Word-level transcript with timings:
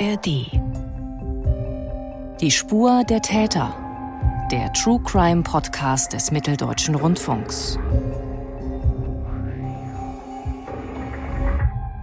ARD. 0.00 0.46
Die 2.40 2.50
Spur 2.50 3.02
der 3.08 3.20
Täter. 3.20 3.74
Der 4.52 4.72
True 4.72 5.00
Crime 5.02 5.42
Podcast 5.42 6.12
des 6.12 6.30
Mitteldeutschen 6.30 6.94
Rundfunks. 6.94 7.78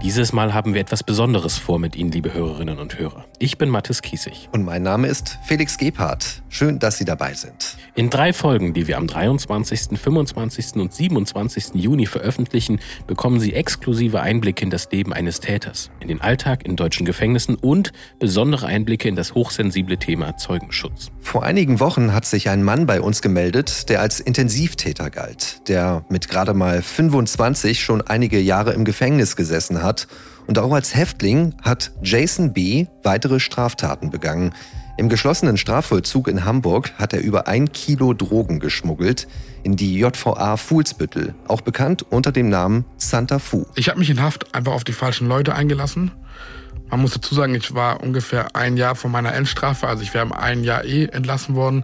Dieses 0.01 0.33
Mal 0.33 0.53
haben 0.53 0.73
wir 0.73 0.81
etwas 0.81 1.03
Besonderes 1.03 1.57
vor 1.57 1.79
mit 1.79 1.95
Ihnen, 1.95 2.11
liebe 2.11 2.33
Hörerinnen 2.33 2.79
und 2.79 2.99
Hörer. 2.99 3.25
Ich 3.39 3.57
bin 3.57 3.69
Mathis 3.69 4.01
Kiesig. 4.01 4.49
Und 4.51 4.65
mein 4.65 4.83
Name 4.83 5.07
ist 5.07 5.39
Felix 5.45 5.77
Gebhardt. 5.77 6.43
Schön, 6.49 6.79
dass 6.79 6.97
Sie 6.97 7.05
dabei 7.05 7.33
sind. 7.33 7.77
In 7.95 8.09
drei 8.09 8.33
Folgen, 8.33 8.73
die 8.73 8.87
wir 8.87 8.97
am 8.97 9.07
23., 9.07 9.97
25. 9.97 10.75
und 10.75 10.93
27. 10.93 11.75
Juni 11.75 12.05
veröffentlichen, 12.05 12.79
bekommen 13.07 13.39
Sie 13.39 13.53
exklusive 13.53 14.21
Einblicke 14.21 14.63
in 14.63 14.69
das 14.69 14.91
Leben 14.91 15.13
eines 15.13 15.39
Täters, 15.39 15.89
in 16.01 16.09
den 16.09 16.21
Alltag 16.21 16.65
in 16.65 16.75
deutschen 16.75 17.05
Gefängnissen 17.05 17.55
und 17.55 17.93
besondere 18.19 18.67
Einblicke 18.67 19.07
in 19.07 19.15
das 19.15 19.33
hochsensible 19.33 19.97
Thema 19.97 20.37
Zeugenschutz. 20.37 21.11
Vor 21.21 21.43
einigen 21.43 21.79
Wochen 21.79 22.13
hat 22.13 22.25
sich 22.25 22.49
ein 22.49 22.63
Mann 22.63 22.85
bei 22.85 23.01
uns 23.01 23.21
gemeldet, 23.21 23.89
der 23.89 24.01
als 24.01 24.19
Intensivtäter 24.19 25.09
galt, 25.09 25.67
der 25.69 26.05
mit 26.09 26.27
gerade 26.27 26.53
mal 26.53 26.81
25 26.81 27.81
schon 27.81 28.01
einige 28.01 28.39
Jahre 28.39 28.73
im 28.73 28.85
Gefängnis 28.85 29.35
gesessen 29.35 29.81
hat 29.81 29.85
hat. 29.85 30.07
Und 30.47 30.59
auch 30.59 30.73
als 30.73 30.95
Häftling 30.95 31.55
hat 31.61 31.91
Jason 32.01 32.53
B. 32.53 32.85
weitere 33.03 33.39
Straftaten 33.39 34.09
begangen. 34.11 34.53
Im 34.97 35.09
geschlossenen 35.09 35.57
Strafvollzug 35.57 36.27
in 36.27 36.45
Hamburg 36.45 36.93
hat 36.97 37.13
er 37.13 37.19
über 37.19 37.47
ein 37.47 37.71
Kilo 37.71 38.13
Drogen 38.13 38.59
geschmuggelt 38.59 39.27
in 39.63 39.75
die 39.75 39.97
JVA 39.97 40.57
Fuhlsbüttel, 40.57 41.33
auch 41.47 41.61
bekannt 41.61 42.05
unter 42.09 42.31
dem 42.31 42.49
Namen 42.49 42.85
Santa 42.97 43.39
Fu. 43.39 43.65
Ich 43.75 43.89
habe 43.89 43.99
mich 43.99 44.09
in 44.09 44.21
Haft 44.21 44.53
einfach 44.55 44.73
auf 44.73 44.83
die 44.83 44.93
falschen 44.93 45.27
Leute 45.27 45.55
eingelassen. 45.55 46.11
Man 46.89 47.01
muss 47.01 47.11
dazu 47.11 47.33
sagen, 47.33 47.55
ich 47.55 47.73
war 47.73 48.01
ungefähr 48.01 48.55
ein 48.55 48.77
Jahr 48.77 48.95
von 48.95 49.11
meiner 49.11 49.33
Endstrafe, 49.33 49.87
also 49.87 50.03
ich 50.03 50.13
wäre 50.13 50.23
im 50.23 50.31
ein 50.31 50.63
Jahr 50.63 50.85
eh 50.85 51.05
entlassen 51.05 51.55
worden 51.55 51.83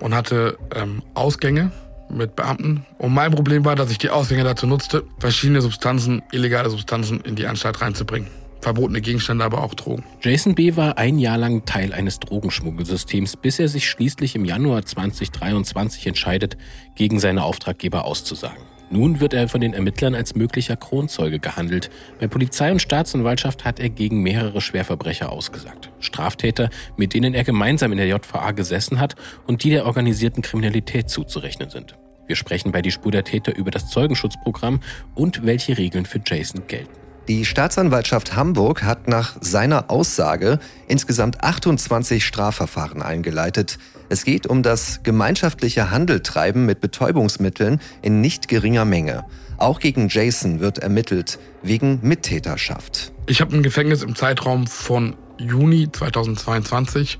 und 0.00 0.14
hatte 0.14 0.58
ähm, 0.74 1.02
Ausgänge 1.14 1.70
mit 2.10 2.36
Beamten. 2.36 2.86
Und 2.98 3.14
mein 3.14 3.32
Problem 3.32 3.64
war, 3.64 3.76
dass 3.76 3.90
ich 3.90 3.98
die 3.98 4.10
Ausgänge 4.10 4.44
dazu 4.44 4.66
nutzte, 4.66 5.04
verschiedene 5.18 5.60
Substanzen, 5.60 6.22
illegale 6.32 6.70
Substanzen 6.70 7.20
in 7.20 7.36
die 7.36 7.46
Anstalt 7.46 7.80
reinzubringen. 7.80 8.28
Verbotene 8.60 9.00
Gegenstände, 9.00 9.44
aber 9.44 9.62
auch 9.62 9.74
Drogen. 9.74 10.04
Jason 10.22 10.54
B. 10.54 10.76
war 10.76 10.98
ein 10.98 11.18
Jahr 11.18 11.38
lang 11.38 11.64
Teil 11.66 11.92
eines 11.92 12.18
Drogenschmuggelsystems, 12.18 13.36
bis 13.36 13.58
er 13.58 13.68
sich 13.68 13.88
schließlich 13.88 14.34
im 14.34 14.44
Januar 14.44 14.84
2023 14.84 16.06
entscheidet, 16.06 16.56
gegen 16.96 17.20
seine 17.20 17.44
Auftraggeber 17.44 18.04
auszusagen. 18.04 18.75
Nun 18.88 19.18
wird 19.18 19.34
er 19.34 19.48
von 19.48 19.60
den 19.60 19.74
Ermittlern 19.74 20.14
als 20.14 20.36
möglicher 20.36 20.76
Kronzeuge 20.76 21.40
gehandelt. 21.40 21.90
Bei 22.20 22.28
Polizei 22.28 22.70
und 22.70 22.80
Staatsanwaltschaft 22.80 23.64
hat 23.64 23.80
er 23.80 23.88
gegen 23.88 24.22
mehrere 24.22 24.60
Schwerverbrecher 24.60 25.32
ausgesagt. 25.32 25.90
Straftäter, 25.98 26.70
mit 26.96 27.12
denen 27.12 27.34
er 27.34 27.42
gemeinsam 27.42 27.90
in 27.90 27.98
der 27.98 28.06
JVA 28.06 28.52
gesessen 28.52 29.00
hat 29.00 29.16
und 29.46 29.64
die 29.64 29.70
der 29.70 29.86
organisierten 29.86 30.42
Kriminalität 30.42 31.10
zuzurechnen 31.10 31.68
sind. 31.70 31.96
Wir 32.26 32.36
sprechen 32.36 32.72
bei 32.72 32.82
Die 32.82 32.92
Spur 32.92 33.12
der 33.12 33.24
Täter 33.24 33.56
über 33.56 33.70
das 33.70 33.88
Zeugenschutzprogramm 33.88 34.80
und 35.14 35.44
welche 35.44 35.78
Regeln 35.78 36.06
für 36.06 36.20
Jason 36.24 36.66
gelten. 36.66 37.05
Die 37.28 37.44
Staatsanwaltschaft 37.44 38.36
Hamburg 38.36 38.84
hat 38.84 39.08
nach 39.08 39.36
seiner 39.40 39.90
Aussage 39.90 40.60
insgesamt 40.86 41.42
28 41.42 42.24
Strafverfahren 42.24 43.02
eingeleitet. 43.02 43.78
Es 44.08 44.24
geht 44.24 44.46
um 44.46 44.62
das 44.62 45.00
gemeinschaftliche 45.02 45.90
Handeltreiben 45.90 46.66
mit 46.66 46.80
Betäubungsmitteln 46.80 47.80
in 48.00 48.20
nicht 48.20 48.46
geringer 48.46 48.84
Menge. 48.84 49.24
Auch 49.58 49.80
gegen 49.80 50.06
Jason 50.08 50.60
wird 50.60 50.78
ermittelt 50.78 51.40
wegen 51.62 51.98
Mittäterschaft. 52.00 53.12
Ich 53.26 53.40
habe 53.40 53.56
ein 53.56 53.64
Gefängnis 53.64 54.04
im 54.04 54.14
Zeitraum 54.14 54.68
von 54.68 55.16
Juni 55.36 55.90
2022 55.90 57.18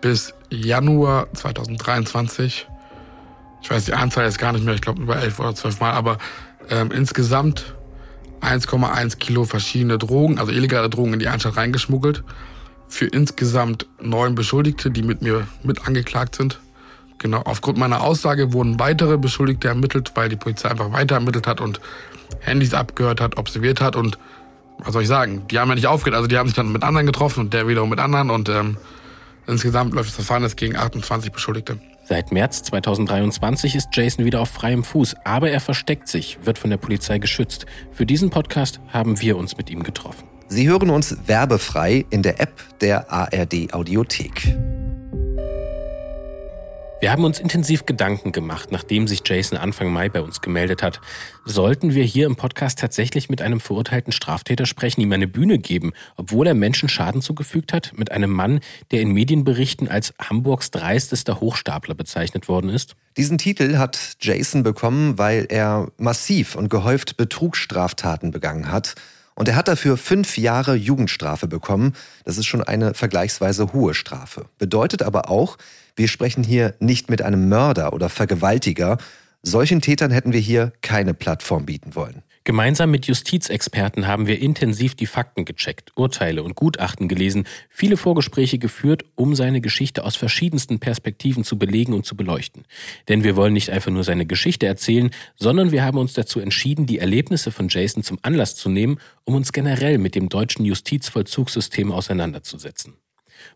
bis 0.00 0.32
Januar 0.48 1.26
2023. 1.32 2.68
Ich 3.62 3.70
weiß 3.70 3.86
die 3.86 3.94
Anzahl 3.94 4.26
jetzt 4.26 4.38
gar 4.38 4.52
nicht 4.52 4.64
mehr, 4.64 4.74
ich 4.74 4.80
glaube 4.80 5.02
über 5.02 5.16
elf 5.16 5.40
oder 5.40 5.56
zwölf 5.56 5.80
Mal, 5.80 5.90
aber 5.90 6.18
ähm, 6.70 6.92
insgesamt 6.92 7.74
1,1 8.44 9.18
Kilo 9.18 9.44
verschiedene 9.44 9.98
Drogen, 9.98 10.38
also 10.38 10.52
illegale 10.52 10.90
Drogen 10.90 11.14
in 11.14 11.18
die 11.18 11.28
Anstalt 11.28 11.56
reingeschmuggelt. 11.56 12.22
Für 12.88 13.06
insgesamt 13.06 13.86
neun 14.00 14.34
Beschuldigte, 14.34 14.90
die 14.90 15.02
mit 15.02 15.22
mir 15.22 15.46
mit 15.62 15.86
angeklagt 15.86 16.36
sind. 16.36 16.60
Genau, 17.18 17.40
aufgrund 17.44 17.78
meiner 17.78 18.02
Aussage 18.02 18.52
wurden 18.52 18.78
weitere 18.78 19.16
Beschuldigte 19.16 19.68
ermittelt, 19.68 20.12
weil 20.14 20.28
die 20.28 20.36
Polizei 20.36 20.70
einfach 20.70 20.92
weiter 20.92 21.14
ermittelt 21.14 21.46
hat 21.46 21.60
und 21.60 21.80
Handys 22.40 22.74
abgehört 22.74 23.20
hat, 23.20 23.38
observiert 23.38 23.80
hat 23.80 23.96
und 23.96 24.18
was 24.78 24.92
soll 24.92 25.02
ich 25.02 25.08
sagen, 25.08 25.46
die 25.48 25.58
haben 25.58 25.68
ja 25.68 25.74
nicht 25.76 25.86
aufgehört, 25.86 26.16
also 26.16 26.28
die 26.28 26.36
haben 26.36 26.48
sich 26.48 26.56
dann 26.56 26.72
mit 26.72 26.82
anderen 26.82 27.06
getroffen 27.06 27.40
und 27.40 27.54
der 27.54 27.68
wiederum 27.68 27.88
mit 27.88 28.00
anderen 28.00 28.30
und 28.30 28.48
ähm, 28.48 28.76
insgesamt 29.46 29.94
läuft 29.94 30.08
das 30.08 30.16
Verfahren 30.16 30.42
jetzt 30.42 30.56
gegen 30.56 30.76
28 30.76 31.32
Beschuldigte. 31.32 31.78
Seit 32.06 32.32
März 32.32 32.62
2023 32.64 33.76
ist 33.76 33.88
Jason 33.94 34.26
wieder 34.26 34.42
auf 34.42 34.50
freiem 34.50 34.84
Fuß, 34.84 35.16
aber 35.24 35.50
er 35.50 35.60
versteckt 35.60 36.06
sich, 36.06 36.38
wird 36.44 36.58
von 36.58 36.68
der 36.68 36.76
Polizei 36.76 37.16
geschützt. 37.18 37.64
Für 37.92 38.04
diesen 38.04 38.28
Podcast 38.28 38.78
haben 38.88 39.22
wir 39.22 39.38
uns 39.38 39.56
mit 39.56 39.70
ihm 39.70 39.82
getroffen. 39.82 40.28
Sie 40.48 40.68
hören 40.68 40.90
uns 40.90 41.16
werbefrei 41.26 42.04
in 42.10 42.22
der 42.22 42.40
App 42.42 42.62
der 42.80 43.10
ARD 43.10 43.72
Audiothek. 43.72 44.54
Wir 47.00 47.10
haben 47.10 47.24
uns 47.24 47.38
intensiv 47.38 47.86
Gedanken 47.86 48.32
gemacht, 48.32 48.70
nachdem 48.70 49.06
sich 49.06 49.22
Jason 49.26 49.58
Anfang 49.58 49.92
Mai 49.92 50.08
bei 50.08 50.22
uns 50.22 50.40
gemeldet 50.40 50.82
hat. 50.82 51.00
Sollten 51.44 51.92
wir 51.92 52.04
hier 52.04 52.24
im 52.24 52.36
Podcast 52.36 52.78
tatsächlich 52.78 53.28
mit 53.28 53.42
einem 53.42 53.60
verurteilten 53.60 54.12
Straftäter 54.12 54.64
sprechen, 54.64 55.02
ihm 55.02 55.12
eine 55.12 55.26
Bühne 55.26 55.58
geben, 55.58 55.92
obwohl 56.16 56.46
er 56.46 56.54
Menschen 56.54 56.88
Schaden 56.88 57.20
zugefügt 57.20 57.72
hat, 57.72 57.92
mit 57.96 58.10
einem 58.10 58.30
Mann, 58.30 58.60
der 58.90 59.02
in 59.02 59.12
Medienberichten 59.12 59.88
als 59.88 60.14
Hamburgs 60.18 60.70
dreistester 60.70 61.40
Hochstapler 61.40 61.94
bezeichnet 61.94 62.48
worden 62.48 62.70
ist? 62.70 62.94
Diesen 63.16 63.38
Titel 63.38 63.76
hat 63.76 64.16
Jason 64.20 64.62
bekommen, 64.62 65.18
weil 65.18 65.46
er 65.50 65.88
massiv 65.98 66.54
und 66.54 66.70
gehäuft 66.70 67.16
Betrugsstraftaten 67.16 68.30
begangen 68.30 68.70
hat. 68.70 68.94
Und 69.34 69.48
er 69.48 69.56
hat 69.56 69.68
dafür 69.68 69.96
fünf 69.96 70.38
Jahre 70.38 70.76
Jugendstrafe 70.76 71.48
bekommen. 71.48 71.94
Das 72.24 72.38
ist 72.38 72.46
schon 72.46 72.62
eine 72.62 72.94
vergleichsweise 72.94 73.72
hohe 73.72 73.92
Strafe. 73.92 74.46
Bedeutet 74.58 75.02
aber 75.02 75.28
auch, 75.28 75.58
wir 75.96 76.08
sprechen 76.08 76.42
hier 76.42 76.74
nicht 76.80 77.08
mit 77.08 77.22
einem 77.22 77.48
Mörder 77.48 77.92
oder 77.92 78.08
Vergewaltiger. 78.08 78.98
Solchen 79.42 79.80
Tätern 79.80 80.10
hätten 80.10 80.32
wir 80.32 80.40
hier 80.40 80.72
keine 80.80 81.14
Plattform 81.14 81.66
bieten 81.66 81.94
wollen. 81.94 82.22
Gemeinsam 82.46 82.90
mit 82.90 83.06
Justizexperten 83.06 84.06
haben 84.06 84.26
wir 84.26 84.38
intensiv 84.38 84.94
die 84.94 85.06
Fakten 85.06 85.46
gecheckt, 85.46 85.92
Urteile 85.96 86.42
und 86.42 86.54
Gutachten 86.54 87.08
gelesen, 87.08 87.46
viele 87.70 87.96
Vorgespräche 87.96 88.58
geführt, 88.58 89.02
um 89.14 89.34
seine 89.34 89.62
Geschichte 89.62 90.04
aus 90.04 90.16
verschiedensten 90.16 90.78
Perspektiven 90.78 91.42
zu 91.42 91.58
belegen 91.58 91.94
und 91.94 92.04
zu 92.04 92.18
beleuchten. 92.18 92.64
Denn 93.08 93.24
wir 93.24 93.36
wollen 93.36 93.54
nicht 93.54 93.70
einfach 93.70 93.90
nur 93.90 94.04
seine 94.04 94.26
Geschichte 94.26 94.66
erzählen, 94.66 95.10
sondern 95.36 95.72
wir 95.72 95.84
haben 95.84 95.96
uns 95.96 96.12
dazu 96.12 96.38
entschieden, 96.38 96.84
die 96.84 96.98
Erlebnisse 96.98 97.50
von 97.50 97.68
Jason 97.70 98.02
zum 98.02 98.18
Anlass 98.20 98.56
zu 98.56 98.68
nehmen, 98.68 98.98
um 99.24 99.36
uns 99.36 99.52
generell 99.52 99.96
mit 99.96 100.14
dem 100.14 100.28
deutschen 100.28 100.66
Justizvollzugssystem 100.66 101.92
auseinanderzusetzen. 101.92 102.92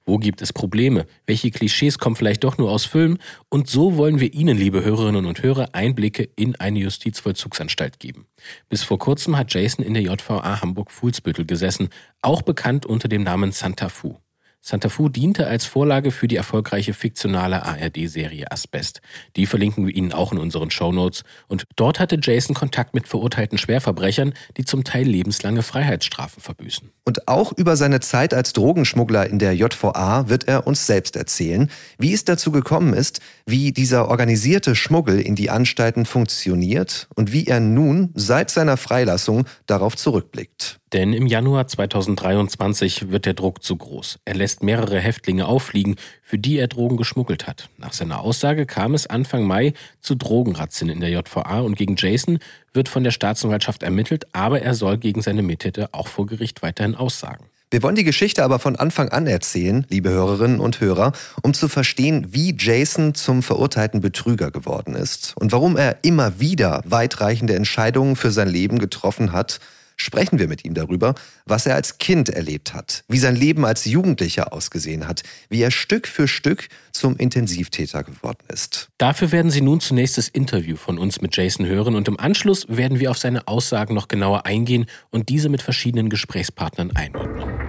Wo 0.04 0.18
gibt 0.18 0.42
es 0.42 0.52
Probleme? 0.52 1.06
Welche 1.26 1.50
Klischees 1.50 1.98
kommen 1.98 2.16
vielleicht 2.16 2.44
doch 2.44 2.58
nur 2.58 2.70
aus 2.70 2.84
Filmen? 2.84 3.18
Und 3.48 3.68
so 3.68 3.96
wollen 3.96 4.20
wir 4.20 4.32
Ihnen, 4.32 4.56
liebe 4.56 4.84
Hörerinnen 4.84 5.26
und 5.26 5.42
Hörer, 5.42 5.70
Einblicke 5.72 6.28
in 6.36 6.56
eine 6.56 6.78
Justizvollzugsanstalt 6.80 7.98
geben. 7.98 8.26
Bis 8.68 8.82
vor 8.82 8.98
kurzem 8.98 9.36
hat 9.36 9.52
Jason 9.52 9.84
in 9.84 9.94
der 9.94 10.02
JVA 10.02 10.60
Hamburg-Fuhlsbüttel 10.60 11.46
gesessen, 11.46 11.88
auch 12.22 12.42
bekannt 12.42 12.86
unter 12.86 13.08
dem 13.08 13.22
Namen 13.22 13.52
Santa 13.52 13.88
Fu. 13.88 14.16
Santa 14.60 14.88
Fu 14.88 15.08
diente 15.08 15.46
als 15.46 15.64
Vorlage 15.64 16.10
für 16.10 16.28
die 16.28 16.36
erfolgreiche 16.36 16.92
fiktionale 16.92 17.64
ARD-Serie 17.64 18.50
Asbest. 18.50 19.00
Die 19.36 19.46
verlinken 19.46 19.86
wir 19.86 19.94
Ihnen 19.94 20.12
auch 20.12 20.32
in 20.32 20.38
unseren 20.38 20.70
Shownotes. 20.70 21.22
Und 21.46 21.64
dort 21.76 22.00
hatte 22.00 22.18
Jason 22.20 22.54
Kontakt 22.54 22.92
mit 22.92 23.08
verurteilten 23.08 23.56
Schwerverbrechern, 23.56 24.34
die 24.56 24.64
zum 24.64 24.84
Teil 24.84 25.06
lebenslange 25.06 25.62
Freiheitsstrafen 25.62 26.42
verbüßen. 26.42 26.90
Und 27.04 27.28
auch 27.28 27.52
über 27.56 27.76
seine 27.76 28.00
Zeit 28.00 28.34
als 28.34 28.52
Drogenschmuggler 28.52 29.28
in 29.28 29.38
der 29.38 29.54
JVA 29.54 30.28
wird 30.28 30.48
er 30.48 30.66
uns 30.66 30.86
selbst 30.86 31.16
erzählen, 31.16 31.70
wie 31.98 32.12
es 32.12 32.24
dazu 32.24 32.50
gekommen 32.52 32.92
ist, 32.92 33.20
wie 33.46 33.72
dieser 33.72 34.08
organisierte 34.08 34.74
Schmuggel 34.74 35.20
in 35.20 35.34
die 35.34 35.50
Anstalten 35.50 36.04
funktioniert 36.04 37.08
und 37.14 37.32
wie 37.32 37.46
er 37.46 37.60
nun 37.60 38.10
seit 38.14 38.50
seiner 38.50 38.76
Freilassung 38.76 39.46
darauf 39.66 39.96
zurückblickt. 39.96 40.80
Denn 40.92 41.12
im 41.12 41.26
Januar 41.26 41.66
2023 41.66 43.10
wird 43.10 43.26
der 43.26 43.34
Druck 43.34 43.62
zu 43.62 43.76
groß. 43.76 44.18
Er 44.24 44.34
lässt 44.34 44.62
mehrere 44.62 44.98
Häftlinge 44.98 45.46
auffliegen, 45.46 45.96
für 46.22 46.38
die 46.38 46.58
er 46.58 46.68
Drogen 46.68 46.96
geschmuggelt 46.96 47.46
hat. 47.46 47.68
Nach 47.76 47.92
seiner 47.92 48.20
Aussage 48.20 48.64
kam 48.64 48.94
es 48.94 49.06
Anfang 49.06 49.44
Mai 49.44 49.74
zu 50.00 50.14
Drogenrazzien 50.14 50.88
in 50.88 51.00
der 51.00 51.10
JVA 51.10 51.60
und 51.60 51.76
gegen 51.76 51.96
Jason 51.96 52.38
wird 52.72 52.88
von 52.88 53.04
der 53.04 53.10
Staatsanwaltschaft 53.10 53.82
ermittelt, 53.82 54.26
aber 54.32 54.62
er 54.62 54.74
soll 54.74 54.96
gegen 54.96 55.20
seine 55.20 55.42
Mittäter 55.42 55.90
auch 55.92 56.08
vor 56.08 56.26
Gericht 56.26 56.62
weiterhin 56.62 56.94
aussagen. 56.94 57.44
Wir 57.70 57.82
wollen 57.82 57.96
die 57.96 58.04
Geschichte 58.04 58.42
aber 58.44 58.58
von 58.58 58.76
Anfang 58.76 59.10
an 59.10 59.26
erzählen, 59.26 59.84
liebe 59.90 60.08
Hörerinnen 60.08 60.58
und 60.58 60.80
Hörer, 60.80 61.12
um 61.42 61.52
zu 61.52 61.68
verstehen, 61.68 62.28
wie 62.30 62.56
Jason 62.58 63.14
zum 63.14 63.42
verurteilten 63.42 64.00
Betrüger 64.00 64.50
geworden 64.50 64.94
ist 64.94 65.34
und 65.36 65.52
warum 65.52 65.76
er 65.76 65.98
immer 66.00 66.40
wieder 66.40 66.82
weitreichende 66.86 67.54
Entscheidungen 67.54 68.16
für 68.16 68.30
sein 68.30 68.48
Leben 68.48 68.78
getroffen 68.78 69.32
hat, 69.32 69.60
sprechen 70.00 70.38
wir 70.38 70.48
mit 70.48 70.64
ihm 70.64 70.74
darüber, 70.74 71.14
was 71.44 71.66
er 71.66 71.74
als 71.74 71.98
Kind 71.98 72.28
erlebt 72.28 72.74
hat, 72.74 73.04
wie 73.08 73.18
sein 73.18 73.36
Leben 73.36 73.64
als 73.64 73.84
Jugendlicher 73.84 74.52
ausgesehen 74.52 75.06
hat, 75.06 75.22
wie 75.48 75.60
er 75.60 75.70
Stück 75.70 76.08
für 76.08 76.28
Stück 76.28 76.68
zum 76.92 77.16
Intensivtäter 77.16 78.04
geworden 78.04 78.44
ist. 78.48 78.88
Dafür 78.98 79.32
werden 79.32 79.50
Sie 79.50 79.60
nun 79.60 79.80
zunächst 79.80 80.18
das 80.18 80.28
Interview 80.28 80.76
von 80.76 80.98
uns 80.98 81.20
mit 81.20 81.36
Jason 81.36 81.66
hören 81.66 81.94
und 81.94 82.08
im 82.08 82.18
Anschluss 82.18 82.66
werden 82.68 83.00
wir 83.00 83.10
auf 83.10 83.18
seine 83.18 83.46
Aussagen 83.48 83.94
noch 83.94 84.08
genauer 84.08 84.46
eingehen 84.46 84.86
und 85.10 85.28
diese 85.28 85.48
mit 85.48 85.62
verschiedenen 85.62 86.08
Gesprächspartnern 86.08 86.92
einordnen. 86.92 87.67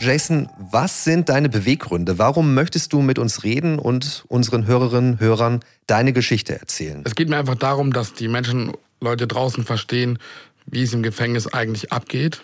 Jason, 0.00 0.48
was 0.70 1.02
sind 1.02 1.28
deine 1.28 1.48
Beweggründe? 1.48 2.18
Warum 2.18 2.54
möchtest 2.54 2.92
du 2.92 3.02
mit 3.02 3.18
uns 3.18 3.42
reden 3.42 3.78
und 3.78 4.24
unseren 4.28 4.66
Hörerinnen 4.66 5.12
und 5.14 5.20
Hörern 5.20 5.60
deine 5.86 6.12
Geschichte 6.12 6.58
erzählen? 6.58 7.02
Es 7.04 7.16
geht 7.16 7.28
mir 7.28 7.36
einfach 7.36 7.56
darum, 7.56 7.92
dass 7.92 8.14
die 8.14 8.28
Menschen, 8.28 8.72
Leute 9.00 9.26
draußen 9.26 9.64
verstehen, 9.64 10.18
wie 10.66 10.82
es 10.82 10.92
im 10.92 11.02
Gefängnis 11.02 11.46
eigentlich 11.46 11.92
abgeht. 11.92 12.42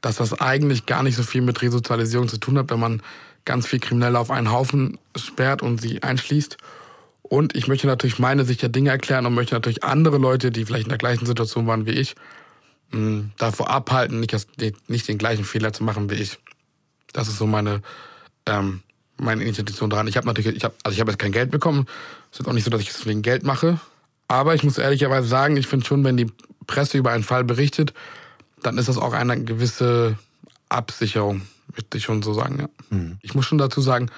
Dass 0.00 0.16
das 0.16 0.38
eigentlich 0.40 0.86
gar 0.86 1.02
nicht 1.02 1.16
so 1.16 1.22
viel 1.22 1.40
mit 1.40 1.62
Resozialisierung 1.62 2.28
zu 2.28 2.38
tun 2.38 2.58
hat, 2.58 2.70
wenn 2.70 2.80
man 2.80 3.02
ganz 3.44 3.66
viel 3.66 3.80
Kriminelle 3.80 4.18
auf 4.18 4.30
einen 4.30 4.52
Haufen 4.52 4.98
sperrt 5.16 5.62
und 5.62 5.80
sie 5.80 6.02
einschließt. 6.02 6.58
Und 7.22 7.56
ich 7.56 7.68
möchte 7.68 7.86
natürlich 7.86 8.18
meine 8.18 8.44
Sicht 8.44 8.62
der 8.62 8.68
Dinge 8.68 8.90
erklären 8.90 9.26
und 9.26 9.34
möchte 9.34 9.54
natürlich 9.54 9.82
andere 9.82 10.18
Leute, 10.18 10.50
die 10.50 10.64
vielleicht 10.64 10.84
in 10.84 10.90
der 10.90 10.98
gleichen 10.98 11.26
Situation 11.26 11.66
waren 11.66 11.86
wie 11.86 11.92
ich, 11.92 12.14
davor 13.38 13.70
abhalten, 13.70 14.20
nicht, 14.20 14.34
nicht 14.88 15.08
den 15.08 15.18
gleichen 15.18 15.44
Fehler 15.44 15.72
zu 15.72 15.82
machen 15.82 16.10
wie 16.10 16.16
ich. 16.16 16.38
Das 17.14 17.28
ist 17.28 17.38
so 17.38 17.46
meine, 17.46 17.80
ähm, 18.44 18.82
meine 19.16 19.44
Intention 19.44 19.88
dran. 19.88 20.06
Ich 20.06 20.18
habe 20.18 20.26
natürlich, 20.26 20.54
ich 20.54 20.64
habe, 20.64 20.74
also 20.82 20.94
ich 20.94 21.00
habe 21.00 21.10
jetzt 21.10 21.20
kein 21.20 21.32
Geld 21.32 21.50
bekommen. 21.50 21.86
Es 22.30 22.40
ist 22.40 22.46
auch 22.46 22.52
nicht 22.52 22.64
so, 22.64 22.70
dass 22.70 22.82
ich 22.82 22.90
es 22.90 23.06
wegen 23.06 23.22
Geld 23.22 23.44
mache. 23.44 23.80
Aber 24.28 24.54
ich 24.54 24.64
muss 24.64 24.76
ehrlicherweise 24.76 25.26
sagen, 25.26 25.56
ich 25.56 25.66
finde 25.66 25.86
schon, 25.86 26.04
wenn 26.04 26.16
die 26.16 26.30
Presse 26.66 26.98
über 26.98 27.12
einen 27.12 27.24
Fall 27.24 27.44
berichtet, 27.44 27.94
dann 28.62 28.76
ist 28.78 28.88
das 28.88 28.98
auch 28.98 29.12
eine 29.12 29.42
gewisse 29.42 30.18
Absicherung, 30.68 31.42
würde 31.68 31.96
ich 31.96 32.04
schon 32.04 32.22
so 32.22 32.34
sagen. 32.34 32.58
Ja. 32.58 32.68
Mhm. 32.90 33.18
Ich 33.22 33.34
muss 33.34 33.46
schon 33.46 33.58
dazu 33.58 33.80
sagen, 33.80 34.10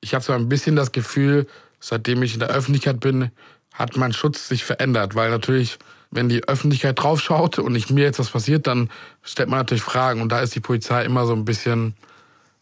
ich 0.00 0.14
habe 0.14 0.24
so 0.24 0.32
ein 0.32 0.48
bisschen 0.48 0.76
das 0.76 0.92
Gefühl, 0.92 1.46
seitdem 1.80 2.22
ich 2.22 2.34
in 2.34 2.40
der 2.40 2.50
Öffentlichkeit 2.50 3.00
bin, 3.00 3.30
hat 3.72 3.96
mein 3.96 4.12
Schutz 4.12 4.48
sich 4.48 4.64
verändert, 4.64 5.14
weil 5.14 5.30
natürlich, 5.30 5.78
wenn 6.10 6.28
die 6.28 6.46
Öffentlichkeit 6.46 7.02
draufschaut 7.02 7.58
und 7.58 7.72
nicht 7.72 7.90
mir 7.90 8.04
jetzt 8.04 8.18
was 8.18 8.30
passiert, 8.30 8.66
dann 8.66 8.90
stellt 9.22 9.48
man 9.48 9.58
natürlich 9.58 9.82
Fragen 9.82 10.20
und 10.22 10.30
da 10.30 10.40
ist 10.40 10.54
die 10.54 10.60
Polizei 10.60 11.04
immer 11.04 11.26
so 11.26 11.32
ein 11.32 11.44
bisschen 11.44 11.94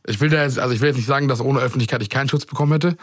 ich 0.06 0.20
will 0.20 0.30
da 0.30 0.42
jetzt, 0.42 0.58
also 0.58 0.74
ich 0.74 0.80
will 0.80 0.88
jetzt 0.88 0.96
nicht 0.96 1.06
sagen, 1.06 1.28
dass 1.28 1.40
ohne 1.40 1.60
Öffentlichkeit 1.60 2.02
ich 2.02 2.10
keinen 2.10 2.28
Schutz 2.28 2.46
bekommen 2.46 2.72
hätte, 2.72 2.96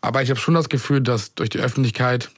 aber 0.00 0.22
ich 0.22 0.30
habe 0.30 0.40
schon 0.40 0.54
das 0.54 0.68
Gefühl, 0.68 1.00
dass 1.00 1.34
durch 1.34 1.50
die 1.50 1.58
Öffentlichkeit 1.58 2.30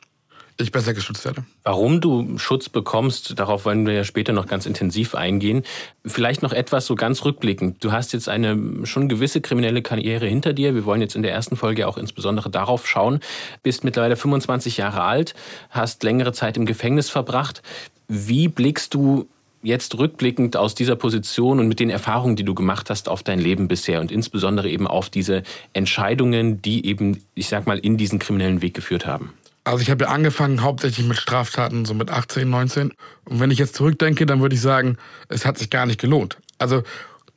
ich 0.60 0.70
besser 0.70 0.94
geschützt 0.94 1.24
werde. 1.24 1.44
Warum 1.64 2.00
du 2.00 2.38
Schutz 2.38 2.68
bekommst, 2.68 3.38
darauf 3.38 3.64
wollen 3.64 3.86
wir 3.86 3.94
ja 3.94 4.04
später 4.04 4.32
noch 4.32 4.46
ganz 4.46 4.66
intensiv 4.66 5.14
eingehen. 5.14 5.64
Vielleicht 6.04 6.42
noch 6.42 6.52
etwas 6.52 6.86
so 6.86 6.94
ganz 6.94 7.24
rückblickend. 7.24 7.82
Du 7.82 7.90
hast 7.90 8.12
jetzt 8.12 8.28
eine 8.28 8.86
schon 8.86 9.08
gewisse 9.08 9.40
kriminelle 9.40 9.82
Karriere 9.82 10.26
hinter 10.26 10.52
dir. 10.52 10.74
Wir 10.74 10.84
wollen 10.84 11.00
jetzt 11.00 11.16
in 11.16 11.22
der 11.22 11.32
ersten 11.32 11.56
Folge 11.56 11.88
auch 11.88 11.98
insbesondere 11.98 12.50
darauf 12.50 12.86
schauen. 12.86 13.18
Bist 13.64 13.82
mittlerweile 13.82 14.16
25 14.16 14.76
Jahre 14.76 15.02
alt, 15.02 15.34
hast 15.70 16.04
längere 16.04 16.32
Zeit 16.32 16.56
im 16.56 16.66
Gefängnis 16.66 17.10
verbracht. 17.10 17.62
Wie 18.06 18.46
blickst 18.46 18.94
du 18.94 19.28
jetzt 19.64 19.98
rückblickend 19.98 20.56
aus 20.56 20.74
dieser 20.74 20.94
Position 20.94 21.58
und 21.58 21.68
mit 21.68 21.80
den 21.80 21.90
Erfahrungen, 21.90 22.36
die 22.36 22.44
du 22.44 22.54
gemacht 22.54 22.90
hast 22.90 23.08
auf 23.08 23.22
dein 23.22 23.38
Leben 23.38 23.66
bisher 23.66 24.00
und 24.00 24.12
insbesondere 24.12 24.68
eben 24.68 24.86
auf 24.86 25.10
diese 25.10 25.42
Entscheidungen, 25.72 26.62
die 26.62 26.86
eben, 26.86 27.22
ich 27.34 27.48
sag 27.48 27.66
mal, 27.66 27.78
in 27.78 27.96
diesen 27.96 28.18
kriminellen 28.18 28.62
Weg 28.62 28.74
geführt 28.74 29.06
haben? 29.06 29.32
Also 29.64 29.80
ich 29.80 29.90
habe 29.90 30.04
ja 30.04 30.10
angefangen 30.10 30.62
hauptsächlich 30.62 31.06
mit 31.06 31.16
Straftaten, 31.16 31.86
so 31.86 31.94
mit 31.94 32.10
18, 32.10 32.48
19. 32.48 32.92
Und 33.24 33.40
wenn 33.40 33.50
ich 33.50 33.58
jetzt 33.58 33.74
zurückdenke, 33.74 34.26
dann 34.26 34.42
würde 34.42 34.54
ich 34.54 34.60
sagen, 34.60 34.98
es 35.28 35.46
hat 35.46 35.56
sich 35.56 35.70
gar 35.70 35.86
nicht 35.86 35.98
gelohnt. 35.98 36.36
Also 36.58 36.82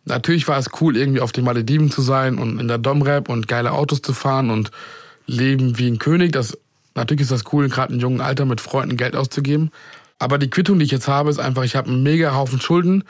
natürlich 0.04 0.48
war 0.50 0.58
es 0.58 0.70
cool, 0.82 0.98
irgendwie 0.98 1.22
auf 1.22 1.32
den 1.32 1.46
Malediven 1.46 1.90
zu 1.90 2.02
sein 2.02 2.38
und 2.38 2.60
in 2.60 2.68
der 2.68 2.78
Domrep 2.78 3.30
und 3.30 3.48
geile 3.48 3.72
Autos 3.72 4.02
zu 4.02 4.14
fahren 4.14 4.50
und 4.50 4.72
leben 5.26 5.78
wie 5.78 5.88
ein 5.88 6.00
König. 6.00 6.34
Das, 6.34 6.58
natürlich 6.96 7.22
ist 7.22 7.32
das 7.32 7.54
cool, 7.54 7.70
gerade 7.70 7.94
im 7.94 8.00
jungen 8.00 8.20
Alter 8.20 8.44
mit 8.44 8.60
Freunden 8.60 8.98
Geld 8.98 9.16
auszugeben. 9.16 9.72
Aber 10.20 10.38
die 10.38 10.50
Quittung, 10.50 10.80
die 10.80 10.86
ich 10.86 10.92
jetzt 10.92 11.08
habe, 11.08 11.30
ist 11.30 11.40
einfach, 11.40 11.64
ich 11.64 11.76
habe 11.76 11.90
einen 11.90 12.04
mega 12.04 12.34
Haufen 12.34 12.60
Schulden. 12.60 13.04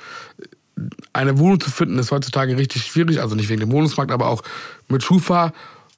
Eine 1.13 1.39
Wohnung 1.39 1.59
zu 1.59 1.71
finden 1.71 1.97
ist 1.97 2.11
heutzutage 2.11 2.57
richtig 2.57 2.85
schwierig, 2.85 3.21
also 3.21 3.35
nicht 3.35 3.49
wegen 3.49 3.61
dem 3.61 3.71
Wohnungsmarkt, 3.71 4.11
aber 4.11 4.27
auch 4.27 4.43
mit 4.87 5.03
Schufa 5.03 5.53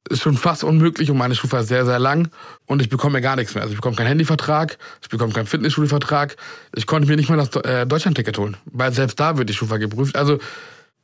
ist 0.09 0.21
schon 0.21 0.37
fast 0.37 0.63
unmöglich 0.63 1.11
und 1.11 1.17
meine 1.17 1.35
Schufa 1.35 1.59
ist 1.59 1.67
sehr, 1.67 1.85
sehr 1.85 1.99
lang 1.99 2.29
und 2.65 2.81
ich 2.81 2.89
bekomme 2.89 3.21
gar 3.21 3.35
nichts 3.35 3.53
mehr. 3.53 3.63
Also 3.63 3.73
ich 3.73 3.77
bekomme 3.77 3.95
keinen 3.95 4.07
Handyvertrag, 4.07 4.77
ich 5.01 5.09
bekomme 5.09 5.33
keinen 5.33 5.45
Fitnessstudio-Vertrag. 5.45 6.37
Ich 6.75 6.87
konnte 6.87 7.07
mir 7.07 7.15
nicht 7.15 7.29
mal 7.29 7.37
das 7.37 7.55
äh, 7.63 7.85
Deutschland-Ticket 7.85 8.37
holen, 8.37 8.57
weil 8.65 8.93
selbst 8.93 9.19
da 9.19 9.37
wird 9.37 9.49
die 9.49 9.53
Schufa 9.53 9.77
geprüft. 9.77 10.15
Also 10.15 10.39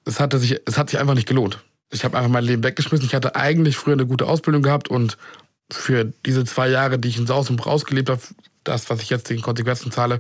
es, 0.06 0.19
hatte 0.19 0.40
sich, 0.40 0.60
es 0.66 0.78
hat 0.78 0.90
sich 0.90 1.00
einfach 1.00 1.13
nicht 1.13 1.28
gelohnt. 1.28 1.60
Ich 1.92 2.04
habe 2.04 2.18
einfach 2.18 2.31
mein 2.31 2.44
Leben 2.44 2.63
weggeschmissen. 2.63 3.06
Ich 3.06 3.13
hatte 3.13 3.36
eigentlich 3.36 3.78
früher 3.78 3.94
eine 3.94 4.07
gute 4.07 4.25
Ausbildung 4.25 4.63
gehabt 4.63 4.88
und 4.88 5.18
für 5.72 6.06
diese 6.25 6.46
zwei 6.46 6.69
Jahre, 6.69 6.98
die 6.98 7.10
ich 7.10 7.18
in 7.18 7.28
Saus 7.28 7.50
und 7.50 7.57
Braus 7.57 7.86
gelebt 7.86 8.10
habe, 8.10 8.22
das, 8.65 8.89
was 8.89 9.01
ich 9.01 9.09
jetzt 9.09 9.29
den 9.29 9.41
Konsequenzen 9.41 9.91
zahle, 9.91 10.19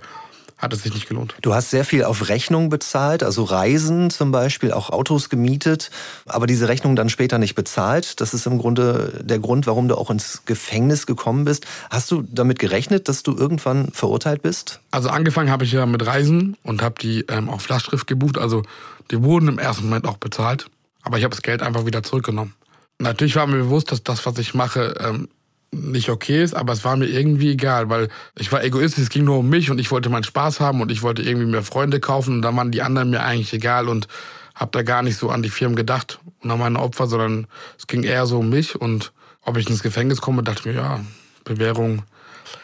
hat 0.57 0.71
es 0.71 0.83
sich 0.83 0.93
nicht 0.93 1.07
gelohnt. 1.09 1.35
Du 1.41 1.53
hast 1.53 1.69
sehr 1.69 1.83
viel 1.83 2.05
auf 2.05 2.29
Rechnung 2.29 2.69
bezahlt, 2.69 3.23
also 3.23 3.43
Reisen 3.43 4.09
zum 4.09 4.31
Beispiel, 4.31 4.71
auch 4.71 4.89
Autos 4.89 5.29
gemietet, 5.29 5.91
aber 6.25 6.47
diese 6.47 6.67
Rechnung 6.69 6.95
dann 6.95 7.09
später 7.09 7.37
nicht 7.37 7.55
bezahlt. 7.55 8.21
Das 8.21 8.33
ist 8.33 8.45
im 8.45 8.57
Grunde 8.57 9.21
der 9.21 9.39
Grund, 9.39 9.67
warum 9.67 9.87
du 9.89 9.97
auch 9.97 10.09
ins 10.09 10.43
Gefängnis 10.45 11.05
gekommen 11.05 11.43
bist. 11.43 11.65
Hast 11.89 12.09
du 12.09 12.23
damit 12.31 12.59
gerechnet, 12.59 13.09
dass 13.09 13.23
du 13.23 13.35
irgendwann 13.35 13.91
verurteilt 13.91 14.43
bist? 14.43 14.79
Also 14.91 15.09
angefangen 15.09 15.49
habe 15.49 15.65
ich 15.65 15.73
ja 15.73 15.85
mit 15.85 16.05
Reisen 16.05 16.55
und 16.63 16.81
habe 16.81 16.95
die 17.01 17.25
ähm, 17.27 17.49
auf 17.49 17.67
Lastschrift 17.67 18.07
gebucht. 18.07 18.37
Also 18.37 18.63
die 19.11 19.21
wurden 19.21 19.49
im 19.49 19.59
ersten 19.59 19.85
Moment 19.85 20.07
auch 20.07 20.17
bezahlt, 20.17 20.67
aber 21.03 21.17
ich 21.17 21.25
habe 21.25 21.35
das 21.35 21.41
Geld 21.41 21.63
einfach 21.63 21.85
wieder 21.85 22.01
zurückgenommen. 22.01 22.53
Natürlich 22.97 23.35
war 23.35 23.45
mir 23.45 23.57
bewusst, 23.57 23.91
dass 23.91 24.03
das, 24.03 24.25
was 24.25 24.37
ich 24.37 24.53
mache, 24.53 24.95
ähm, 25.01 25.27
nicht 25.75 26.09
okay 26.09 26.43
ist, 26.43 26.55
aber 26.55 26.73
es 26.73 26.83
war 26.83 26.95
mir 26.95 27.05
irgendwie 27.05 27.51
egal, 27.51 27.89
weil 27.89 28.09
ich 28.37 28.51
war 28.51 28.63
egoistisch, 28.63 29.03
es 29.03 29.09
ging 29.09 29.25
nur 29.25 29.39
um 29.39 29.49
mich 29.49 29.69
und 29.69 29.79
ich 29.79 29.91
wollte 29.91 30.09
meinen 30.09 30.23
Spaß 30.23 30.59
haben 30.59 30.81
und 30.81 30.91
ich 30.91 31.01
wollte 31.01 31.21
irgendwie 31.21 31.45
mehr 31.45 31.63
Freunde 31.63 31.99
kaufen 31.99 32.35
und 32.35 32.41
da 32.41 32.55
waren 32.55 32.71
die 32.71 32.81
anderen 32.81 33.09
mir 33.09 33.21
eigentlich 33.21 33.53
egal 33.53 33.87
und 33.87 34.07
habe 34.55 34.71
da 34.71 34.83
gar 34.83 35.03
nicht 35.03 35.17
so 35.17 35.29
an 35.29 35.43
die 35.43 35.49
Firmen 35.49 35.75
gedacht 35.75 36.19
und 36.41 36.49
an 36.49 36.59
meine 36.59 36.79
Opfer, 36.79 37.07
sondern 37.07 37.47
es 37.77 37.87
ging 37.87 38.03
eher 38.03 38.25
so 38.25 38.39
um 38.39 38.49
mich 38.49 38.75
und 38.75 39.11
ob 39.43 39.57
ich 39.57 39.69
ins 39.69 39.83
Gefängnis 39.83 40.21
komme, 40.21 40.43
dachte 40.43 40.61
ich 40.61 40.65
mir, 40.65 40.81
ja, 40.81 41.01
Bewährung. 41.43 42.03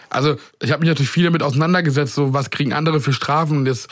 Also 0.10 0.38
ich 0.62 0.72
habe 0.72 0.80
mich 0.80 0.90
natürlich 0.90 1.12
viel 1.12 1.26
damit 1.26 1.44
auseinandergesetzt, 1.44 2.16
so 2.16 2.34
was 2.34 2.50
kriegen 2.50 2.74
andere 2.74 3.02
für 3.02 3.14
Strafen 3.14 3.58
und 3.58 3.66
jetzt 3.66 3.90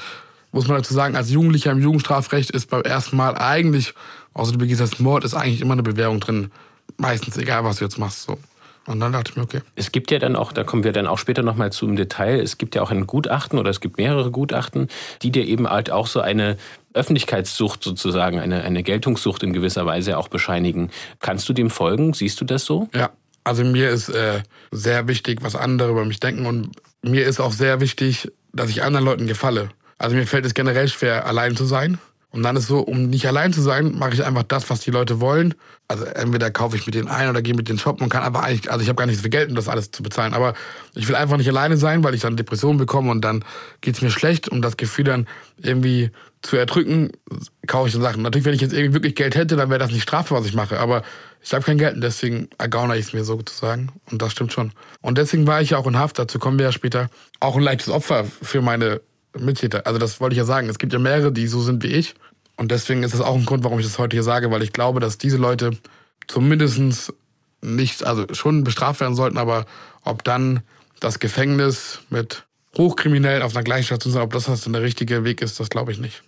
muss 0.52 0.68
man 0.68 0.78
dazu 0.78 0.94
sagen, 0.94 1.16
als 1.16 1.30
Jugendlicher 1.30 1.72
im 1.72 1.80
Jugendstrafrecht 1.80 2.50
ist 2.52 2.70
beim 2.70 2.82
ersten 2.82 3.16
Mal 3.18 3.38
eigentlich, 3.38 3.94
außer 4.34 4.54
du 4.54 4.58
begehst 4.58 4.82
das 4.82 5.00
Mord, 5.00 5.24
ist 5.24 5.36
eigentlich 5.36 5.62
immer 5.62 5.74
eine 5.74 5.84
Bewährung 5.84 6.20
drin. 6.20 6.52
Meistens, 6.98 7.38
egal 7.38 7.64
was 7.64 7.78
du 7.78 7.86
jetzt 7.86 8.00
machst. 8.00 8.24
So. 8.24 8.40
Und 8.90 9.00
dann 9.00 9.12
dachte 9.12 9.30
ich 9.30 9.38
mir, 9.38 9.44
okay. 9.44 9.62
Es 9.76 9.92
gibt 9.92 10.10
ja 10.10 10.18
dann 10.18 10.36
auch, 10.36 10.52
da 10.52 10.64
kommen 10.64 10.84
wir 10.84 10.92
dann 10.92 11.06
auch 11.06 11.20
später 11.20 11.44
nochmal 11.44 11.72
zu 11.72 11.86
im 11.86 11.96
Detail, 11.96 12.40
es 12.40 12.58
gibt 12.58 12.74
ja 12.74 12.82
auch 12.82 12.90
ein 12.90 13.06
Gutachten 13.06 13.60
oder 13.60 13.70
es 13.70 13.82
gibt 13.82 14.00
mehrere 14.00 14.32
Gutachten, 14.32 14.88
die 15.22 15.30
dir 15.30 15.46
eben 15.46 15.70
halt 15.70 15.92
auch 15.92 16.08
so 16.08 16.22
eine 16.22 16.58
Öffentlichkeitssucht 16.96 17.84
sozusagen, 17.84 18.40
eine, 18.40 18.64
eine 18.64 18.82
Geltungssucht 18.82 19.44
in 19.44 19.54
gewisser 19.54 19.86
Weise 19.86 20.18
auch 20.18 20.28
bescheinigen. 20.28 20.90
Kannst 21.20 21.48
du 21.48 21.54
dem 21.54 21.70
folgen? 21.70 22.16
Siehst 22.16 22.42
du 22.42 22.46
das 22.46 22.66
so? 22.66 22.90
Ja, 22.96 23.12
also 23.44 23.64
mir 23.64 23.92
ist 23.92 24.10
äh, 24.10 24.42
sehr 24.72 25.08
wichtig, 25.08 25.44
was 25.44 25.56
andere 25.56 25.92
über 25.92 26.04
mich 26.04 26.20
denken 26.20 26.48
und 26.48 26.72
mir 27.04 27.28
ist 27.28 27.40
auch 27.40 27.54
sehr 27.54 27.82
wichtig, 27.82 28.32
dass 28.54 28.72
ich 28.72 28.82
anderen 28.82 29.06
Leuten 29.06 29.28
gefalle. 29.28 29.70
Also 30.00 30.16
mir 30.16 30.26
fällt 30.26 30.48
es 30.48 30.56
generell 30.56 30.88
schwer, 30.88 31.28
allein 31.28 31.56
zu 31.56 31.66
sein. 31.66 32.00
Und 32.32 32.44
dann 32.44 32.56
ist 32.56 32.68
so, 32.68 32.80
um 32.80 33.10
nicht 33.10 33.28
allein 33.28 33.54
zu 33.54 33.62
sein, 33.62 33.98
mache 33.98 34.14
ich 34.14 34.24
einfach 34.24 34.44
das, 34.44 34.70
was 34.70 34.82
die 34.82 34.92
Leute 34.92 35.20
wollen. 35.20 35.56
Also 35.88 36.06
entweder 36.06 36.52
kaufe 36.52 36.76
ich 36.76 36.86
mit 36.86 36.94
denen 36.94 37.08
ein 37.08 37.28
oder 37.28 37.42
gehe 37.42 37.56
mit 37.56 37.70
denen 37.70 37.80
shoppen 37.80 38.04
und 38.04 38.10
kann 38.10 38.22
aber 38.22 38.44
eigentlich, 38.44 38.72
also 38.72 38.84
ich 38.84 38.90
habe 38.90 38.98
gar 38.98 39.08
nicht 39.08 39.16
so 39.16 39.24
viel 39.24 39.32
Geld, 39.32 39.50
um 39.50 39.56
das 39.56 39.68
alles 39.68 39.90
zu 39.90 40.04
bezahlen. 40.04 40.36
Aber 40.36 40.54
ich 40.94 41.08
will 41.08 41.16
einfach 41.16 41.38
nicht 41.38 41.50
alleine 41.50 41.78
sein, 41.78 42.04
weil 42.04 42.14
ich 42.14 42.22
dann 42.22 42.38
Depressionen 42.38 42.78
bekomme 42.78 43.10
und 43.10 43.22
dann 43.22 43.44
geht's 43.82 44.02
mir 44.02 44.12
schlecht, 44.12 44.48
um 44.48 44.62
das 44.62 44.78
Gefühl 44.78 45.06
dann 45.06 45.28
irgendwie 45.58 46.12
zu 46.44 46.56
erdrücken, 46.56 47.12
kaufe 47.66 47.88
ich 47.88 47.94
dann 47.94 48.04
Sachen. 48.04 48.22
Natürlich, 48.22 48.46
wenn 48.46 48.54
ich 48.54 48.62
jetzt 48.62 48.74
irgendwie 48.74 48.94
wirklich 48.94 49.16
Geld 49.16 49.36
hätte, 49.36 49.56
dann 49.56 49.70
wäre 49.70 49.80
das 49.80 49.92
nicht 49.92 50.04
strafbar, 50.04 50.40
was 50.40 50.46
ich 50.46 50.54
mache. 50.54 50.80
Aber 50.80 51.02
ich 51.42 51.52
habe 51.54 51.66
kein 51.66 51.80
Geld 51.80 51.96
und 51.96 52.02
deswegen 52.02 52.50
ergaune 52.60 52.96
ich 52.96 53.08
es 53.08 53.14
mir 53.14 53.24
sozusagen. 53.24 53.92
Und 54.12 54.22
das 54.22 54.34
stimmt 54.34 54.54
schon. 54.54 54.72
Und 55.02 55.18
deswegen 55.18 55.48
war 55.48 55.62
ich 55.62 55.72
ja 55.72 55.80
auch 55.80 55.88
in 55.88 55.98
Haft, 55.98 56.20
dazu 56.20 56.38
kommen 56.38 56.60
wir 56.60 56.68
ja 56.68 56.72
später, 56.72 57.10
auch 57.40 57.56
ein 57.56 57.64
leichtes 57.64 57.90
Opfer 57.90 58.26
für 58.26 58.62
meine 58.62 59.02
Mittäter. 59.38 59.86
Also 59.86 60.00
das 60.00 60.20
wollte 60.20 60.34
ich 60.34 60.38
ja 60.38 60.46
sagen. 60.46 60.70
Es 60.70 60.80
gibt 60.80 60.94
ja 60.94 61.00
mehrere, 61.00 61.32
die 61.32 61.48
so 61.48 61.62
sind 61.62 61.84
wie 61.84 61.88
ich. 61.88 62.16
Und 62.58 62.72
deswegen 62.72 63.04
ist 63.04 63.14
das 63.14 63.22
auch 63.22 63.36
ein 63.36 63.46
Grund, 63.46 63.64
warum 63.64 63.80
ich 63.80 63.86
das 63.86 64.00
heute 64.00 64.16
hier 64.16 64.24
sage, 64.24 64.52
weil 64.52 64.64
ich 64.64 64.74
glaube, 64.74 65.00
dass 65.00 65.18
diese 65.18 65.38
Leute 65.38 65.72
zumindest 66.28 67.14
nicht, 67.62 68.04
also 68.04 68.26
schon 68.34 68.64
bestraft 68.64 69.00
werden 69.00 69.16
sollten, 69.16 69.38
aber 69.38 69.66
ob 70.04 70.24
dann 70.24 70.62
das 71.00 71.20
Gefängnis 71.20 72.00
mit 72.10 72.46
Hochkriminellen 72.78 73.44
auf 73.44 73.56
einer 73.56 73.64
gleichen 73.64 73.86
Station 73.86 74.14
sein, 74.14 74.24
ob 74.24 74.34
das 74.34 74.46
der 74.46 74.82
richtige 74.82 75.24
Weg 75.24 75.42
ist, 75.42 75.60
das 75.60 75.70
glaube 75.70 75.92
ich 75.92 76.00
nicht. 76.00 76.22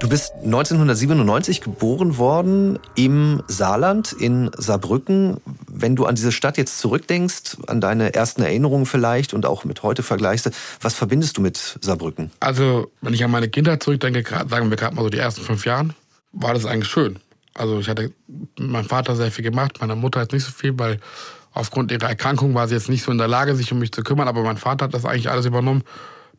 Du 0.00 0.08
bist 0.08 0.32
1997 0.44 1.60
geboren 1.60 2.18
worden 2.18 2.78
im 2.94 3.42
Saarland, 3.48 4.12
in 4.12 4.48
Saarbrücken. 4.56 5.38
Wenn 5.66 5.96
du 5.96 6.06
an 6.06 6.14
diese 6.14 6.30
Stadt 6.30 6.56
jetzt 6.56 6.78
zurückdenkst, 6.78 7.56
an 7.66 7.80
deine 7.80 8.14
ersten 8.14 8.42
Erinnerungen 8.42 8.86
vielleicht 8.86 9.34
und 9.34 9.44
auch 9.44 9.64
mit 9.64 9.82
heute 9.82 10.04
vergleichst, 10.04 10.50
was 10.80 10.94
verbindest 10.94 11.36
du 11.36 11.40
mit 11.40 11.78
Saarbrücken? 11.80 12.30
Also, 12.38 12.92
wenn 13.00 13.12
ich 13.12 13.24
an 13.24 13.32
meine 13.32 13.48
Kindheit 13.48 13.82
zurückdenke, 13.82 14.22
sagen 14.48 14.70
wir 14.70 14.76
gerade 14.76 14.94
mal 14.94 15.02
so 15.02 15.10
die 15.10 15.18
ersten 15.18 15.42
fünf 15.42 15.66
Jahren, 15.66 15.94
war 16.32 16.54
das 16.54 16.64
eigentlich 16.64 16.88
schön. 16.88 17.18
Also 17.54 17.80
ich 17.80 17.88
hatte 17.88 18.12
mit 18.56 18.70
meinem 18.70 18.84
Vater 18.84 19.16
sehr 19.16 19.32
viel 19.32 19.42
gemacht, 19.42 19.80
meiner 19.80 19.96
Mutter 19.96 20.20
jetzt 20.20 20.32
nicht 20.32 20.44
so 20.44 20.52
viel, 20.52 20.78
weil 20.78 21.00
aufgrund 21.52 21.90
ihrer 21.90 22.08
Erkrankung 22.08 22.54
war 22.54 22.68
sie 22.68 22.74
jetzt 22.74 22.88
nicht 22.88 23.02
so 23.02 23.10
in 23.10 23.18
der 23.18 23.26
Lage, 23.26 23.56
sich 23.56 23.72
um 23.72 23.80
mich 23.80 23.90
zu 23.90 24.02
kümmern, 24.02 24.28
aber 24.28 24.44
mein 24.44 24.58
Vater 24.58 24.84
hat 24.84 24.94
das 24.94 25.04
eigentlich 25.04 25.28
alles 25.28 25.44
übernommen. 25.44 25.82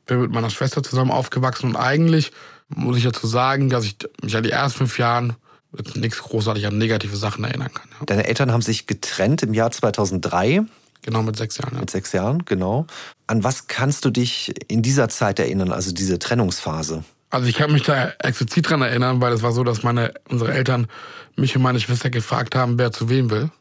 Bin 0.10 0.22
mit 0.22 0.32
meiner 0.32 0.50
Schwester 0.50 0.84
zusammen 0.84 1.12
aufgewachsen 1.12 1.70
und 1.70 1.76
eigentlich 1.76 2.32
muss 2.68 2.98
ich 2.98 3.04
dazu 3.04 3.28
sagen, 3.28 3.70
dass 3.70 3.86
ich 3.86 3.98
mich 4.22 4.36
an 4.36 4.44
die 4.44 4.52
ersten 4.52 4.80
fünf 4.80 5.00
Jahren 5.00 5.36
jetzt 5.78 5.96
nichts 5.96 6.20
großartig 6.20 6.68
an 6.68 6.78
negative 6.78 7.16
Sachen 7.16 7.44
erinnern 7.44 7.74
kann. 7.74 7.88
Ja. 8.00 8.06
Deine 8.06 8.28
Eltern 8.28 8.52
haben 8.52 8.62
sich 8.62 8.88
getrennt 8.88 9.44
im 9.44 9.54
Jahr 9.54 9.72
2003. 9.72 10.64
Genau, 11.02 11.24
mit 11.24 11.38
sechs 11.38 11.58
Jahren. 11.58 11.74
Ja. 11.74 11.80
Mit 11.80 11.90
sechs 11.90 12.12
Jahren, 12.12 12.44
genau. 12.46 12.86
An 13.28 13.44
was 13.44 13.68
kannst 13.68 14.06
du 14.06 14.10
dich 14.10 14.54
in 14.68 14.82
dieser 14.82 15.10
Zeit 15.10 15.40
erinnern, 15.40 15.72
also 15.72 15.92
diese 15.92 16.20
Trennungsphase? 16.20 17.04
Also 17.30 17.48
ich 17.48 17.56
kann 17.56 17.72
mich 17.72 17.84
da 17.84 18.10
explizit 18.20 18.70
dran 18.70 18.82
erinnern, 18.82 19.22
weil 19.22 19.32
es 19.34 19.44
war 19.44 19.52
so, 19.52 19.64
dass 19.64 19.84
meine, 19.84 20.14
unsere 20.30 20.52
Eltern 20.52 20.88
mich 21.36 21.56
und 21.56 21.62
meine 21.62 21.80
Schwester 21.80 22.10
gefragt 22.10 22.56
haben, 22.56 22.78
wer 22.80 22.92
zu 22.92 23.08
wem 23.10 23.30
will. 23.30 23.52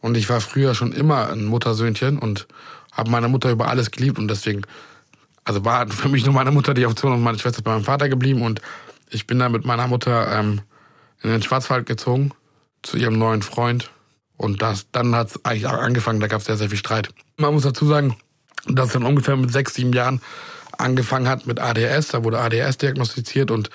Und 0.00 0.16
ich 0.16 0.28
war 0.28 0.40
früher 0.40 0.74
schon 0.74 0.92
immer 0.92 1.30
ein 1.30 1.44
Muttersöhnchen 1.44 2.18
und 2.18 2.46
habe 2.92 3.10
meine 3.10 3.28
Mutter 3.28 3.50
über 3.50 3.68
alles 3.68 3.90
geliebt 3.90 4.18
und 4.18 4.28
deswegen, 4.28 4.62
also 5.46 5.64
war 5.64 5.88
für 5.88 6.08
mich 6.08 6.24
nur 6.24 6.34
meine 6.34 6.50
Mutter 6.50 6.74
die 6.74 6.86
Option 6.86 7.12
und 7.12 7.22
meine 7.22 7.38
Schwester 7.38 7.58
ist 7.58 7.64
bei 7.64 7.70
meinem 7.70 7.84
Vater 7.84 8.08
geblieben 8.08 8.42
und 8.42 8.60
ich 9.10 9.26
bin 9.26 9.38
dann 9.38 9.52
mit 9.52 9.64
meiner 9.64 9.86
Mutter 9.86 10.36
ähm, 10.36 10.60
in 11.22 11.30
den 11.30 11.42
Schwarzwald 11.42 11.86
gezogen 11.86 12.32
zu 12.82 12.96
ihrem 12.96 13.16
neuen 13.16 13.42
Freund 13.42 13.90
und 14.36 14.60
das, 14.60 14.90
dann 14.90 15.14
hat 15.14 15.28
es 15.28 15.44
eigentlich 15.44 15.66
auch 15.66 15.78
angefangen, 15.78 16.20
da 16.20 16.26
gab 16.26 16.40
es 16.40 16.46
sehr, 16.46 16.56
sehr 16.56 16.68
viel 16.68 16.78
Streit. 16.78 17.10
Man 17.36 17.54
muss 17.54 17.62
dazu 17.62 17.86
sagen, 17.86 18.16
dass 18.66 18.92
dann 18.92 19.04
ungefähr 19.04 19.36
mit 19.36 19.52
sechs, 19.52 19.74
sieben 19.74 19.92
Jahren 19.92 20.20
angefangen 20.78 21.28
hat 21.28 21.46
mit 21.46 21.60
ADS, 21.60 22.08
da 22.08 22.24
wurde 22.24 22.40
ADS 22.40 22.78
diagnostiziert 22.78 23.52
und 23.52 23.70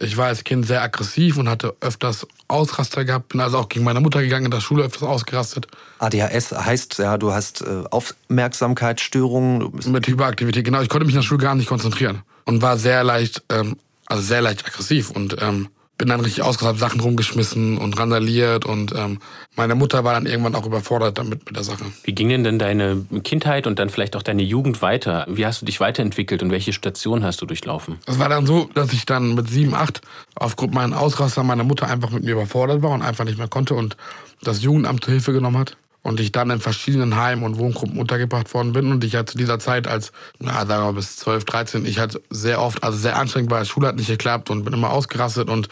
ich 0.00 0.16
war 0.16 0.26
als 0.26 0.44
Kind 0.44 0.66
sehr 0.66 0.82
aggressiv 0.82 1.36
und 1.38 1.48
hatte 1.48 1.74
öfters 1.80 2.26
Ausraster 2.46 3.04
gehabt, 3.04 3.28
bin 3.28 3.40
also 3.40 3.58
auch 3.58 3.68
gegen 3.68 3.84
meine 3.84 4.00
Mutter 4.00 4.22
gegangen, 4.22 4.46
in 4.46 4.50
der 4.50 4.60
Schule 4.60 4.84
öfters 4.84 5.02
ausgerastet. 5.02 5.66
ADHS 5.98 6.52
heißt 6.52 6.98
ja, 6.98 7.18
du 7.18 7.32
hast 7.32 7.62
äh, 7.62 7.84
Aufmerksamkeitsstörungen. 7.90 9.72
Mit 9.86 10.06
Hyperaktivität, 10.06 10.64
genau. 10.64 10.80
Ich 10.80 10.88
konnte 10.88 11.06
mich 11.06 11.14
in 11.14 11.20
der 11.20 11.26
Schule 11.26 11.42
gar 11.42 11.54
nicht 11.54 11.68
konzentrieren 11.68 12.22
und 12.44 12.62
war 12.62 12.78
sehr 12.78 13.04
leicht, 13.04 13.42
ähm, 13.50 13.76
also 14.06 14.22
sehr 14.22 14.40
leicht 14.40 14.66
aggressiv 14.66 15.10
und 15.10 15.36
ähm, 15.40 15.68
bin 15.98 16.08
dann 16.08 16.20
richtig 16.20 16.42
ausgesagt, 16.42 16.78
Sachen 16.78 17.00
rumgeschmissen 17.00 17.76
und 17.76 17.98
randaliert 17.98 18.64
und 18.64 18.94
ähm, 18.94 19.18
meine 19.56 19.74
Mutter 19.74 20.04
war 20.04 20.14
dann 20.14 20.26
irgendwann 20.26 20.54
auch 20.54 20.64
überfordert 20.64 21.18
damit 21.18 21.44
mit 21.44 21.56
der 21.56 21.64
Sache. 21.64 21.84
Wie 22.04 22.12
ging 22.12 22.28
denn 22.28 22.44
denn 22.44 22.58
deine 22.58 23.04
Kindheit 23.24 23.66
und 23.66 23.80
dann 23.80 23.90
vielleicht 23.90 24.14
auch 24.14 24.22
deine 24.22 24.42
Jugend 24.42 24.80
weiter? 24.80 25.26
Wie 25.28 25.44
hast 25.44 25.60
du 25.60 25.66
dich 25.66 25.80
weiterentwickelt 25.80 26.42
und 26.42 26.52
welche 26.52 26.72
Station 26.72 27.24
hast 27.24 27.42
du 27.42 27.46
durchlaufen? 27.46 27.98
Es 28.06 28.20
war 28.20 28.28
dann 28.28 28.46
so, 28.46 28.70
dass 28.74 28.92
ich 28.92 29.06
dann 29.06 29.34
mit 29.34 29.50
sieben, 29.50 29.74
acht 29.74 30.00
aufgrund 30.36 30.72
meinen 30.72 30.94
Ausraster 30.94 31.42
meiner 31.42 31.64
Mutter 31.64 31.88
einfach 31.88 32.10
mit 32.10 32.22
mir 32.22 32.32
überfordert 32.32 32.80
war 32.82 32.92
und 32.92 33.02
einfach 33.02 33.24
nicht 33.24 33.38
mehr 33.38 33.48
konnte 33.48 33.74
und 33.74 33.96
das 34.40 34.62
Jugendamt 34.62 35.04
zur 35.04 35.12
Hilfe 35.12 35.32
genommen 35.32 35.58
hat 35.58 35.76
und 36.02 36.20
ich 36.20 36.32
dann 36.32 36.50
in 36.50 36.60
verschiedenen 36.60 37.16
Heimen 37.16 37.44
und 37.44 37.58
Wohngruppen 37.58 37.98
untergebracht 37.98 38.52
worden 38.54 38.72
bin 38.72 38.90
und 38.90 39.04
ich 39.04 39.14
halt 39.14 39.30
zu 39.30 39.38
dieser 39.38 39.58
Zeit 39.58 39.86
als, 39.86 40.12
na, 40.38 40.66
sagen 40.66 40.68
wir 40.68 40.78
mal 40.78 40.92
bis 40.92 41.16
12, 41.16 41.44
13, 41.44 41.86
ich 41.86 41.98
halt 41.98 42.20
sehr 42.30 42.60
oft, 42.60 42.82
also 42.82 42.96
sehr 42.98 43.16
anstrengend 43.16 43.50
war, 43.50 43.64
Schule 43.64 43.88
hat 43.88 43.96
nicht 43.96 44.08
geklappt 44.08 44.50
und 44.50 44.64
bin 44.64 44.72
immer 44.74 44.90
ausgerastet 44.90 45.48
und 45.50 45.68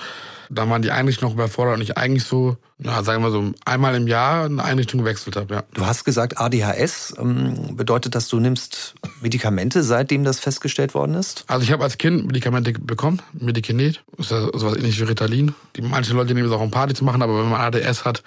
dann 0.50 0.71
waren 0.71 0.83
die 0.83 0.90
Einrichtungen 0.90 1.33
noch 1.33 1.37
überfordert 1.37 1.76
und 1.76 1.83
ich 1.83 1.97
eigentlich 1.97 2.25
so, 2.25 2.56
ja, 2.78 3.02
sagen 3.02 3.23
wir 3.23 3.30
so, 3.30 3.52
einmal 3.64 3.95
im 3.95 4.06
Jahr 4.06 4.45
eine 4.45 4.62
Einrichtung 4.62 5.00
gewechselt 5.00 5.37
habe, 5.37 5.54
ja. 5.54 5.64
Du 5.75 5.87
hast 5.87 6.04
gesagt, 6.04 6.38
ADHS 6.38 7.14
ähm, 7.18 7.76
bedeutet, 7.76 8.14
dass 8.14 8.28
du 8.28 8.38
nimmst 8.38 8.95
Medikamente, 9.21 9.83
seitdem 9.83 10.25
das 10.25 10.38
festgestellt 10.38 10.95
worden 10.95 11.14
ist? 11.14 11.45
Also 11.49 11.64
ich 11.64 11.73
habe 11.73 11.83
als 11.83 11.99
Kind 11.99 12.26
Medikamente 12.26 12.73
bekommen, 12.73 13.23
Medikinet, 13.33 14.02
ist 14.18 14.30
ja 14.30 14.42
sowas 14.54 14.76
ähnlich 14.76 15.00
wie 15.00 15.04
Ritalin. 15.04 15.54
Die 15.75 15.83
manche 15.83 16.12
Leute 16.12 16.35
nehmen 16.35 16.47
es 16.47 16.54
auch 16.54 16.61
um 16.61 16.71
Party 16.71 16.95
zu 16.95 17.04
machen, 17.04 17.23
aber 17.23 17.38
wenn 17.40 17.50
man 17.50 17.61
ADS 17.61 18.04
hat, 18.04 18.23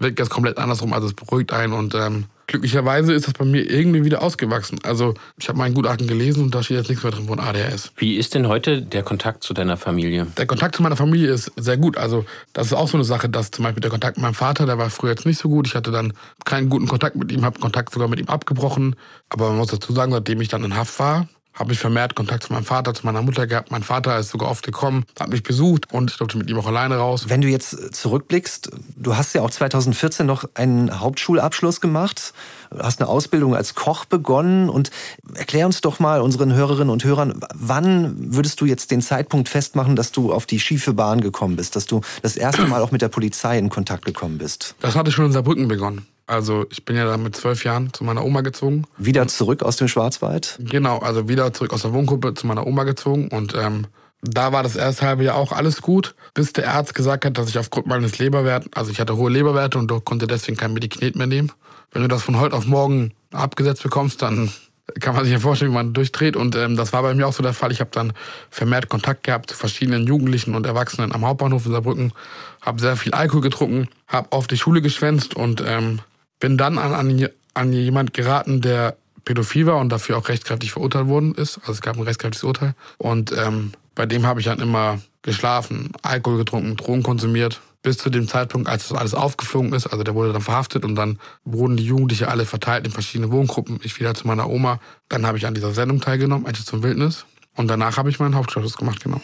wirkt 0.00 0.18
das 0.18 0.30
komplett 0.30 0.58
andersrum, 0.58 0.92
also 0.92 1.06
es 1.06 1.14
beruhigt 1.14 1.52
einen 1.52 1.72
und 1.72 1.94
ähm, 1.94 2.24
glücklicherweise 2.48 3.12
ist 3.12 3.28
das 3.28 3.34
bei 3.34 3.44
mir 3.44 3.70
irgendwie 3.70 4.04
wieder 4.04 4.22
ausgewachsen. 4.22 4.80
Also 4.82 5.14
ich 5.38 5.48
habe 5.48 5.58
meinen 5.58 5.74
Gutachten 5.74 6.08
gelesen 6.08 6.44
und 6.44 6.54
da 6.54 6.62
steht 6.62 6.78
jetzt 6.78 6.88
nichts 6.88 7.04
mehr 7.04 7.12
drin 7.12 7.28
von 7.28 7.38
ADHS. 7.38 7.92
Wie 7.96 8.16
ist 8.16 8.34
denn 8.34 8.48
heute 8.48 8.82
der 8.82 9.02
Kontakt 9.02 9.44
zu 9.44 9.54
deiner 9.54 9.76
Familie? 9.76 10.26
Der 10.36 10.46
Kontakt 10.46 10.74
zu 10.74 10.82
meiner 10.82 10.96
Familie 10.96 11.30
ist 11.30 11.52
sehr 11.56 11.76
gut. 11.76 11.96
Also 11.96 12.24
das 12.52 12.66
ist 12.66 12.72
auch 12.72 12.88
so 12.88 12.96
eine 12.96 13.04
Sache, 13.04 13.28
dass 13.28 13.52
zum 13.52 13.62
Beispiel 13.62 13.82
der 13.82 13.90
Kontakt 13.90 14.16
mit 14.16 14.22
meinem 14.22 14.34
Vater, 14.34 14.66
der 14.66 14.78
war 14.78 14.90
früher 14.90 15.10
jetzt 15.10 15.26
nicht 15.26 15.38
so 15.38 15.48
gut. 15.48 15.68
Ich 15.68 15.76
hatte 15.76 15.92
dann 15.92 16.12
keinen 16.44 16.68
guten 16.70 16.88
Kontakt 16.88 17.14
mit 17.14 17.30
ihm, 17.30 17.44
habe 17.44 17.60
Kontakt 17.60 17.92
sogar 17.92 18.08
mit 18.08 18.18
ihm 18.18 18.28
abgebrochen. 18.28 18.96
Aber 19.28 19.48
man 19.48 19.58
muss 19.58 19.68
dazu 19.68 19.92
sagen, 19.92 20.10
seitdem 20.10 20.40
ich 20.40 20.48
dann 20.48 20.64
in 20.64 20.76
Haft 20.76 20.98
war, 20.98 21.28
habe 21.54 21.72
ich 21.72 21.78
vermehrt 21.78 22.14
Kontakt 22.14 22.44
zu 22.44 22.52
meinem 22.52 22.64
Vater, 22.64 22.94
zu 22.94 23.04
meiner 23.04 23.22
Mutter 23.22 23.46
gehabt. 23.46 23.70
Mein 23.70 23.82
Vater 23.82 24.18
ist 24.18 24.30
sogar 24.30 24.50
oft 24.50 24.64
gekommen, 24.64 25.04
hat 25.18 25.28
mich 25.28 25.42
besucht 25.42 25.92
und 25.92 26.10
ich 26.10 26.16
durfte 26.16 26.38
mit 26.38 26.48
ihm 26.48 26.58
auch 26.58 26.66
alleine 26.66 26.96
raus. 26.96 27.26
Wenn 27.28 27.40
du 27.40 27.48
jetzt 27.48 27.94
zurückblickst, 27.94 28.70
du 28.96 29.16
hast 29.16 29.34
ja 29.34 29.42
auch 29.42 29.50
2014 29.50 30.26
noch 30.26 30.44
einen 30.54 31.00
Hauptschulabschluss 31.00 31.80
gemacht, 31.80 32.32
hast 32.78 33.00
eine 33.00 33.08
Ausbildung 33.08 33.54
als 33.54 33.74
Koch 33.74 34.04
begonnen 34.04 34.68
und 34.68 34.90
erklär 35.34 35.66
uns 35.66 35.80
doch 35.80 35.98
mal 35.98 36.20
unseren 36.20 36.52
Hörerinnen 36.54 36.90
und 36.90 37.04
Hörern, 37.04 37.40
wann 37.54 38.34
würdest 38.34 38.60
du 38.60 38.64
jetzt 38.64 38.90
den 38.90 39.02
Zeitpunkt 39.02 39.48
festmachen, 39.48 39.96
dass 39.96 40.12
du 40.12 40.32
auf 40.32 40.46
die 40.46 40.60
schiefe 40.60 40.94
Bahn 40.94 41.20
gekommen 41.20 41.56
bist, 41.56 41.76
dass 41.76 41.86
du 41.86 42.00
das 42.22 42.36
erste 42.36 42.66
Mal 42.66 42.80
auch 42.80 42.92
mit 42.92 43.02
der 43.02 43.08
Polizei 43.08 43.58
in 43.58 43.68
Kontakt 43.68 44.04
gekommen 44.04 44.38
bist? 44.38 44.76
Das 44.80 44.94
hatte 44.94 45.10
schon 45.10 45.26
in 45.26 45.32
Saarbrücken 45.32 45.68
begonnen. 45.68 46.06
Also 46.30 46.64
ich 46.70 46.84
bin 46.84 46.94
ja 46.94 47.04
dann 47.06 47.24
mit 47.24 47.34
zwölf 47.34 47.64
Jahren 47.64 47.92
zu 47.92 48.04
meiner 48.04 48.24
Oma 48.24 48.42
gezogen. 48.42 48.84
Wieder 48.98 49.26
zurück 49.26 49.64
aus 49.64 49.76
dem 49.76 49.88
Schwarzwald? 49.88 50.58
Genau, 50.60 50.98
also 50.98 51.28
wieder 51.28 51.52
zurück 51.52 51.72
aus 51.72 51.82
der 51.82 51.92
Wohngruppe 51.92 52.34
zu 52.34 52.46
meiner 52.46 52.68
Oma 52.68 52.84
gezogen. 52.84 53.28
Und 53.28 53.54
ähm, 53.54 53.88
da 54.22 54.52
war 54.52 54.62
das 54.62 54.76
erste 54.76 55.06
halbe 55.06 55.24
Jahr 55.24 55.34
auch 55.34 55.50
alles 55.50 55.82
gut, 55.82 56.14
bis 56.32 56.52
der 56.52 56.72
Arzt 56.72 56.94
gesagt 56.94 57.24
hat, 57.24 57.36
dass 57.36 57.48
ich 57.48 57.58
aufgrund 57.58 57.88
meines 57.88 58.18
Leberwertes, 58.18 58.70
also 58.74 58.92
ich 58.92 59.00
hatte 59.00 59.16
hohe 59.16 59.30
Leberwerte 59.30 59.78
und 59.78 59.92
konnte 60.04 60.28
deswegen 60.28 60.56
kein 60.56 60.72
Medikinet 60.72 61.16
mehr 61.16 61.26
nehmen. 61.26 61.50
Wenn 61.90 62.02
du 62.02 62.08
das 62.08 62.22
von 62.22 62.38
heute 62.38 62.54
auf 62.54 62.64
morgen 62.64 63.12
abgesetzt 63.32 63.82
bekommst, 63.82 64.22
dann 64.22 64.52
kann 65.00 65.16
man 65.16 65.24
sich 65.24 65.32
ja 65.32 65.40
vorstellen, 65.40 65.72
wie 65.72 65.76
man 65.76 65.94
durchdreht. 65.94 66.36
Und 66.36 66.54
ähm, 66.54 66.76
das 66.76 66.92
war 66.92 67.02
bei 67.02 67.12
mir 67.12 67.26
auch 67.26 67.32
so 67.32 67.42
der 67.42 67.54
Fall. 67.54 67.72
Ich 67.72 67.80
habe 67.80 67.90
dann 67.92 68.12
vermehrt 68.50 68.88
Kontakt 68.88 69.24
gehabt 69.24 69.50
zu 69.50 69.56
verschiedenen 69.56 70.06
Jugendlichen 70.06 70.54
und 70.54 70.64
Erwachsenen 70.64 71.12
am 71.12 71.26
Hauptbahnhof 71.26 71.66
in 71.66 71.72
Saarbrücken, 71.72 72.12
habe 72.60 72.80
sehr 72.80 72.96
viel 72.96 73.14
Alkohol 73.14 73.42
getrunken, 73.42 73.88
habe 74.06 74.30
auf 74.30 74.46
die 74.46 74.56
Schule 74.56 74.80
geschwänzt 74.80 75.34
und 75.34 75.62
ähm, 75.66 76.00
bin 76.40 76.56
dann 76.56 76.78
an, 76.78 76.92
an, 76.92 77.28
an 77.54 77.72
jemand 77.72 78.14
geraten, 78.14 78.60
der 78.60 78.96
pädophil 79.24 79.66
war 79.66 79.78
und 79.78 79.90
dafür 79.90 80.18
auch 80.18 80.28
rechtskräftig 80.28 80.72
verurteilt 80.72 81.06
worden 81.06 81.34
ist. 81.34 81.58
Also 81.58 81.72
es 81.72 81.82
gab 81.82 81.96
ein 81.96 82.02
rechtskräftiges 82.02 82.42
Urteil. 82.42 82.74
Und 82.98 83.32
ähm, 83.32 83.72
bei 83.94 84.06
dem 84.06 84.26
habe 84.26 84.40
ich 84.40 84.46
dann 84.46 84.60
immer 84.60 84.98
geschlafen, 85.22 85.92
Alkohol 86.02 86.38
getrunken, 86.38 86.76
Drogen 86.76 87.02
konsumiert. 87.02 87.60
Bis 87.82 87.96
zu 87.96 88.10
dem 88.10 88.28
Zeitpunkt, 88.28 88.68
als 88.68 88.88
das 88.88 88.98
alles 88.98 89.14
aufgeflogen 89.14 89.72
ist. 89.72 89.86
Also 89.86 90.04
der 90.04 90.14
wurde 90.14 90.34
dann 90.34 90.42
verhaftet 90.42 90.84
und 90.84 90.96
dann 90.96 91.18
wurden 91.44 91.78
die 91.78 91.84
Jugendlichen 91.84 92.26
alle 92.26 92.44
verteilt 92.44 92.86
in 92.86 92.92
verschiedene 92.92 93.30
Wohngruppen. 93.30 93.80
Ich 93.82 93.98
wieder 93.98 94.14
zu 94.14 94.26
meiner 94.26 94.50
Oma. 94.50 94.80
Dann 95.08 95.26
habe 95.26 95.38
ich 95.38 95.46
an 95.46 95.54
dieser 95.54 95.72
Sendung 95.72 96.00
teilgenommen, 96.00 96.46
Einzel 96.46 96.66
zum 96.66 96.82
Wildnis. 96.82 97.24
Und 97.56 97.68
danach 97.68 97.96
habe 97.96 98.10
ich 98.10 98.18
meinen 98.18 98.34
Hauptschulabschluss 98.34 98.76
gemacht, 98.76 99.02
genau. 99.02 99.20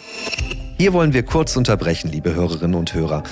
Hier 0.79 0.93
wollen 0.95 1.13
wir 1.13 1.23
kurz 1.23 1.57
unterbrechen, 1.57 2.11
liebe 2.11 2.35
Hörerinnen 2.35 2.75
und 2.75 2.95
Hörer. 2.95 3.23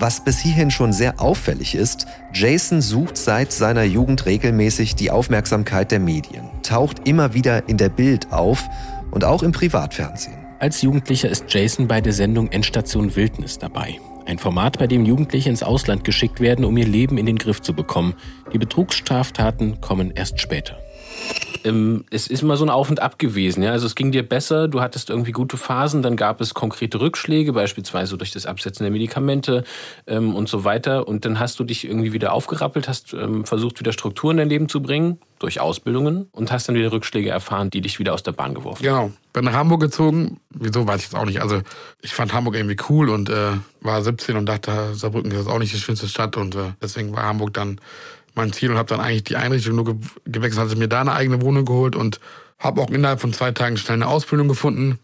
Was 0.00 0.22
bis 0.22 0.38
hierhin 0.38 0.70
schon 0.70 0.92
sehr 0.92 1.20
auffällig 1.20 1.74
ist, 1.74 2.06
Jason 2.32 2.80
sucht 2.80 3.16
seit 3.16 3.52
seiner 3.52 3.82
Jugend 3.82 4.26
regelmäßig 4.26 4.94
die 4.94 5.10
Aufmerksamkeit 5.10 5.90
der 5.90 5.98
Medien, 5.98 6.48
taucht 6.62 7.08
immer 7.08 7.34
wieder 7.34 7.68
in 7.68 7.78
der 7.78 7.88
Bild 7.88 8.32
auf 8.32 8.64
und 9.10 9.24
auch 9.24 9.42
im 9.42 9.50
Privatfernsehen. 9.50 10.38
Als 10.60 10.82
Jugendlicher 10.82 11.28
ist 11.28 11.46
Jason 11.48 11.88
bei 11.88 12.00
der 12.00 12.12
Sendung 12.12 12.50
Endstation 12.52 13.16
Wildnis 13.16 13.58
dabei. 13.58 13.98
Ein 14.26 14.38
Format, 14.38 14.78
bei 14.78 14.86
dem 14.86 15.04
Jugendliche 15.04 15.48
ins 15.48 15.62
Ausland 15.62 16.04
geschickt 16.04 16.40
werden, 16.40 16.64
um 16.64 16.76
ihr 16.76 16.86
Leben 16.86 17.18
in 17.18 17.26
den 17.26 17.38
Griff 17.38 17.62
zu 17.62 17.72
bekommen. 17.72 18.14
Die 18.52 18.58
Betrugsstraftaten 18.58 19.80
kommen 19.80 20.12
erst 20.14 20.40
später 20.40 20.78
ähm, 21.64 22.04
es 22.10 22.26
ist 22.26 22.42
immer 22.42 22.56
so 22.56 22.64
ein 22.64 22.70
Auf 22.70 22.90
und 22.90 23.00
Ab 23.00 23.18
gewesen. 23.18 23.62
Ja? 23.62 23.72
Also 23.72 23.86
es 23.86 23.94
ging 23.94 24.12
dir 24.12 24.26
besser, 24.26 24.68
du 24.68 24.80
hattest 24.80 25.10
irgendwie 25.10 25.32
gute 25.32 25.56
Phasen, 25.56 26.02
dann 26.02 26.16
gab 26.16 26.40
es 26.40 26.54
konkrete 26.54 27.00
Rückschläge, 27.00 27.52
beispielsweise 27.52 28.16
durch 28.16 28.30
das 28.30 28.46
Absetzen 28.46 28.84
der 28.84 28.90
Medikamente 28.90 29.64
ähm, 30.06 30.34
und 30.34 30.48
so 30.48 30.64
weiter. 30.64 31.06
Und 31.06 31.24
dann 31.24 31.38
hast 31.38 31.58
du 31.58 31.64
dich 31.64 31.86
irgendwie 31.86 32.12
wieder 32.12 32.32
aufgerappelt, 32.32 32.88
hast 32.88 33.12
ähm, 33.12 33.44
versucht, 33.44 33.80
wieder 33.80 33.92
Struktur 33.92 34.30
in 34.30 34.38
dein 34.38 34.48
Leben 34.48 34.68
zu 34.68 34.82
bringen 34.82 35.18
durch 35.38 35.60
Ausbildungen 35.60 36.28
und 36.32 36.50
hast 36.50 36.68
dann 36.68 36.74
wieder 36.74 36.90
Rückschläge 36.90 37.30
erfahren, 37.30 37.70
die 37.70 37.80
dich 37.80 38.00
wieder 38.00 38.12
aus 38.12 38.24
der 38.24 38.32
Bahn 38.32 38.54
geworfen 38.54 38.86
haben. 38.88 39.08
Genau. 39.08 39.12
Bin 39.32 39.44
nach 39.44 39.52
Hamburg 39.52 39.80
gezogen. 39.80 40.40
Wieso, 40.50 40.86
weiß 40.86 40.96
ich 40.96 41.04
jetzt 41.04 41.14
auch 41.14 41.26
nicht. 41.26 41.40
Also 41.40 41.60
ich 42.02 42.12
fand 42.12 42.32
Hamburg 42.32 42.56
irgendwie 42.56 42.76
cool 42.88 43.08
und 43.08 43.28
äh, 43.28 43.52
war 43.80 44.02
17 44.02 44.36
und 44.36 44.46
dachte, 44.46 44.94
Saarbrücken 44.94 45.30
ist 45.30 45.46
auch 45.46 45.60
nicht 45.60 45.72
die 45.72 45.78
schönste 45.78 46.08
Stadt 46.08 46.36
und 46.36 46.56
äh, 46.56 46.72
deswegen 46.82 47.14
war 47.14 47.24
Hamburg 47.24 47.54
dann 47.54 47.80
mein 48.38 48.52
Ziel 48.52 48.70
und 48.70 48.78
habe 48.78 48.88
dann 48.88 49.00
eigentlich 49.00 49.24
die 49.24 49.36
Einrichtung 49.36 49.76
nur 49.76 49.98
gewechselt, 50.24 50.60
also 50.60 50.76
mir 50.76 50.88
da 50.88 51.02
eine 51.02 51.12
eigene 51.12 51.42
Wohnung 51.42 51.66
geholt 51.66 51.94
und 51.94 52.20
habe 52.58 52.80
auch 52.80 52.90
innerhalb 52.90 53.20
von 53.20 53.32
zwei 53.32 53.52
Tagen 53.52 53.76
schnell 53.76 53.96
eine 53.96 54.08
Ausbildung 54.08 54.48
gefunden 54.48 54.98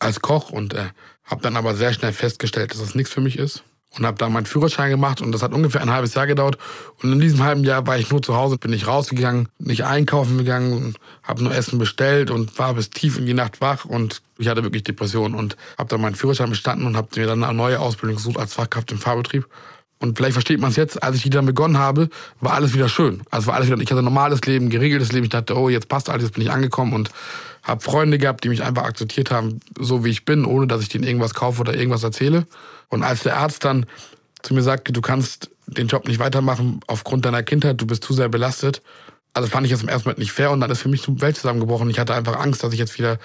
als 0.00 0.20
Koch 0.20 0.50
und 0.50 0.74
äh, 0.74 0.86
habe 1.24 1.42
dann 1.42 1.56
aber 1.56 1.74
sehr 1.74 1.92
schnell 1.92 2.12
festgestellt, 2.12 2.72
dass 2.72 2.80
das 2.80 2.94
nichts 2.94 3.12
für 3.12 3.20
mich 3.20 3.38
ist. 3.38 3.62
und 3.96 4.04
habe 4.04 4.18
da 4.18 4.28
meinen 4.28 4.46
Führerschein 4.46 4.90
gemacht 4.90 5.20
und 5.20 5.32
das 5.32 5.42
hat 5.42 5.52
ungefähr 5.52 5.80
ein 5.80 5.90
halbes 5.90 6.14
Jahr 6.14 6.26
gedauert. 6.26 6.58
Und 7.02 7.12
in 7.12 7.20
diesem 7.20 7.42
halben 7.42 7.64
Jahr 7.64 7.86
war 7.86 7.98
ich 7.98 8.10
nur 8.10 8.22
zu 8.22 8.36
Hause, 8.36 8.58
bin 8.58 8.70
nicht 8.70 8.86
rausgegangen, 8.86 9.48
nicht 9.58 9.84
einkaufen 9.84 10.38
gegangen, 10.38 10.94
habe 11.22 11.42
nur 11.42 11.54
Essen 11.54 11.78
bestellt 11.78 12.30
und 12.30 12.58
war 12.58 12.74
bis 12.74 12.90
tief 12.90 13.18
in 13.18 13.26
die 13.26 13.34
Nacht 13.34 13.60
wach 13.60 13.84
und 13.84 14.22
ich 14.36 14.48
hatte 14.48 14.62
wirklich 14.62 14.84
Depressionen 14.84 15.34
und 15.34 15.56
habe 15.78 15.88
dann 15.88 16.00
meinen 16.00 16.14
Führerschein 16.14 16.50
bestanden 16.50 16.86
und 16.86 16.96
habe 16.96 17.08
mir 17.16 17.26
dann 17.26 17.42
eine 17.42 17.56
neue 17.56 17.80
Ausbildung 17.80 18.16
gesucht 18.16 18.38
als 18.38 18.54
Fachkraft 18.54 18.92
im 18.92 18.98
Fahrbetrieb. 18.98 19.46
Und 20.00 20.16
vielleicht 20.16 20.34
versteht 20.34 20.60
man 20.60 20.70
es 20.70 20.76
jetzt, 20.76 21.02
als 21.02 21.16
ich 21.16 21.24
wieder 21.24 21.42
begonnen 21.42 21.78
habe, 21.78 22.08
war 22.40 22.54
alles 22.54 22.72
wieder 22.72 22.88
schön. 22.88 23.22
Also 23.30 23.48
war 23.48 23.54
alles 23.54 23.66
wieder, 23.66 23.80
ich 23.80 23.90
hatte 23.90 24.00
ein 24.00 24.04
normales 24.04 24.42
Leben, 24.42 24.70
geregeltes 24.70 25.12
Leben. 25.12 25.24
Ich 25.24 25.30
dachte, 25.30 25.56
oh, 25.56 25.68
jetzt 25.68 25.88
passt 25.88 26.08
alles, 26.08 26.24
jetzt 26.24 26.34
bin 26.34 26.44
ich 26.44 26.50
angekommen 26.50 26.92
und 26.92 27.10
habe 27.64 27.80
Freunde 27.80 28.18
gehabt, 28.18 28.44
die 28.44 28.48
mich 28.48 28.62
einfach 28.62 28.84
akzeptiert 28.84 29.30
haben, 29.30 29.60
so 29.78 30.04
wie 30.04 30.10
ich 30.10 30.24
bin, 30.24 30.44
ohne 30.44 30.66
dass 30.66 30.82
ich 30.82 30.88
denen 30.88 31.04
irgendwas 31.04 31.34
kaufe 31.34 31.60
oder 31.60 31.74
irgendwas 31.74 32.04
erzähle. 32.04 32.46
Und 32.88 33.02
als 33.02 33.24
der 33.24 33.36
Arzt 33.36 33.64
dann 33.64 33.86
zu 34.42 34.54
mir 34.54 34.62
sagte, 34.62 34.92
du 34.92 35.00
kannst 35.00 35.50
den 35.66 35.88
Job 35.88 36.06
nicht 36.06 36.20
weitermachen 36.20 36.80
aufgrund 36.86 37.24
deiner 37.24 37.42
Kindheit, 37.42 37.80
du 37.80 37.86
bist 37.86 38.04
zu 38.04 38.12
sehr 38.14 38.28
belastet, 38.28 38.82
also 39.34 39.48
fand 39.48 39.66
ich 39.66 39.72
das 39.72 39.82
im 39.82 39.88
ersten 39.88 40.08
Moment 40.08 40.18
nicht 40.18 40.32
fair 40.32 40.50
und 40.50 40.60
dann 40.60 40.70
ist 40.70 40.80
für 40.80 40.88
mich 40.88 41.02
die 41.02 41.20
Welt 41.20 41.36
zusammengebrochen. 41.36 41.90
Ich 41.90 41.98
hatte 41.98 42.14
einfach 42.14 42.40
Angst, 42.40 42.64
dass 42.64 42.72
ich 42.72 42.78
jetzt 42.78 42.98
wieder 42.98 43.18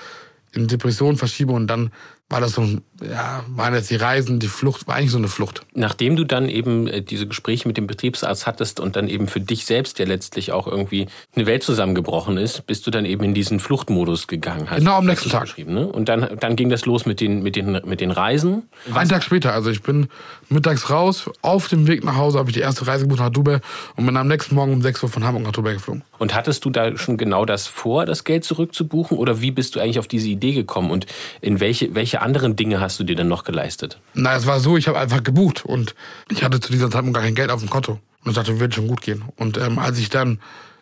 in 0.51 0.67
Depression 0.67 1.17
verschiebe 1.17 1.53
und 1.53 1.67
dann 1.67 1.91
war 2.29 2.41
das 2.41 2.53
so, 2.53 2.63
ja, 3.01 3.43
waren 3.47 3.75
jetzt 3.75 3.91
die 3.91 3.95
Reisen, 3.95 4.39
die 4.39 4.47
Flucht, 4.47 4.87
war 4.87 4.95
eigentlich 4.95 5.11
so 5.11 5.19
eine 5.19 5.27
Flucht. 5.27 5.65
Nachdem 5.75 6.15
du 6.15 6.23
dann 6.23 6.49
eben 6.49 6.87
äh, 6.87 7.01
diese 7.01 7.27
Gespräche 7.27 7.67
mit 7.67 7.77
dem 7.77 7.85
Betriebsarzt 7.85 8.47
hattest 8.47 8.79
und 8.79 8.95
dann 8.95 9.07
eben 9.07 9.27
für 9.27 9.39
dich 9.39 9.65
selbst 9.65 9.99
ja 9.99 10.05
letztlich 10.05 10.51
auch 10.51 10.65
irgendwie 10.65 11.07
eine 11.35 11.45
Welt 11.45 11.61
zusammengebrochen 11.61 12.37
ist, 12.37 12.65
bist 12.65 12.87
du 12.87 12.91
dann 12.91 13.05
eben 13.05 13.23
in 13.23 13.33
diesen 13.35 13.59
Fluchtmodus 13.59 14.27
gegangen. 14.27 14.67
Genau 14.75 14.97
am 14.97 15.05
nächsten 15.05 15.29
Tag. 15.29 15.55
Ne? 15.57 15.85
Und 15.87 16.09
dann, 16.09 16.27
dann 16.39 16.55
ging 16.55 16.69
das 16.69 16.85
los 16.85 17.05
mit 17.05 17.21
den, 17.21 17.43
mit 17.43 17.55
den, 17.55 17.79
mit 17.85 18.01
den 18.01 18.09
Reisen. 18.09 18.63
Einen 18.91 19.09
Tag 19.09 19.23
später, 19.23 19.53
also 19.53 19.69
ich 19.69 19.83
bin 19.83 20.07
mittags 20.49 20.89
raus, 20.89 21.29
auf 21.41 21.67
dem 21.67 21.87
Weg 21.87 22.03
nach 22.03 22.15
Hause 22.15 22.39
habe 22.39 22.49
ich 22.49 22.55
die 22.55 22.61
erste 22.61 22.87
Reise 22.87 23.03
gebucht 23.03 23.19
nach 23.19 23.29
Dubai 23.29 23.59
und 23.95 24.05
bin 24.05 24.17
am 24.17 24.27
nächsten 24.27 24.55
Morgen 24.55 24.73
um 24.73 24.81
6 24.81 25.03
Uhr 25.03 25.09
von 25.09 25.23
Hamburg 25.23 25.43
nach 25.43 25.51
Dubai 25.51 25.73
geflogen. 25.73 26.03
Und 26.17 26.33
hattest 26.33 26.65
du 26.65 26.69
da 26.69 26.97
schon 26.97 27.17
genau 27.17 27.45
das 27.45 27.67
vor, 27.67 28.05
das 28.05 28.23
Geld 28.23 28.43
zurückzubuchen? 28.43 29.17
Oder 29.17 29.41
wie 29.41 29.51
bist 29.51 29.75
du 29.75 29.79
eigentlich 29.79 29.99
auf 29.99 30.07
diese 30.07 30.29
Idee 30.29 30.53
gekommen? 30.53 30.89
Und 30.89 31.05
in 31.41 31.59
welche, 31.59 31.93
welche 32.13 32.23
anderen 32.23 32.55
Dinge 32.55 32.79
hast 32.79 32.99
du 32.99 33.03
dir 33.03 33.15
denn 33.15 33.27
noch 33.27 33.43
geleistet? 33.43 33.97
Na, 34.13 34.35
es 34.35 34.45
war 34.45 34.59
so, 34.59 34.77
ich 34.77 34.87
habe 34.87 34.99
einfach 34.99 35.23
gebucht 35.23 35.65
und 35.65 35.95
ich 36.29 36.43
hatte 36.43 36.59
zu 36.59 36.71
dieser 36.71 36.91
Zeit 36.91 37.11
gar 37.11 37.23
kein 37.23 37.33
Geld 37.33 37.49
auf 37.49 37.61
dem 37.61 37.71
Konto. 37.71 37.99
Und 38.23 38.29
ich 38.29 38.35
dachte, 38.35 38.59
wird 38.59 38.75
schon 38.75 38.87
gut 38.87 39.01
gehen. 39.01 39.23
Und 39.35 39.57
ähm, 39.57 39.79
als 39.79 39.97
ich 39.97 40.09
dann 40.09 40.39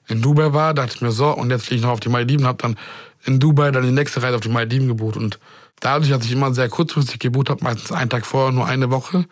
in 0.10 0.22
Dubai 0.22 0.52
war, 0.52 0.74
dachte 0.74 0.96
ich 0.96 1.02
mir 1.02 1.12
so, 1.12 1.30
und 1.30 1.50
jetzt 1.50 1.68
fliege 1.68 1.78
ich 1.78 1.84
noch 1.84 1.92
auf 1.92 2.02
die 2.02 2.10
Malediven, 2.10 2.46
habe 2.46 2.62
dann 2.62 2.76
in 3.24 3.40
Dubai 3.40 3.72
dann 3.72 3.84
die 3.84 3.92
nächste 3.92 4.22
Reise 4.22 4.36
auf 4.36 4.42
die 4.42 4.50
Malediven 4.50 4.90
gebucht. 4.90 5.16
Und 5.16 5.40
dadurch, 5.80 6.10
dass 6.10 6.26
ich 6.26 6.34
immer 6.34 6.54
sehr 6.54 6.68
kurzfristig 6.68 7.20
gebucht 7.20 7.50
habe, 7.50 7.64
meistens 7.64 7.94
einen 7.94 8.10
Tag 8.10 8.26
vorher, 8.26 8.52
nur 8.52 8.66
eine 8.66 8.92
Woche. 8.92 9.24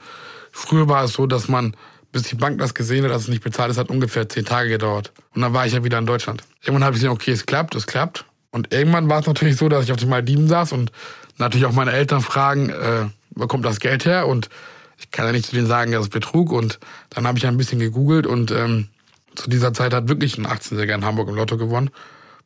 Früher 0.53 0.87
war 0.87 1.03
es 1.03 1.11
so, 1.11 1.27
dass 1.27 1.49
man 1.49 1.75
bis 2.13 2.23
die 2.23 2.35
Bank 2.35 2.59
das 2.59 2.73
gesehen 2.73 3.03
hat, 3.03 3.11
dass 3.11 3.23
es 3.23 3.27
nicht 3.27 3.43
bezahlt 3.43 3.71
ist, 3.71 3.77
hat 3.77 3.89
ungefähr 3.89 4.29
zehn 4.29 4.45
Tage 4.45 4.69
gedauert. 4.69 5.11
Und 5.35 5.41
dann 5.41 5.53
war 5.53 5.65
ich 5.65 5.73
ja 5.73 5.83
wieder 5.83 5.97
in 5.97 6.05
Deutschland. 6.05 6.43
Irgendwann 6.61 6.85
habe 6.85 6.95
ich 6.95 7.01
gesehen, 7.01 7.11
okay, 7.11 7.31
es 7.31 7.45
klappt, 7.45 7.75
es 7.75 7.87
klappt. 7.87 8.23
Und 8.51 8.73
irgendwann 8.73 9.09
war 9.09 9.19
es 9.19 9.27
natürlich 9.27 9.57
so, 9.57 9.67
dass 9.67 9.83
ich 9.83 9.91
auf 9.91 9.97
den 9.97 10.09
Maldiven 10.09 10.47
saß 10.47 10.71
und 10.71 10.91
natürlich 11.39 11.65
auch 11.65 11.73
meine 11.73 11.91
Eltern 11.91 12.21
fragen, 12.21 12.69
äh, 12.69 13.05
wo 13.31 13.47
kommt 13.47 13.65
das 13.65 13.79
Geld 13.79 14.05
her? 14.05 14.27
Und 14.27 14.49
ich 14.97 15.11
kann 15.11 15.25
ja 15.25 15.31
nicht 15.31 15.45
zu 15.45 15.55
denen 15.55 15.67
sagen, 15.67 15.91
das 15.91 16.03
ist 16.03 16.09
Betrug. 16.09 16.51
Und 16.51 16.79
dann 17.09 17.25
habe 17.25 17.37
ich 17.37 17.47
ein 17.47 17.57
bisschen 17.57 17.79
gegoogelt 17.79 18.27
und 18.27 18.51
ähm, 18.51 18.89
zu 19.35 19.49
dieser 19.49 19.73
Zeit 19.73 19.93
hat 19.93 20.09
wirklich 20.09 20.37
ein 20.37 20.45
18-Jähriger 20.45 20.95
in 20.95 21.05
Hamburg 21.05 21.29
im 21.29 21.35
Lotto 21.35 21.57
gewonnen. 21.57 21.89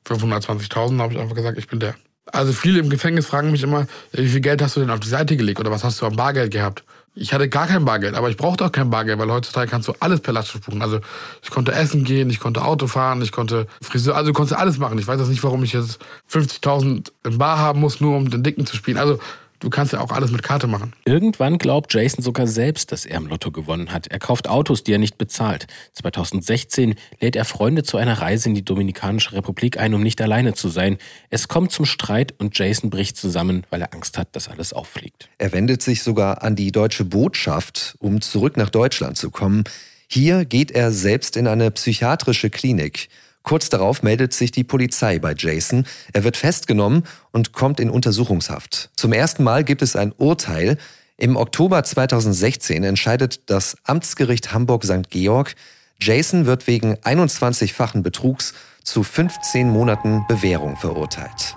520.000, 0.08 1.00
habe 1.00 1.14
ich 1.14 1.20
einfach 1.20 1.36
gesagt, 1.36 1.58
ich 1.58 1.68
bin 1.68 1.80
der. 1.80 1.96
Also 2.26 2.54
viele 2.54 2.80
im 2.80 2.90
Gefängnis 2.90 3.26
fragen 3.26 3.52
mich 3.52 3.64
immer, 3.64 3.88
wie 4.12 4.28
viel 4.28 4.42
Geld 4.42 4.62
hast 4.62 4.76
du 4.76 4.80
denn 4.80 4.90
auf 4.90 5.00
die 5.00 5.10
Seite 5.10 5.36
gelegt 5.36 5.60
oder 5.60 5.72
was 5.72 5.84
hast 5.84 6.02
du 6.02 6.06
am 6.06 6.16
Bargeld 6.16 6.52
gehabt? 6.52 6.84
Ich 7.16 7.32
hatte 7.32 7.48
gar 7.48 7.68
kein 7.68 7.86
Bargeld, 7.86 8.16
aber 8.16 8.30
ich 8.30 8.38
brauchte 8.38 8.66
auch 8.66 8.72
kein 8.72 8.90
Bargeld, 8.90 9.20
weil 9.20 9.32
heutzutage 9.32 9.70
kannst 9.70 9.88
du 9.88 9.94
alles 10.00 10.20
per 10.20 10.34
Lastschrift 10.34 10.66
buchen. 10.66 10.82
Also 10.82 11.00
ich 11.44 11.52
konnte 11.52 11.72
essen 11.72 12.04
gehen, 12.04 12.30
ich 12.32 12.40
konnte 12.40 12.64
Auto 12.64 12.88
fahren, 12.88 13.22
ich 13.22 13.32
konnte 13.32 13.68
Friseur, 13.82 14.16
also 14.16 14.32
du 14.32 14.34
konntest 14.34 14.60
alles 14.60 14.80
machen. 14.80 14.98
Ich 14.98 15.06
weiß 15.06 15.20
jetzt 15.20 15.30
nicht, 15.30 15.44
warum 15.44 15.64
ich 15.64 15.74
jetzt 15.74 16.00
50.000 16.32 17.12
im 17.24 17.38
Bar 17.38 17.60
haben 17.60 17.80
muss, 17.80 18.02
nur 18.02 18.18
um 18.18 18.32
den 18.32 18.42
Dicken 18.42 18.66
zu 18.66 18.76
spielen. 18.76 18.98
Also 18.98 19.20
Du 19.64 19.70
kannst 19.70 19.94
ja 19.94 20.02
auch 20.02 20.12
alles 20.12 20.30
mit 20.30 20.44
Karte 20.44 20.68
machen. 20.68 20.92
Irgendwann 21.06 21.58
glaubt 21.58 21.94
Jason 21.94 22.22
sogar 22.22 22.48
selbst, 22.48 22.92
dass 22.92 23.06
er 23.06 23.16
im 23.16 23.28
Lotto 23.28 23.50
gewonnen 23.50 23.94
hat. 23.94 24.08
Er 24.08 24.20
kauft 24.20 24.50
Autos, 24.50 24.84
die 24.84 24.92
er 24.92 24.98
nicht 24.98 25.18
bezahlt. 25.18 25.68
2016 25.94 26.96
lädt 27.22 27.38
er 27.38 27.46
Freunde 27.46 27.84
zu 27.84 27.96
einer 27.96 28.20
Reise 28.20 28.50
in 28.50 28.56
die 28.56 28.66
Dominikanische 28.66 29.32
Republik 29.32 29.80
ein, 29.80 29.94
um 29.94 30.04
nicht 30.04 30.20
alleine 30.20 30.54
zu 30.54 30.68
sein. 30.68 30.98
Es 31.30 31.48
kommt 31.48 31.72
zum 31.72 31.86
Streit 31.86 32.34
und 32.40 32.58
Jason 32.58 32.90
bricht 32.90 33.16
zusammen, 33.16 33.64
weil 33.70 33.80
er 33.80 33.94
Angst 33.94 34.18
hat, 34.18 34.36
dass 34.36 34.50
alles 34.50 34.74
auffliegt. 34.74 35.30
Er 35.38 35.54
wendet 35.54 35.82
sich 35.82 36.04
sogar 36.04 36.44
an 36.44 36.58
die 36.58 36.74
deutsche 36.74 37.06
Botschaft, 37.06 37.96
um 38.00 38.20
zurück 38.20 38.58
nach 38.58 38.70
Deutschland 38.70 39.18
zu 39.18 39.32
kommen. 39.32 39.64
Hier 40.10 40.44
geht 40.44 40.72
er 40.72 40.92
selbst 40.92 41.38
in 41.38 41.48
eine 41.48 41.72
psychiatrische 41.72 42.50
Klinik. 42.50 43.08
Kurz 43.44 43.70
darauf 43.70 44.04
meldet 44.04 44.34
sich 44.34 44.52
die 44.52 44.64
Polizei 44.64 45.20
bei 45.20 45.36
Jason. 45.38 45.86
Er 46.14 46.24
wird 46.24 46.38
festgenommen 46.38 47.04
und 47.32 47.52
kommt 47.54 47.80
in 47.80 47.90
Untersuchungshaft. 47.90 48.90
Zum 48.96 49.14
ersten 49.14 49.44
Mal 49.44 49.64
gibt 49.64 49.82
es 49.82 49.96
ein 49.96 50.14
Urteil. 50.18 50.78
Im 51.18 51.36
Oktober 51.36 51.84
2016 51.84 52.84
entscheidet 52.84 53.50
das 53.50 53.76
Amtsgericht 53.84 54.54
Hamburg-St. 54.54 55.10
Georg, 55.10 55.56
Jason 56.02 56.46
wird 56.46 56.68
wegen 56.68 56.96
21-fachen 56.96 58.02
Betrugs 58.02 58.54
zu 58.84 59.04
15 59.04 59.70
Monaten 59.70 60.26
Bewährung 60.28 60.76
verurteilt. 60.76 61.56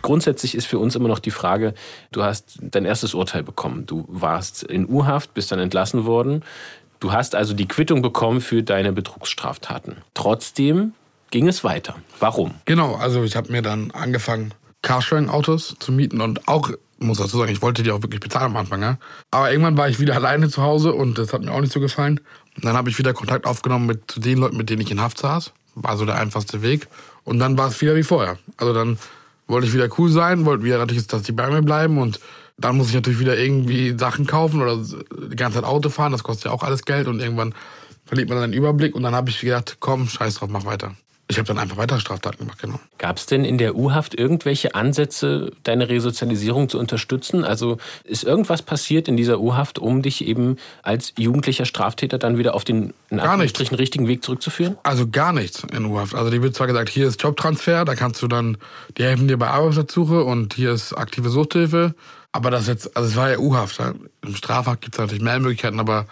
Grundsätzlich 0.00 0.54
ist 0.54 0.66
für 0.66 0.78
uns 0.78 0.96
immer 0.96 1.08
noch 1.08 1.18
die 1.18 1.30
Frage, 1.30 1.74
du 2.12 2.22
hast 2.22 2.58
dein 2.62 2.86
erstes 2.86 3.12
Urteil 3.12 3.42
bekommen. 3.42 3.84
Du 3.84 4.06
warst 4.08 4.62
in 4.62 4.88
U-Haft, 4.88 5.34
bist 5.34 5.52
dann 5.52 5.58
entlassen 5.58 6.06
worden. 6.06 6.42
Du 7.00 7.12
hast 7.12 7.34
also 7.34 7.54
die 7.54 7.68
Quittung 7.68 8.02
bekommen 8.02 8.40
für 8.40 8.62
deine 8.62 8.92
Betrugsstraftaten. 8.92 9.98
Trotzdem 10.14 10.92
ging 11.30 11.46
es 11.46 11.62
weiter. 11.62 11.96
Warum? 12.18 12.54
Genau, 12.64 12.94
also 12.96 13.22
ich 13.22 13.36
habe 13.36 13.52
mir 13.52 13.62
dann 13.62 13.90
angefangen, 13.92 14.52
Carsharing-Autos 14.82 15.76
zu 15.78 15.92
mieten 15.92 16.20
und 16.20 16.48
auch, 16.48 16.70
muss 16.98 17.18
dazu 17.18 17.38
sagen, 17.38 17.52
ich 17.52 17.62
wollte 17.62 17.82
die 17.82 17.90
auch 17.90 18.02
wirklich 18.02 18.20
bezahlen 18.20 18.46
am 18.46 18.56
Anfang. 18.56 18.82
Ja? 18.82 18.98
Aber 19.30 19.50
irgendwann 19.50 19.76
war 19.76 19.88
ich 19.88 20.00
wieder 20.00 20.14
alleine 20.14 20.48
zu 20.48 20.62
Hause 20.62 20.92
und 20.92 21.18
das 21.18 21.32
hat 21.32 21.42
mir 21.42 21.52
auch 21.52 21.60
nicht 21.60 21.72
so 21.72 21.80
gefallen. 21.80 22.20
Und 22.56 22.64
dann 22.64 22.76
habe 22.76 22.90
ich 22.90 22.98
wieder 22.98 23.12
Kontakt 23.12 23.46
aufgenommen 23.46 23.86
mit 23.86 24.24
den 24.24 24.38
Leuten, 24.38 24.56
mit 24.56 24.70
denen 24.70 24.82
ich 24.82 24.90
in 24.90 25.00
Haft 25.00 25.18
saß. 25.18 25.52
War 25.74 25.96
so 25.96 26.04
der 26.04 26.16
einfachste 26.16 26.62
Weg. 26.62 26.88
Und 27.24 27.38
dann 27.38 27.56
war 27.56 27.68
es 27.68 27.80
wieder 27.80 27.94
wie 27.94 28.02
vorher. 28.02 28.38
Also 28.56 28.72
dann 28.72 28.98
wollte 29.46 29.66
ich 29.66 29.74
wieder 29.74 29.88
cool 29.98 30.10
sein, 30.10 30.44
wollte 30.44 30.64
wieder 30.64 30.78
natürlich, 30.78 31.06
dass 31.06 31.22
die 31.22 31.32
bei 31.32 31.48
mir 31.48 31.62
bleiben 31.62 31.98
und 31.98 32.18
dann 32.58 32.76
muss 32.76 32.88
ich 32.88 32.94
natürlich 32.94 33.20
wieder 33.20 33.38
irgendwie 33.38 33.96
Sachen 33.96 34.26
kaufen 34.26 34.60
oder 34.60 34.76
die 34.76 35.36
ganze 35.36 35.58
Zeit 35.58 35.64
Auto 35.64 35.88
fahren. 35.88 36.12
Das 36.12 36.24
kostet 36.24 36.46
ja 36.46 36.50
auch 36.50 36.62
alles 36.62 36.84
Geld 36.84 37.06
und 37.06 37.20
irgendwann 37.20 37.54
verliert 38.04 38.28
man 38.28 38.38
dann 38.38 38.50
den 38.50 38.58
Überblick 38.58 38.94
und 38.94 39.02
dann 39.02 39.14
habe 39.14 39.30
ich 39.30 39.40
gedacht, 39.40 39.76
komm, 39.80 40.08
scheiß 40.08 40.36
drauf, 40.36 40.48
mach 40.50 40.64
weiter. 40.64 40.94
Ich 41.30 41.36
habe 41.36 41.46
dann 41.46 41.58
einfach 41.58 41.76
weiter 41.76 42.00
Straftaten 42.00 42.38
gemacht, 42.38 42.58
genau. 42.58 42.80
Gab 42.96 43.18
es 43.18 43.26
denn 43.26 43.44
in 43.44 43.58
der 43.58 43.76
U-Haft 43.76 44.18
irgendwelche 44.18 44.74
Ansätze, 44.74 45.52
deine 45.62 45.90
Resozialisierung 45.90 46.70
zu 46.70 46.78
unterstützen? 46.78 47.44
Also 47.44 47.76
ist 48.04 48.24
irgendwas 48.24 48.62
passiert 48.62 49.08
in 49.08 49.18
dieser 49.18 49.38
U-Haft, 49.38 49.78
um 49.78 50.00
dich 50.00 50.26
eben 50.26 50.56
als 50.82 51.12
jugendlicher 51.18 51.66
Straftäter 51.66 52.16
dann 52.16 52.38
wieder 52.38 52.54
auf 52.54 52.64
den 52.64 52.94
in 53.10 53.20
Anführungsstrichen 53.20 53.76
richtigen 53.76 54.08
Weg 54.08 54.24
zurückzuführen? 54.24 54.78
Also 54.84 55.06
gar 55.06 55.34
nichts 55.34 55.64
in 55.70 55.84
U-Haft. 55.84 56.14
Also 56.14 56.30
die 56.30 56.40
wird 56.40 56.54
zwar 56.54 56.66
gesagt, 56.66 56.88
hier 56.88 57.06
ist 57.06 57.22
Jobtransfer, 57.22 57.84
da 57.84 57.94
kannst 57.94 58.22
du 58.22 58.26
dann, 58.26 58.56
die 58.96 59.04
helfen 59.04 59.28
dir 59.28 59.36
bei 59.36 59.48
Arbeitsplatzsuche 59.48 60.24
und 60.24 60.54
hier 60.54 60.72
ist 60.72 60.94
aktive 60.94 61.28
Suchthilfe. 61.28 61.94
Aber 62.32 62.50
das 62.50 62.66
jetzt, 62.66 62.96
also 62.96 63.08
es 63.08 63.16
war 63.16 63.30
ja 63.30 63.38
U-Haft. 63.38 63.80
Im 64.22 64.36
Strafhaft 64.36 64.80
gibt 64.82 64.94
es 64.94 64.98
natürlich 64.98 65.22
mehr 65.22 65.40
Möglichkeiten, 65.40 65.80
aber 65.80 66.06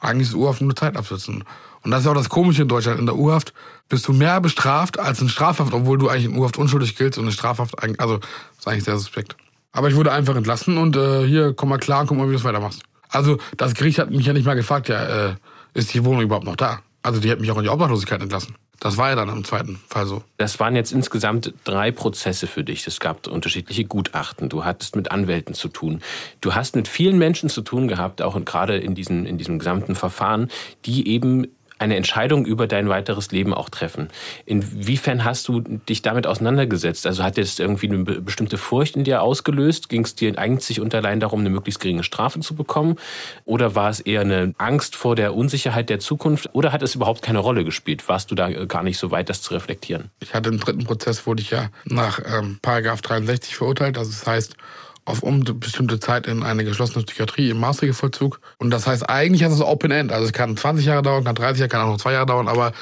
eigentlich 0.00 0.28
ist 0.28 0.34
U-Haft 0.34 0.60
nur 0.60 0.76
Zeit 0.76 0.96
absitzen. 0.96 1.44
Und 1.82 1.90
das 1.90 2.02
ist 2.02 2.06
auch 2.06 2.14
das 2.14 2.28
Komische 2.28 2.62
in 2.62 2.68
Deutschland. 2.68 2.98
In 2.98 3.06
der 3.06 3.16
U-Haft 3.16 3.52
bist 3.88 4.08
du 4.08 4.12
mehr 4.12 4.40
bestraft 4.40 4.98
als 4.98 5.20
in 5.20 5.28
Strafhaft, 5.28 5.72
obwohl 5.72 5.98
du 5.98 6.08
eigentlich 6.08 6.26
in 6.26 6.36
U-Haft 6.36 6.56
unschuldig 6.56 6.96
giltst 6.96 7.18
und 7.18 7.26
in 7.26 7.32
Strafhaft 7.32 7.82
eigentlich, 7.82 8.00
also 8.00 8.20
ist 8.58 8.66
eigentlich 8.66 8.84
sehr 8.84 8.96
suspekt. 8.96 9.36
Aber 9.72 9.88
ich 9.88 9.96
wurde 9.96 10.12
einfach 10.12 10.36
entlassen 10.36 10.78
und 10.78 10.96
äh, 10.96 11.26
hier, 11.26 11.52
komm 11.52 11.68
mal 11.68 11.78
klar, 11.78 12.06
guck 12.06 12.16
mal, 12.16 12.26
wie 12.26 12.32
du 12.32 12.38
es 12.38 12.44
weitermachst. 12.44 12.82
Also 13.08 13.38
das 13.56 13.74
Gericht 13.74 13.98
hat 13.98 14.10
mich 14.10 14.24
ja 14.24 14.32
nicht 14.32 14.46
mal 14.46 14.54
gefragt, 14.54 14.88
ja, 14.88 15.28
äh, 15.28 15.34
ist 15.74 15.92
die 15.92 16.04
Wohnung 16.04 16.22
überhaupt 16.22 16.46
noch 16.46 16.56
da? 16.56 16.80
Also 17.02 17.20
die 17.20 17.30
hat 17.30 17.40
mich 17.40 17.50
auch 17.50 17.58
in 17.58 17.64
die 17.64 17.68
Obdachlosigkeit 17.68 18.22
entlassen. 18.22 18.54
Das 18.80 18.96
war 18.96 19.10
ja 19.10 19.14
dann 19.14 19.28
im 19.28 19.44
zweiten 19.44 19.80
Fall 19.88 20.06
so. 20.06 20.22
Das 20.36 20.60
waren 20.60 20.76
jetzt 20.76 20.92
insgesamt 20.92 21.54
drei 21.64 21.90
Prozesse 21.90 22.46
für 22.46 22.64
dich. 22.64 22.86
Es 22.86 23.00
gab 23.00 23.26
unterschiedliche 23.26 23.84
Gutachten. 23.84 24.48
Du 24.48 24.64
hattest 24.64 24.96
mit 24.96 25.10
Anwälten 25.10 25.54
zu 25.54 25.68
tun. 25.68 26.00
Du 26.40 26.54
hast 26.54 26.76
mit 26.76 26.88
vielen 26.88 27.18
Menschen 27.18 27.48
zu 27.48 27.62
tun 27.62 27.88
gehabt, 27.88 28.20
auch 28.20 28.42
gerade 28.44 28.76
in 28.76 28.94
diesem, 28.94 29.26
in 29.26 29.38
diesem 29.38 29.58
gesamten 29.58 29.94
Verfahren, 29.94 30.48
die 30.84 31.08
eben 31.08 31.46
eine 31.78 31.96
Entscheidung 31.96 32.46
über 32.46 32.66
dein 32.66 32.88
weiteres 32.88 33.30
Leben 33.32 33.52
auch 33.52 33.68
treffen. 33.68 34.08
Inwiefern 34.46 35.24
hast 35.24 35.48
du 35.48 35.60
dich 35.60 36.02
damit 36.02 36.26
auseinandergesetzt? 36.26 37.06
Also 37.06 37.22
hat 37.22 37.36
jetzt 37.36 37.60
irgendwie 37.60 37.88
eine 37.88 38.04
bestimmte 38.04 38.58
Furcht 38.58 38.96
in 38.96 39.04
dir 39.04 39.22
ausgelöst? 39.22 39.88
Ging 39.88 40.04
es 40.04 40.14
dir 40.14 40.38
eigentlich 40.38 40.80
und 40.80 40.94
allein 40.94 41.20
darum, 41.20 41.40
eine 41.40 41.50
möglichst 41.50 41.80
geringe 41.80 42.04
Strafe 42.04 42.40
zu 42.40 42.54
bekommen? 42.54 42.96
Oder 43.44 43.74
war 43.74 43.90
es 43.90 44.00
eher 44.00 44.20
eine 44.20 44.54
Angst 44.58 44.96
vor 44.96 45.16
der 45.16 45.34
Unsicherheit 45.34 45.90
der 45.90 45.98
Zukunft? 45.98 46.50
Oder 46.52 46.72
hat 46.72 46.82
es 46.82 46.94
überhaupt 46.94 47.22
keine 47.22 47.40
Rolle 47.40 47.64
gespielt? 47.64 48.08
Warst 48.08 48.30
du 48.30 48.34
da 48.34 48.48
gar 48.64 48.82
nicht 48.82 48.98
so 48.98 49.10
weit, 49.10 49.28
das 49.28 49.42
zu 49.42 49.54
reflektieren? 49.54 50.10
Ich 50.20 50.34
hatte 50.34 50.50
im 50.50 50.60
dritten 50.60 50.84
Prozess, 50.84 51.26
wurde 51.26 51.42
ich 51.42 51.50
ja 51.50 51.70
nach 51.84 52.20
ähm, 52.24 52.58
Paragraph 52.62 53.02
63 53.02 53.56
verurteilt. 53.56 53.98
Also 53.98 54.10
das 54.10 54.26
heißt, 54.26 54.56
auf 55.04 55.22
unbestimmte 55.22 56.00
Zeit 56.00 56.26
in 56.26 56.42
eine 56.42 56.64
geschlossene 56.64 57.04
Psychiatrie 57.04 57.50
im 57.50 57.60
Maßregelvollzug. 57.60 58.40
Und 58.58 58.70
das 58.70 58.86
heißt, 58.86 59.08
eigentlich 59.08 59.42
ist 59.42 59.52
es 59.52 59.60
Open 59.60 59.90
End. 59.90 60.12
Also 60.12 60.26
es 60.26 60.32
kann 60.32 60.56
20 60.56 60.86
Jahre 60.86 61.02
dauern, 61.02 61.24
kann 61.24 61.34
30 61.34 61.60
Jahre, 61.60 61.68
kann 61.68 61.82
auch 61.82 61.92
noch 61.92 61.98
zwei 61.98 62.12
Jahre 62.12 62.26
dauern, 62.26 62.48
aber 62.48 62.72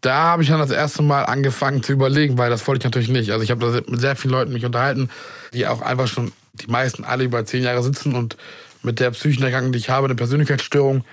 da 0.00 0.14
habe 0.14 0.42
ich 0.42 0.48
dann 0.48 0.58
das 0.58 0.70
erste 0.70 1.02
Mal 1.02 1.24
angefangen 1.24 1.82
zu 1.82 1.92
überlegen, 1.92 2.38
weil 2.38 2.50
das 2.50 2.66
wollte 2.66 2.80
ich 2.80 2.84
natürlich 2.84 3.08
nicht. 3.08 3.30
Also 3.32 3.42
ich 3.42 3.50
habe 3.50 3.60
da 3.60 3.90
mit 3.90 4.00
sehr 4.00 4.16
vielen 4.16 4.32
Leuten 4.32 4.52
mich 4.52 4.64
unterhalten, 4.64 5.10
die 5.52 5.66
auch 5.66 5.82
einfach 5.82 6.06
schon, 6.06 6.32
die 6.54 6.68
meisten 6.68 7.04
alle 7.04 7.24
über 7.24 7.44
zehn 7.44 7.62
Jahre 7.62 7.82
sitzen 7.82 8.14
und 8.14 8.36
mit 8.82 9.00
der 9.00 9.10
psychischen 9.10 9.42
Erkrankung, 9.42 9.72
die 9.72 9.78
ich 9.78 9.90
habe, 9.90 10.06
eine 10.06 10.14
Persönlichkeitsstörung, 10.14 11.04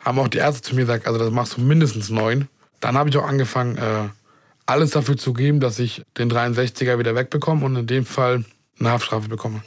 haben 0.00 0.18
auch 0.18 0.28
die 0.28 0.38
Ärzte 0.38 0.62
zu 0.62 0.74
mir 0.74 0.82
gesagt, 0.82 1.06
also 1.06 1.18
das 1.18 1.30
machst 1.30 1.56
du 1.56 1.60
mindestens 1.60 2.10
neun. 2.10 2.48
Dann 2.80 2.96
habe 2.96 3.08
ich 3.08 3.16
auch 3.16 3.26
angefangen, 3.26 3.78
äh, 3.78 4.08
alles 4.66 4.90
dafür 4.90 5.16
zu 5.16 5.32
geben, 5.32 5.60
dass 5.60 5.78
ich 5.78 6.02
den 6.18 6.30
63er 6.30 6.98
wieder 6.98 7.14
wegbekomme 7.14 7.64
und 7.64 7.76
in 7.76 7.86
dem 7.86 8.04
Fall 8.04 8.44
eine 8.78 8.90
Haftstrafe 8.90 9.28
bekomme. 9.28 9.62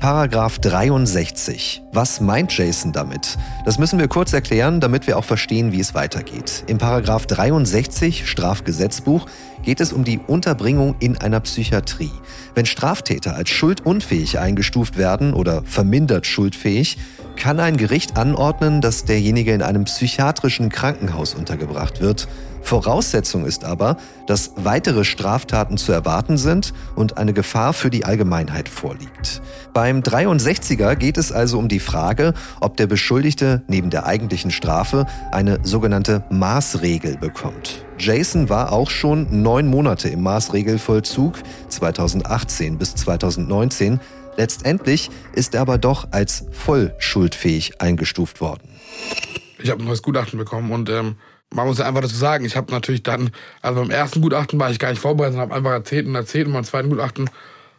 Paragraph 0.00 0.58
63. 0.58 1.82
Was 1.92 2.20
meint 2.20 2.56
Jason 2.56 2.92
damit? 2.92 3.38
Das 3.64 3.78
müssen 3.78 3.98
wir 3.98 4.08
kurz 4.08 4.32
erklären, 4.32 4.80
damit 4.80 5.06
wir 5.06 5.18
auch 5.18 5.24
verstehen, 5.24 5.72
wie 5.72 5.80
es 5.80 5.94
weitergeht. 5.94 6.64
Im 6.66 6.78
Paragraph 6.78 7.26
63 7.26 8.28
Strafgesetzbuch 8.28 9.26
geht 9.66 9.80
es 9.80 9.92
um 9.92 10.04
die 10.04 10.20
Unterbringung 10.24 10.94
in 11.00 11.18
einer 11.18 11.40
Psychiatrie. 11.40 12.12
Wenn 12.54 12.66
Straftäter 12.66 13.34
als 13.34 13.50
schuldunfähig 13.50 14.38
eingestuft 14.38 14.96
werden 14.96 15.34
oder 15.34 15.62
vermindert 15.64 16.24
schuldfähig, 16.24 16.98
kann 17.34 17.58
ein 17.58 17.76
Gericht 17.76 18.16
anordnen, 18.16 18.80
dass 18.80 19.04
derjenige 19.04 19.52
in 19.52 19.62
einem 19.62 19.84
psychiatrischen 19.84 20.68
Krankenhaus 20.68 21.34
untergebracht 21.34 22.00
wird. 22.00 22.28
Voraussetzung 22.62 23.44
ist 23.44 23.64
aber, 23.64 23.96
dass 24.28 24.52
weitere 24.54 25.04
Straftaten 25.04 25.78
zu 25.78 25.90
erwarten 25.90 26.36
sind 26.36 26.72
und 26.94 27.18
eine 27.18 27.32
Gefahr 27.32 27.72
für 27.72 27.90
die 27.90 28.04
Allgemeinheit 28.04 28.68
vorliegt. 28.68 29.42
Beim 29.74 30.00
63er 30.00 30.94
geht 30.94 31.18
es 31.18 31.32
also 31.32 31.58
um 31.58 31.66
die 31.66 31.80
Frage, 31.80 32.34
ob 32.60 32.76
der 32.76 32.86
Beschuldigte 32.86 33.62
neben 33.66 33.90
der 33.90 34.06
eigentlichen 34.06 34.52
Strafe 34.52 35.06
eine 35.32 35.58
sogenannte 35.64 36.22
Maßregel 36.30 37.16
bekommt. 37.16 37.85
Jason 37.98 38.48
war 38.48 38.72
auch 38.72 38.90
schon 38.90 39.42
neun 39.42 39.66
Monate 39.68 40.08
im 40.08 40.22
Maßregelvollzug, 40.22 41.34
2018 41.68 42.78
bis 42.78 42.94
2019. 42.94 44.00
Letztendlich 44.36 45.10
ist 45.32 45.54
er 45.54 45.62
aber 45.62 45.78
doch 45.78 46.08
als 46.10 46.44
voll 46.52 46.94
schuldfähig 46.98 47.80
eingestuft 47.80 48.40
worden. 48.40 48.68
Ich 49.58 49.70
habe 49.70 49.82
ein 49.82 49.86
neues 49.86 50.02
Gutachten 50.02 50.38
bekommen 50.38 50.70
und 50.72 50.90
ähm, 50.90 51.16
man 51.54 51.66
muss 51.66 51.78
ja 51.78 51.86
einfach 51.86 52.02
dazu 52.02 52.16
sagen, 52.16 52.44
ich 52.44 52.56
habe 52.56 52.70
natürlich 52.70 53.02
dann, 53.02 53.30
also 53.62 53.80
beim 53.80 53.90
ersten 53.90 54.20
Gutachten 54.20 54.60
war 54.60 54.70
ich 54.70 54.78
gar 54.78 54.90
nicht 54.90 55.00
vorbereitet 55.00 55.36
und 55.36 55.40
habe 55.40 55.54
einfach 55.54 55.70
erzählt 55.70 56.06
und 56.06 56.14
erzählt 56.14 56.46
und 56.46 56.52
beim 56.52 56.64
zweiten 56.64 56.90
Gutachten 56.90 57.30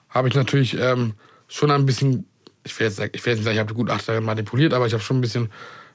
habe 0.10 0.28
ich 0.30 0.36
natürlich 0.36 0.76
ähm, 0.80 1.14
schon 1.48 1.70
ein 1.70 1.86
bisschen, 1.86 2.26
ich 2.64 2.78
will 2.80 2.88
jetzt, 2.88 3.00
ich 3.00 3.26
will 3.26 3.34
jetzt 3.34 3.40
nicht 3.40 3.44
sagen, 3.44 3.56
ich 3.56 3.60
habe 3.60 3.74
die 3.74 3.78
Gutachterin 3.78 4.24
manipuliert, 4.24 4.74
aber 4.74 4.88
ich 4.88 4.94
habe 4.94 5.04
schon 5.04 5.20
ein 5.20 5.22
bisschen 5.22 5.50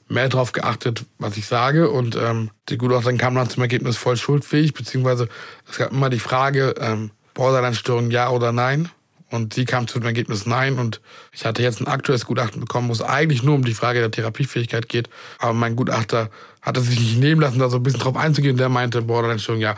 mehr 0.07 0.29
darauf 0.29 0.51
geachtet, 0.51 1.05
was 1.17 1.37
ich 1.37 1.45
sage. 1.45 1.89
Und 1.89 2.15
ähm, 2.15 2.51
die 2.69 2.77
Gutachterin 2.77 3.17
kam 3.17 3.35
dann 3.35 3.49
zum 3.49 3.63
Ergebnis 3.63 3.97
voll 3.97 4.17
schuldfähig, 4.17 4.73
beziehungsweise 4.73 5.27
es 5.69 5.77
gab 5.77 5.91
immer 5.91 6.09
die 6.09 6.19
Frage, 6.19 6.75
ähm, 6.79 7.11
Borderline-Störung 7.33 8.11
ja 8.11 8.29
oder 8.29 8.51
nein. 8.51 8.89
Und 9.33 9.55
sie 9.55 9.65
kam 9.65 9.87
zu 9.87 9.99
dem 9.99 10.05
Ergebnis 10.05 10.45
Nein. 10.45 10.77
Und 10.77 11.01
ich 11.31 11.43
hatte 11.43 11.63
jetzt 11.63 11.81
ein 11.81 11.87
aktuelles 11.87 12.27
Gutachten 12.27 12.61
bekommen, 12.61 12.89
wo 12.89 12.93
es 12.93 13.01
eigentlich 13.01 13.41
nur 13.41 13.55
um 13.55 13.65
die 13.65 13.73
Frage 13.73 13.99
der 13.99 14.11
Therapiefähigkeit 14.11 14.87
geht. 14.87 15.09
Aber 15.39 15.53
mein 15.53 15.75
Gutachter 15.75 16.29
hat 16.61 16.77
es 16.77 16.85
sich 16.85 16.99
nicht 16.99 17.17
nehmen 17.17 17.41
lassen, 17.41 17.57
da 17.57 17.67
so 17.67 17.77
ein 17.77 17.83
bisschen 17.83 18.01
drauf 18.01 18.15
einzugehen. 18.15 18.57
Der 18.57 18.69
meinte, 18.69 19.01
Borderline-Störung, 19.01 19.59
ja. 19.59 19.75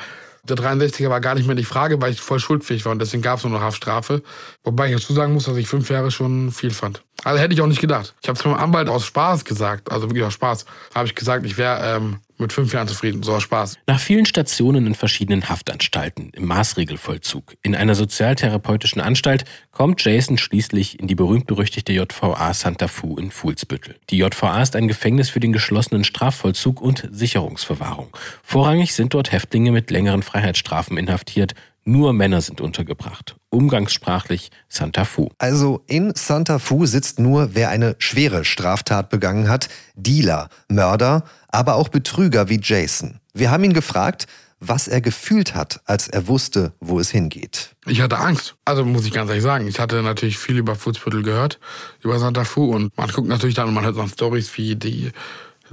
Der 0.47 0.55
63er 0.55 1.09
war 1.09 1.21
gar 1.21 1.35
nicht 1.35 1.47
mehr 1.47 1.55
die 1.55 1.63
Frage, 1.63 2.01
weil 2.01 2.11
ich 2.11 2.21
voll 2.21 2.39
schuldfähig 2.39 2.85
war 2.85 2.91
und 2.91 2.99
deswegen 2.99 3.23
gab 3.23 3.37
es 3.37 3.43
nur 3.43 3.53
noch 3.53 3.61
Haftstrafe. 3.61 4.21
Wobei 4.63 4.87
ich 4.87 4.95
dazu 4.95 5.13
sagen 5.13 5.33
muss, 5.33 5.45
dass 5.45 5.57
ich 5.57 5.67
fünf 5.67 5.89
Jahre 5.89 6.11
schon 6.11 6.51
viel 6.51 6.71
fand. 6.71 7.01
Also 7.23 7.39
hätte 7.39 7.53
ich 7.53 7.61
auch 7.61 7.67
nicht 7.67 7.81
gedacht. 7.81 8.13
Ich 8.21 8.29
habe 8.29 8.37
es 8.37 8.45
meinem 8.45 8.55
Anwalt 8.57 8.89
aus 8.89 9.05
Spaß 9.05 9.45
gesagt, 9.45 9.91
also 9.91 10.09
wirklich 10.09 10.23
aus 10.23 10.33
Spaß, 10.33 10.65
habe 10.93 11.07
ich 11.07 11.15
gesagt, 11.15 11.45
ich 11.45 11.57
wäre 11.57 11.97
ähm, 11.97 12.19
mit 12.37 12.53
fünf 12.53 12.73
Jahren 12.73 12.87
zufrieden. 12.87 13.23
So 13.23 13.39
Spaß. 13.39 13.77
Nach 13.87 13.99
vielen 13.99 14.25
Stationen 14.25 14.87
in 14.87 14.95
verschiedenen 14.95 15.49
Haftanstalten, 15.49 16.31
im 16.33 16.45
Maßregelvollzug, 16.45 17.55
in 17.61 17.75
einer 17.75 17.95
sozialtherapeutischen 17.95 19.01
Anstalt 19.01 19.45
kommt 19.71 20.03
Jason 20.03 20.37
schließlich 20.37 20.99
in 20.99 21.07
die 21.07 21.15
berühmt-berüchtigte 21.15 21.93
JVA 21.93 22.53
Santa 22.53 22.87
Fu 22.87 23.17
in 23.17 23.31
Fuhlsbüttel. 23.31 23.95
Die 24.09 24.17
JVA 24.17 24.61
ist 24.61 24.75
ein 24.75 24.87
Gefängnis 24.87 25.29
für 25.29 25.39
den 25.39 25.53
geschlossenen 25.53 26.03
Strafvollzug 26.03 26.81
und 26.81 27.07
Sicherungsverwahrung. 27.11 28.15
Vorrangig 28.43 28.93
sind 28.93 29.13
dort 29.13 29.31
Häftlinge 29.31 29.71
mit 29.71 29.91
längeren 29.91 30.23
Freiheitsstrafen 30.23 30.97
inhaftiert. 30.97 31.55
Nur 31.87 32.13
Männer 32.13 32.41
sind 32.41 32.61
untergebracht. 32.61 33.35
Umgangssprachlich 33.51 34.49
Santa 34.67 35.05
Fu. 35.05 35.29
Also 35.37 35.83
in 35.85 36.15
Santa 36.15 36.57
Fu 36.57 36.87
sitzt 36.87 37.19
nur, 37.19 37.53
wer 37.53 37.69
eine 37.69 37.95
schwere 37.99 38.43
Straftat 38.43 39.11
begangen 39.11 39.47
hat, 39.47 39.69
Dealer, 39.95 40.49
Mörder, 40.67 41.25
aber 41.47 41.75
auch 41.75 41.89
Betrüger 41.89 42.49
wie 42.49 42.59
Jason. 42.59 43.19
Wir 43.35 43.51
haben 43.51 43.63
ihn 43.63 43.73
gefragt, 43.73 44.25
was 44.59 44.87
er 44.87 44.99
gefühlt 44.99 45.53
hat, 45.53 45.81
als 45.85 46.07
er 46.07 46.27
wusste, 46.27 46.73
wo 46.79 46.99
es 46.99 47.11
hingeht. 47.11 47.75
Ich 47.85 48.01
hatte 48.01 48.17
Angst. 48.17 48.55
Also 48.65 48.83
muss 48.83 49.05
ich 49.05 49.11
ganz 49.11 49.29
ehrlich 49.29 49.43
sagen, 49.43 49.67
ich 49.67 49.79
hatte 49.79 50.01
natürlich 50.01 50.39
viel 50.39 50.57
über 50.57 50.75
Fußbüttel 50.75 51.21
gehört, 51.21 51.59
über 52.01 52.17
Santa 52.17 52.45
Fu 52.45 52.73
und 52.73 52.97
man 52.97 53.09
guckt 53.09 53.27
natürlich 53.27 53.55
dann 53.55 53.67
und 53.67 53.75
man 53.75 53.85
hört 53.85 53.97
dann 53.97 54.09
Stories 54.09 54.57
wie 54.57 54.75
die 54.75 55.11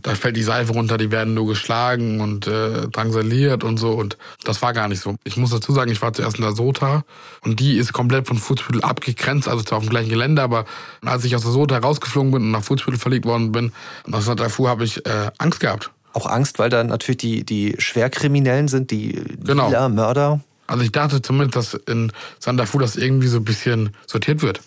da 0.01 0.15
fällt 0.15 0.37
die 0.37 0.43
Seife 0.43 0.73
runter, 0.73 0.97
die 0.97 1.11
werden 1.11 1.35
nur 1.35 1.47
geschlagen 1.47 2.21
und 2.21 2.47
äh, 2.47 2.89
drangsaliert 2.89 3.65
und 3.65 3.77
so. 3.77 3.91
Und 3.91 4.17
das 4.45 4.63
war 4.63 4.73
gar 4.73 4.89
nicht 4.89 5.01
so. 5.01 5.17
Ich 5.25 5.37
muss 5.37 5.51
dazu 5.51 5.73
sagen, 5.73 5.91
ich 5.91 6.01
war 6.01 6.13
zuerst 6.13 6.37
in 6.37 6.43
der 6.43 6.53
Sota 6.53 7.05
und 7.43 7.61
die 7.61 7.77
ist 7.77 7.93
komplett 7.93 8.27
von 8.27 8.39
Fußbüttel 8.39 8.83
abgegrenzt, 8.83 9.49
also 9.49 9.63
zwar 9.63 9.79
auf 9.79 9.85
dem 9.85 9.91
gleichen 9.91 10.11
Gelände, 10.11 10.43
aber 10.43 10.65
als 11.05 11.25
ich 11.25 11.37
aus 11.37 11.43
der 11.43 11.53
Sota 11.53 11.79
rausgeflogen 11.79 12.33
bin 12.33 12.43
und 12.43 12.51
nach 12.51 12.65
Fußbüttel 12.65 12.99
verlegt 12.99 13.27
worden 13.27 13.53
bin, 13.53 13.73
nach 14.07 14.23
Santa 14.23 14.49
Fu 14.49 14.69
habe 14.69 14.85
ich 14.85 15.05
äh, 15.07 15.31
Angst 15.39 15.61
gehabt. 15.61 15.91
Auch 16.15 16.27
Angst, 16.27 16.59
weil 16.59 16.69
da 16.69 16.85
natürlich 16.85 17.19
die, 17.19 17.45
die 17.45 17.75
Schwerkriminellen 17.79 18.69
sind, 18.69 18.91
die 18.91 19.23
genau. 19.43 19.69
Dealer, 19.69 19.89
Mörder. 19.89 20.41
Also 20.67 20.85
ich 20.85 20.93
dachte 20.93 21.23
zumindest, 21.23 21.57
dass 21.57 21.75
in 21.87 22.13
Santa 22.39 22.67
Fu 22.67 22.79
das 22.79 22.97
irgendwie 22.97 23.29
so 23.29 23.39
ein 23.39 23.45
bisschen 23.45 23.91
sortiert 24.07 24.43
wird. 24.43 24.61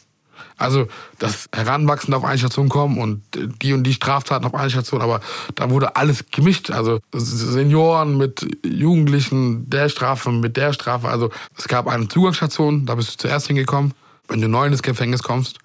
Also 0.58 0.88
das 1.20 1.50
Heranwachsen 1.54 2.14
auf 2.14 2.24
eine 2.24 2.38
Station 2.38 2.70
kommen 2.70 2.98
und 2.98 3.22
die 3.62 3.74
und 3.74 3.84
die 3.84 3.94
Straftaten 3.94 4.46
auf 4.46 4.56
eine 4.56 4.70
Station, 4.70 5.02
aber 5.02 5.20
da 5.56 5.70
wurde 5.70 5.96
alles 5.96 6.26
gemischt. 6.32 6.72
Also 6.72 7.00
Senioren 7.14 8.18
mit 8.18 8.48
Jugendlichen, 8.66 9.70
der 9.70 9.90
Strafe 9.90 10.32
mit 10.32 10.56
der 10.56 10.72
Strafe. 10.74 11.10
Also 11.10 11.30
es 11.58 11.68
gab 11.68 11.88
eine 11.88 12.08
Zugangsstation, 12.08 12.86
da 12.86 12.96
bist 12.96 13.14
du 13.14 13.28
zuerst 13.28 13.48
hingekommen. 13.48 13.94
Wenn 14.28 14.42
du 14.42 14.48
neu 14.48 14.66
ins 14.66 14.82
Gefängnis 14.82 15.24
kommst, 15.24 15.60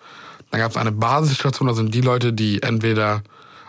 dann 0.50 0.60
gab 0.60 0.72
es 0.72 0.76
eine 0.76 0.92
Basisstation, 0.92 1.68
da 1.68 1.74
sind 1.74 1.94
die 1.94 2.00
Leute, 2.00 2.32
die 2.32 2.62
entweder, 2.62 3.22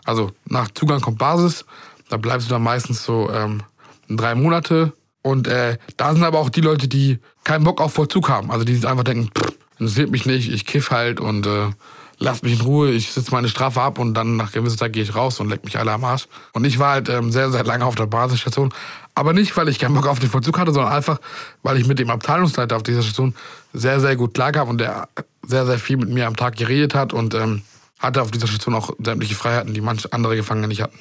also 0.04 0.32
nach 0.46 0.70
Zugang 0.74 1.02
kommt 1.02 1.20
Basis, 1.20 1.66
da 2.10 2.18
bleibst 2.18 2.50
du 2.50 2.54
dann 2.54 2.64
meistens 2.64 3.04
so 3.06 3.30
ähm, 3.32 3.62
drei 4.10 4.36
Monate. 4.36 4.94
Und 5.22 5.48
äh, 5.48 5.78
da 5.98 6.14
sind 6.14 6.24
aber 6.24 6.40
auch 6.40 6.50
die 6.50 6.62
Leute, 6.62 6.88
die 6.88 7.20
keinen 7.44 7.64
Bock 7.64 7.80
auf 7.80 7.94
Vollzug 7.94 8.28
haben. 8.28 8.52
Also 8.52 8.66
die 8.66 8.86
einfach 8.86 9.04
denken, 9.04 9.30
pff, 9.38 9.54
interessiert 9.82 10.12
mich 10.12 10.26
nicht, 10.26 10.52
ich 10.52 10.66
kiff 10.66 10.92
halt 10.92 11.20
und 11.20 11.48
äh, 11.48 11.70
lasst 12.20 12.44
mich 12.44 12.54
in 12.54 12.62
Ruhe, 12.62 12.92
ich 12.92 13.12
sitze 13.12 13.32
meine 13.32 13.50
Strafe 13.50 13.82
ab 13.82 13.98
und 13.98 14.14
dann 14.14 14.38
nach 14.38 14.52
gewisser 14.52 14.78
Zeit 14.78 14.94
gehe 14.94 15.02
ich 15.02 15.16
raus 15.16 15.40
und 15.40 15.50
leck 15.50 15.66
mich 15.66 15.80
alle 15.80 15.92
am 15.92 16.04
Arsch. 16.04 16.28
Und 16.54 16.66
ich 16.66 16.78
war 16.78 16.94
halt 16.94 17.10
ähm, 17.10 17.32
sehr, 17.32 17.50
sehr 17.50 17.64
lange 17.64 17.84
auf 17.84 17.96
der 17.96 18.06
Basisstation. 18.06 18.72
Aber 19.16 19.34
nicht, 19.34 19.58
weil 19.58 19.68
ich 19.70 19.80
keinen 19.80 19.96
Bock 19.96 20.08
auf 20.08 20.20
den 20.20 20.30
Vollzug 20.30 20.60
hatte, 20.60 20.72
sondern 20.72 20.94
einfach, 20.94 21.20
weil 21.64 21.78
ich 21.78 21.88
mit 21.88 21.98
dem 21.98 22.12
Abteilungsleiter 22.12 22.78
auf 22.78 22.84
dieser 22.84 23.02
Station 23.02 23.34
sehr, 23.74 24.00
sehr 24.00 24.16
gut 24.16 24.36
klar 24.36 24.52
klarkam 24.52 24.70
und 24.70 24.78
der 24.78 25.10
sehr, 25.42 25.66
sehr 25.66 25.80
viel 25.80 25.98
mit 25.98 26.10
mir 26.10 26.28
am 26.28 26.36
Tag 26.36 26.56
geredet 26.56 26.94
hat 26.94 27.12
und 27.12 27.34
ähm, 27.34 27.64
hatte 28.02 28.22
auf 28.22 28.32
dieser 28.32 28.48
Station 28.48 28.76
auch 28.76 28.92
sämtliche 29.02 29.36
Freiheiten, 29.36 29.74
die 29.74 29.82
manche 29.82 30.12
andere 30.12 30.36
Gefangene 30.36 30.68
nicht 30.68 30.82
hatten. 30.82 30.98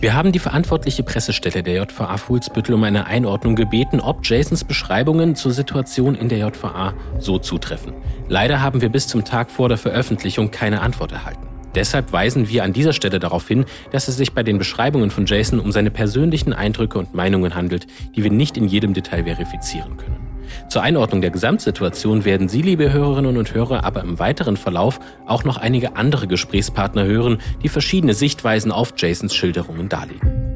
Wir 0.00 0.14
haben 0.14 0.32
die 0.32 0.38
verantwortliche 0.38 1.02
Pressestelle 1.02 1.62
der 1.62 1.82
JVA 1.82 2.16
Fuhlsbüttel 2.16 2.74
um 2.74 2.84
eine 2.84 3.06
Einordnung 3.06 3.56
gebeten, 3.56 4.00
ob 4.00 4.24
Jasons 4.24 4.64
Beschreibungen 4.64 5.34
zur 5.34 5.52
Situation 5.52 6.14
in 6.14 6.28
der 6.28 6.38
JVA 6.38 6.94
so 7.18 7.38
zutreffen. 7.38 7.92
Leider 8.28 8.62
haben 8.62 8.80
wir 8.80 8.88
bis 8.88 9.08
zum 9.08 9.24
Tag 9.24 9.50
vor 9.50 9.68
der 9.68 9.78
Veröffentlichung 9.78 10.50
keine 10.50 10.80
Antwort 10.80 11.12
erhalten. 11.12 11.46
Deshalb 11.74 12.12
weisen 12.12 12.48
wir 12.48 12.64
an 12.64 12.72
dieser 12.72 12.92
Stelle 12.92 13.18
darauf 13.18 13.46
hin, 13.46 13.64
dass 13.92 14.08
es 14.08 14.16
sich 14.16 14.32
bei 14.32 14.42
den 14.42 14.58
Beschreibungen 14.58 15.10
von 15.10 15.26
Jason 15.26 15.60
um 15.60 15.70
seine 15.70 15.90
persönlichen 15.90 16.52
Eindrücke 16.52 16.98
und 16.98 17.14
Meinungen 17.14 17.54
handelt, 17.54 17.86
die 18.16 18.24
wir 18.24 18.30
nicht 18.30 18.56
in 18.56 18.66
jedem 18.66 18.94
Detail 18.94 19.24
verifizieren 19.24 19.96
können. 19.96 20.29
Zur 20.68 20.82
Einordnung 20.82 21.20
der 21.20 21.30
Gesamtsituation 21.30 22.24
werden 22.24 22.48
Sie, 22.48 22.62
liebe 22.62 22.92
Hörerinnen 22.92 23.36
und 23.36 23.54
Hörer, 23.54 23.84
aber 23.84 24.02
im 24.02 24.18
weiteren 24.18 24.56
Verlauf 24.56 25.00
auch 25.26 25.44
noch 25.44 25.56
einige 25.56 25.96
andere 25.96 26.26
Gesprächspartner 26.26 27.04
hören, 27.04 27.38
die 27.62 27.68
verschiedene 27.68 28.14
Sichtweisen 28.14 28.72
auf 28.72 28.94
Jasons 28.96 29.34
Schilderungen 29.34 29.88
darlegen. 29.88 30.50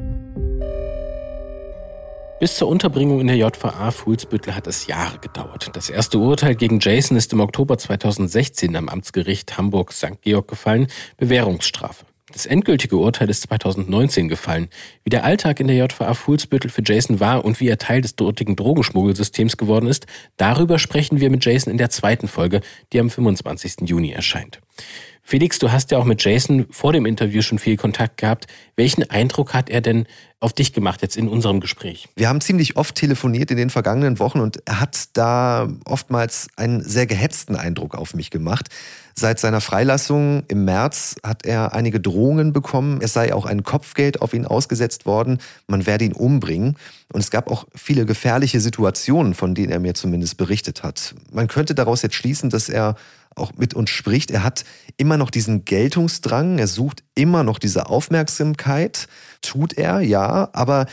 Bis 2.37 2.57
zur 2.57 2.67
Unterbringung 2.67 3.21
in 3.21 3.27
der 3.27 3.37
JVA 3.37 3.91
Fuhlsbüttel 3.91 4.53
hat 4.55 4.67
es 4.67 4.87
Jahre 4.87 5.19
gedauert. 5.19 5.69
Das 5.73 5.89
erste 5.89 6.17
Urteil 6.17 6.55
gegen 6.55 6.79
Jason 6.81 7.15
ist 7.15 7.31
im 7.31 7.39
Oktober 7.39 7.77
2016 7.77 8.75
am 8.75 8.89
Amtsgericht 8.89 9.57
Hamburg-St. 9.57 10.21
Georg 10.21 10.49
gefallen, 10.49 10.87
Bewährungsstrafe. 11.17 12.05
Das 12.35 12.45
endgültige 12.45 12.97
Urteil 12.97 13.29
ist 13.29 13.43
2019 13.43 14.27
gefallen. 14.27 14.67
Wie 15.05 15.09
der 15.09 15.23
Alltag 15.23 15.61
in 15.61 15.67
der 15.67 15.77
JVA 15.77 16.13
Fuhlsbüttel 16.13 16.69
für 16.69 16.81
Jason 16.85 17.21
war 17.21 17.45
und 17.45 17.61
wie 17.61 17.69
er 17.69 17.77
Teil 17.77 18.01
des 18.01 18.17
dortigen 18.17 18.57
Drogenschmuggelsystems 18.57 19.55
geworden 19.55 19.87
ist, 19.87 20.05
darüber 20.35 20.77
sprechen 20.77 21.21
wir 21.21 21.29
mit 21.29 21.45
Jason 21.45 21.71
in 21.71 21.77
der 21.77 21.91
zweiten 21.91 22.27
Folge, 22.27 22.59
die 22.91 22.99
am 22.99 23.09
25. 23.09 23.87
Juni 23.87 24.11
erscheint. 24.11 24.59
Felix, 25.27 25.59
du 25.59 25.71
hast 25.71 25.91
ja 25.91 25.97
auch 25.97 26.03
mit 26.03 26.23
Jason 26.23 26.67
vor 26.69 26.91
dem 26.91 27.05
Interview 27.05 27.41
schon 27.41 27.57
viel 27.57 27.77
Kontakt 27.77 28.17
gehabt. 28.17 28.47
Welchen 28.75 29.09
Eindruck 29.09 29.53
hat 29.53 29.69
er 29.69 29.79
denn 29.79 30.05
auf 30.41 30.51
dich 30.51 30.73
gemacht 30.73 31.01
jetzt 31.01 31.15
in 31.15 31.29
unserem 31.29 31.61
Gespräch? 31.61 32.09
Wir 32.17 32.27
haben 32.27 32.41
ziemlich 32.41 32.75
oft 32.75 32.95
telefoniert 32.95 33.49
in 33.49 33.57
den 33.57 33.69
vergangenen 33.69 34.19
Wochen 34.19 34.41
und 34.41 34.59
er 34.65 34.81
hat 34.81 35.05
da 35.13 35.69
oftmals 35.85 36.49
einen 36.57 36.83
sehr 36.83 37.07
gehetzten 37.07 37.55
Eindruck 37.55 37.95
auf 37.95 38.13
mich 38.13 38.29
gemacht. 38.29 38.67
Seit 39.17 39.39
seiner 39.39 39.61
Freilassung 39.61 40.43
im 40.49 40.65
März 40.65 41.15
hat 41.23 41.45
er 41.45 41.73
einige 41.73 42.01
Drohungen 42.01 42.51
bekommen. 42.51 42.99
Es 43.01 43.13
sei 43.13 43.33
auch 43.33 43.45
ein 43.45 43.63
Kopfgeld 43.63 44.21
auf 44.21 44.33
ihn 44.33 44.45
ausgesetzt 44.45 45.05
worden. 45.05 45.39
Man 45.67 45.85
werde 45.85 46.03
ihn 46.03 46.11
umbringen. 46.11 46.75
Und 47.13 47.21
es 47.21 47.31
gab 47.31 47.49
auch 47.49 47.65
viele 47.73 48.05
gefährliche 48.05 48.59
Situationen, 48.59 49.33
von 49.33 49.55
denen 49.55 49.71
er 49.71 49.79
mir 49.79 49.93
zumindest 49.93 50.35
berichtet 50.35 50.83
hat. 50.83 51.15
Man 51.31 51.47
könnte 51.47 51.75
daraus 51.75 52.01
jetzt 52.01 52.15
schließen, 52.15 52.49
dass 52.49 52.67
er 52.67 52.95
auch 53.35 53.53
mit 53.55 53.73
uns 53.73 53.89
spricht. 53.89 54.31
Er 54.31 54.43
hat 54.43 54.65
immer 54.97 55.15
noch 55.15 55.29
diesen 55.29 55.63
Geltungsdrang, 55.63 56.57
er 56.57 56.67
sucht 56.67 57.03
immer 57.15 57.43
noch 57.43 57.59
diese 57.59 57.87
Aufmerksamkeit, 57.87 59.07
tut 59.41 59.77
er, 59.77 60.01
ja, 60.01 60.49
aber 60.51 60.87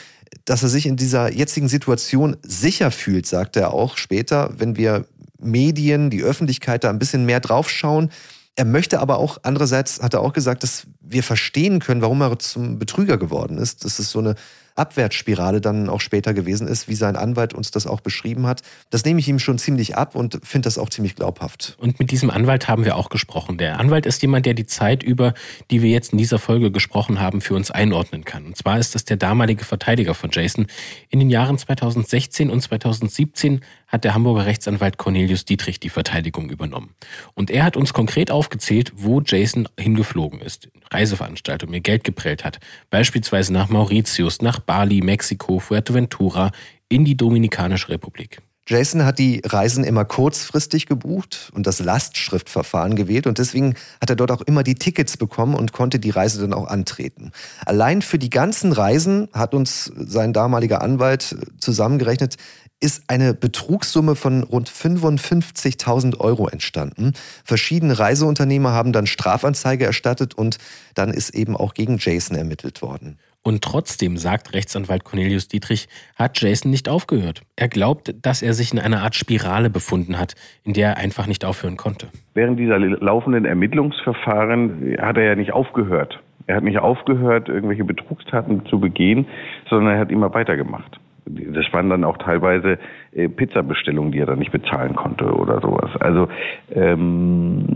dass 0.45 0.63
er 0.63 0.69
sich 0.69 0.87
in 0.87 0.97
dieser 0.97 1.33
jetzigen 1.33 1.69
Situation 1.69 2.37
sicher 2.43 2.91
fühlt, 2.91 3.27
sagt 3.27 3.57
er 3.57 3.73
auch 3.73 3.97
später, 3.97 4.55
wenn 4.59 4.77
wir 4.77 5.07
Medien, 5.43 6.11
die 6.11 6.23
Öffentlichkeit 6.23 6.85
da 6.85 6.91
ein 6.91 6.99
bisschen 6.99 7.27
mehr 7.27 7.41
draufschauen. 7.41 8.11
Er 8.55 8.65
möchte 8.65 9.01
aber 9.01 9.19
auch, 9.19 9.39
andererseits 9.43 10.03
hat 10.03 10.15
er 10.15 10.21
auch 10.21 10.33
gesagt, 10.33 10.63
dass 10.63 10.87
wir 11.01 11.23
verstehen 11.23 11.81
können, 11.81 12.03
warum 12.03 12.21
er 12.21 12.39
zum 12.39 12.79
Betrüger 12.79 13.17
geworden 13.17 13.59
ist. 13.59 13.85
Das 13.85 13.99
ist 13.99 14.11
so 14.11 14.19
eine 14.19 14.35
Abwärtsspirale 14.75 15.61
dann 15.61 15.89
auch 15.89 16.01
später 16.01 16.35
gewesen 16.35 16.67
ist, 16.67 16.89
wie 16.89 16.95
sein 16.95 17.17
Anwalt 17.17 17.55
uns 17.55 17.71
das 17.71 17.87
auch 17.87 18.01
beschrieben 18.01 18.47
hat. 18.47 18.63
Das 18.91 19.05
nehme 19.05 19.21
ich 19.21 19.29
ihm 19.29 19.39
schon 19.39 19.59
ziemlich 19.59 19.97
ab 19.97 20.15
und 20.15 20.41
finde 20.43 20.67
das 20.67 20.79
auch 20.79 20.89
ziemlich 20.89 21.17
glaubhaft. 21.17 21.77
Und 21.79 21.99
mit 21.99 22.11
diesem 22.11 22.31
Anwalt 22.31 22.69
haben 22.69 22.85
wir 22.85 22.97
auch 22.97 23.09
gesprochen. 23.09 23.59
Der 23.59 23.79
Anwalt 23.79 24.07
ist 24.07 24.23
jemand, 24.23 24.47
der 24.47 24.55
die 24.55 24.67
Zeit 24.67 25.03
über, 25.03 25.35
die 25.71 25.83
wir 25.83 25.91
jetzt 25.91 26.13
in 26.13 26.19
dieser 26.19 26.39
Folge 26.39 26.71
gesprochen 26.71 27.21
haben, 27.21 27.41
für 27.41 27.55
uns 27.55 27.71
einordnen 27.71 28.25
kann. 28.25 28.47
Und 28.47 28.57
zwar 28.57 28.79
ist 28.79 28.95
das 28.95 29.05
der 29.05 29.17
damalige 29.17 29.65
Verteidiger 29.65 30.15
von 30.15 30.31
Jason. 30.33 30.67
In 31.11 31.19
den 31.19 31.31
Jahren 31.31 31.59
2016 31.59 32.51
und 32.51 32.61
2017 32.61 33.61
hat 33.89 34.05
der 34.05 34.15
Hamburger 34.15 34.47
Rechtsanwalt 34.47 34.97
Cornelius 34.97 35.45
Dietrich 35.45 35.81
die 35.81 35.91
Verteidigung 35.91 36.49
übernommen. 36.51 36.95
Und 37.35 37.51
er 37.51 37.65
hat 37.65 37.77
uns 37.77 37.93
konkret 37.93 38.31
aufgezählt, 38.31 38.93
wo 38.97 39.21
Jason 39.21 39.69
hingeflogen 39.79 40.41
ist. 40.41 40.69
Reiseveranstaltung, 40.93 41.71
mir 41.71 41.81
Geld 41.81 42.05
geprellt 42.05 42.45
hat. 42.45 42.59
Beispielsweise 42.91 43.53
nach 43.53 43.69
Mauritius, 43.69 44.43
nach 44.43 44.61
Bali, 44.61 45.01
Mexiko, 45.01 45.59
Fuerteventura, 45.59 46.51
in 46.89 47.05
die 47.05 47.17
Dominikanische 47.17 47.89
Republik. 47.89 48.43
Jason 48.69 49.05
hat 49.05 49.19
die 49.19 49.43
Reisen 49.45 49.83
immer 49.83 50.05
kurzfristig 50.05 50.87
gebucht 50.87 51.51
und 51.53 51.67
das 51.67 51.81
Lastschriftverfahren 51.81 52.95
gewählt 52.95 53.27
und 53.27 53.39
deswegen 53.39 53.75
hat 54.01 54.11
er 54.11 54.17
dort 54.17 54.31
auch 54.31 54.41
immer 54.43 54.63
die 54.63 54.77
Tickets 54.77 55.17
bekommen 55.17 55.55
und 55.55 55.73
konnte 55.73 55.99
die 55.99 56.11
Reise 56.11 56.41
dann 56.41 56.53
auch 56.53 56.69
antreten. 56.69 57.33
Allein 57.67 58.03
für 58.03 58.19
die 58.19 58.31
ganzen 58.31 58.73
Reisen 58.73 59.29
hat 59.33 59.53
uns 59.53 59.93
sein 59.97 60.33
damaliger 60.33 60.81
Anwalt 60.81 61.37
zusammengerechnet, 61.59 62.37
ist 62.83 63.05
eine 63.09 63.33
Betrugssumme 63.33 64.17
von 64.17 64.43
rund 64.43 64.69
55.000 64.69 66.19
Euro 66.19 66.49
entstanden. 66.49 67.13
Verschiedene 67.45 67.99
Reiseunternehmer 67.99 68.73
haben 68.73 68.93
dann 68.93 69.07
Strafanzeige 69.07 69.87
erstattet 69.87 70.35
und 70.35 70.59
dann 70.95 71.11
ist 71.11 71.35
eben 71.35 71.57
auch 71.57 71.75
gegen 71.75 71.99
Jason 71.99 72.37
ermittelt 72.37 72.83
worden. 72.83 73.19
Und 73.45 73.63
trotzdem, 73.63 74.17
sagt 74.17 74.55
Rechtsanwalt 74.55 75.05
Cornelius 75.05 75.49
Dietrich, 75.49 75.89
hat 76.17 76.41
Jason 76.41 76.71
nicht 76.71 76.89
aufgehört. 76.89 77.43
Er 77.57 77.69
glaubt, 77.69 78.15
dass 78.23 78.43
er 78.43 78.55
sich 78.55 78.73
in 78.73 78.79
einer 78.79 79.03
Art 79.03 79.17
Spirale 79.17 79.69
befunden 79.69 80.19
hat, 80.19 80.35
in 80.65 80.75
der 80.75 80.91
er 80.91 80.97
einfach 80.99 81.27
nicht 81.27 81.45
aufhören 81.45 81.77
konnte. 81.77 82.09
Während 82.35 82.59
dieser 82.59 82.79
laufenden 82.79 83.45
Ermittlungsverfahren 83.45 84.97
hat 85.01 85.17
er 85.17 85.25
ja 85.25 85.35
nicht 85.35 85.53
aufgehört. 85.53 86.21
Er 86.47 86.57
hat 86.57 86.65
nicht 86.65 86.79
aufgehört, 86.79 87.49
irgendwelche 87.49 87.85
Betrugstaten 87.85 88.67
zu 88.67 88.79
begehen, 88.79 89.27
sondern 89.71 89.95
er 89.95 90.01
hat 90.01 90.11
immer 90.11 90.33
weitergemacht 90.35 90.99
das 91.25 91.73
waren 91.73 91.89
dann 91.89 92.05
auch 92.05 92.19
teilweise 92.19 92.79
äh, 93.13 93.29
Pizzabestellungen, 93.29 94.13
die 94.13 94.19
er 94.19 94.27
dann 94.27 94.39
nicht 94.39 94.53
bezahlen 94.53 94.97
konnte 94.97 95.33
oder 95.33 95.61
sowas. 95.61 95.91
Also 96.01 96.29
ähm, 96.73 97.67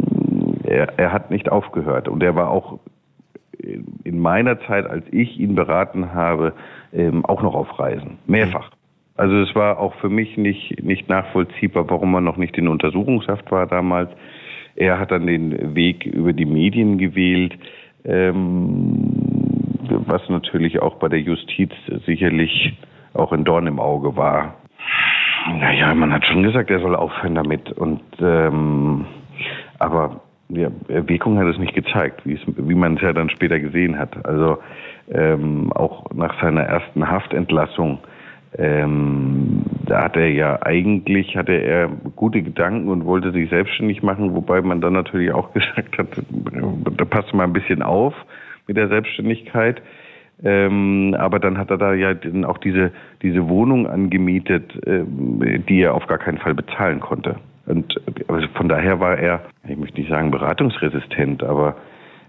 er, 0.64 0.98
er 0.98 1.12
hat 1.12 1.30
nicht 1.30 1.50
aufgehört 1.50 2.09
und 2.09 2.22
er 2.22 2.35
war 2.35 2.50
auch 2.50 2.78
in 4.04 4.18
meiner 4.18 4.61
Zeit, 4.61 4.87
als 4.87 5.04
ich 5.11 5.38
ihn 5.38 5.54
beraten 5.54 6.12
habe, 6.12 6.52
ähm, 6.92 7.24
auch 7.24 7.42
noch 7.42 7.54
auf 7.54 7.78
Reisen, 7.78 8.18
mehrfach. 8.26 8.70
Also 9.16 9.37
es 9.40 9.54
war 9.54 9.78
auch 9.78 9.94
für 9.96 10.11
mich 10.11 10.37
nicht, 10.37 10.82
nicht 10.82 11.09
nachvollziehbar, 11.09 11.88
warum 11.88 12.14
er 12.14 12.20
noch 12.20 12.37
nicht 12.37 12.56
in 12.59 12.68
Untersuchungshaft 12.68 13.50
war 13.50 13.66
damals. 13.66 14.11
Er 14.74 14.98
hat 14.98 15.11
dann 15.11 15.26
den 15.26 15.74
Weg 15.74 16.04
über 16.04 16.35
die 16.35 16.44
Medien 16.44 16.98
gewählt, 16.98 17.54
ähm, 18.04 19.12
was 19.88 20.28
natürlich 20.28 20.80
auch 20.82 20.96
bei 20.96 21.09
der 21.09 21.20
Justiz 21.20 21.70
sicherlich 22.04 22.76
auch 23.16 23.33
ein 23.33 23.44
Dorn 23.44 23.66
im 23.66 23.81
Auge 23.81 24.16
war. 24.16 24.55
Naja, 25.59 25.94
man 25.94 26.12
hat 26.12 26.24
schon 26.26 26.42
gesagt, 26.42 26.70
er 26.70 26.81
soll 26.81 26.96
aufhören 26.96 27.35
damit. 27.35 27.72
Und 27.72 28.02
ähm, 28.20 29.07
aber 29.79 30.20
ja, 30.48 30.70
Wirkung 30.88 31.38
hat 31.38 31.46
es 31.46 31.59
nicht 31.59 31.74
gezeigt, 31.74 32.22
wie, 32.24 32.74
man 32.74 32.96
es 32.96 33.02
ja 33.02 33.12
dann 33.12 33.31
später 33.31 33.59
gesehen 33.59 33.98
hat. 33.98 34.24
Also 34.24 34.59
ähm, 35.11 35.72
auch 35.72 36.11
nach 36.14 36.40
seiner 36.40 36.62
ersten 36.62 37.09
Haftentlassung, 37.09 37.98
ähm, 38.57 39.64
da 39.85 40.05
hat 40.05 40.16
er 40.16 40.31
ja 40.31 40.62
eigentlich 40.62 41.37
hatte 41.37 41.52
er 41.52 41.88
gute 42.14 42.42
Gedanken 42.42 42.88
und 42.88 43.05
wollte 43.05 43.33
sich 43.33 43.50
selbstständig 43.50 44.02
machen, 44.02 44.35
wobei 44.35 44.62
man 44.62 44.81
dann 44.81 44.92
natürlich 44.92 45.33
auch 45.33 45.52
gesagt 45.55 45.98
hat, 45.98 46.09
da 46.96 47.05
passt 47.05 47.35
mal 47.35 47.44
ein 47.44 47.52
bisschen 47.52 47.83
auf 47.83 48.14
mit 48.66 48.76
der 48.76 48.88
Selbstständigkeit. 48.88 49.83
Ähm, 50.44 51.14
aber 51.18 51.38
dann 51.38 51.57
hat 51.57 51.70
er 51.70 51.79
da 51.79 51.94
ja 51.94 52.14
auch 52.44 52.59
diese, 52.59 52.92
diese 53.22 53.49
Wohnung 53.49 53.87
angemietet, 53.87 54.72
ähm, 54.87 55.64
die 55.68 55.81
er 55.81 55.94
auf 55.94 56.07
gar 56.07 56.18
keinen 56.18 56.38
Fall 56.38 56.55
bezahlen 56.55 57.01
konnte. 57.01 57.37
Und 57.66 58.01
also 58.29 58.46
von 58.55 58.68
daher 58.68 59.01
war 59.01 59.18
er, 59.18 59.40
ich 59.66 59.77
möchte 59.77 59.99
nicht 59.99 60.11
sagen 60.11 60.31
beratungsresistent, 60.31 61.42
aber 61.42 61.77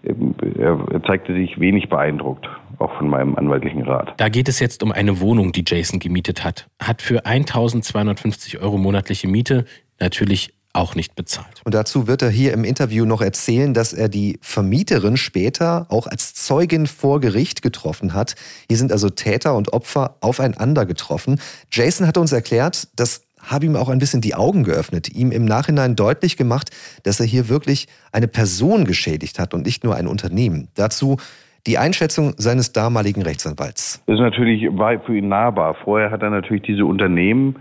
ähm, 0.03 0.35
er 0.57 1.03
zeigte 1.03 1.33
sich 1.33 1.59
wenig 1.59 1.89
beeindruckt, 1.89 2.47
auch 2.79 2.95
von 2.97 3.09
meinem 3.09 3.35
anwaltlichen 3.35 3.83
Rat. 3.83 4.13
Da 4.17 4.29
geht 4.29 4.47
es 4.47 4.59
jetzt 4.59 4.83
um 4.83 4.91
eine 4.91 5.19
Wohnung, 5.19 5.51
die 5.51 5.63
Jason 5.65 5.99
gemietet 5.99 6.43
hat. 6.43 6.67
Hat 6.81 7.01
für 7.01 7.25
1250 7.25 8.61
Euro 8.61 8.77
monatliche 8.77 9.27
Miete 9.27 9.65
natürlich 9.99 10.53
auch 10.77 10.95
nicht 10.95 11.15
bezahlt. 11.15 11.61
Und 11.65 11.73
dazu 11.73 12.07
wird 12.07 12.21
er 12.21 12.29
hier 12.29 12.53
im 12.53 12.63
Interview 12.63 13.05
noch 13.05 13.21
erzählen, 13.21 13.73
dass 13.73 13.93
er 13.93 14.09
die 14.09 14.39
Vermieterin 14.41 15.17
später 15.17 15.87
auch 15.89 16.07
als 16.07 16.33
Zeugin 16.35 16.87
vor 16.87 17.19
Gericht 17.19 17.61
getroffen 17.61 18.13
hat. 18.13 18.35
Hier 18.67 18.77
sind 18.77 18.91
also 18.91 19.09
Täter 19.09 19.55
und 19.55 19.73
Opfer 19.73 20.17
aufeinander 20.21 20.85
getroffen. 20.85 21.39
Jason 21.71 22.07
hat 22.07 22.17
uns 22.17 22.31
erklärt, 22.31 22.87
das 22.95 23.23
habe 23.41 23.65
ihm 23.65 23.75
auch 23.75 23.89
ein 23.89 23.99
bisschen 23.99 24.21
die 24.21 24.35
Augen 24.35 24.63
geöffnet, 24.63 25.09
ihm 25.09 25.31
im 25.31 25.45
Nachhinein 25.45 25.95
deutlich 25.95 26.37
gemacht, 26.37 26.69
dass 27.03 27.19
er 27.19 27.25
hier 27.25 27.49
wirklich 27.49 27.87
eine 28.11 28.27
Person 28.27 28.85
geschädigt 28.85 29.39
hat 29.39 29.53
und 29.53 29.65
nicht 29.65 29.83
nur 29.83 29.95
ein 29.95 30.07
Unternehmen. 30.07 30.67
Dazu 30.75 31.17
die 31.65 31.77
Einschätzung 31.77 32.33
seines 32.37 32.71
damaligen 32.71 33.21
Rechtsanwalts. 33.21 34.03
Das 34.05 34.15
ist 34.15 34.21
natürlich 34.21 34.67
war 34.71 34.99
für 35.01 35.17
ihn 35.17 35.27
nahbar. 35.27 35.75
Vorher 35.83 36.11
hat 36.11 36.21
er 36.21 36.29
natürlich 36.29 36.63
diese 36.63 36.85
Unternehmen 36.85 37.55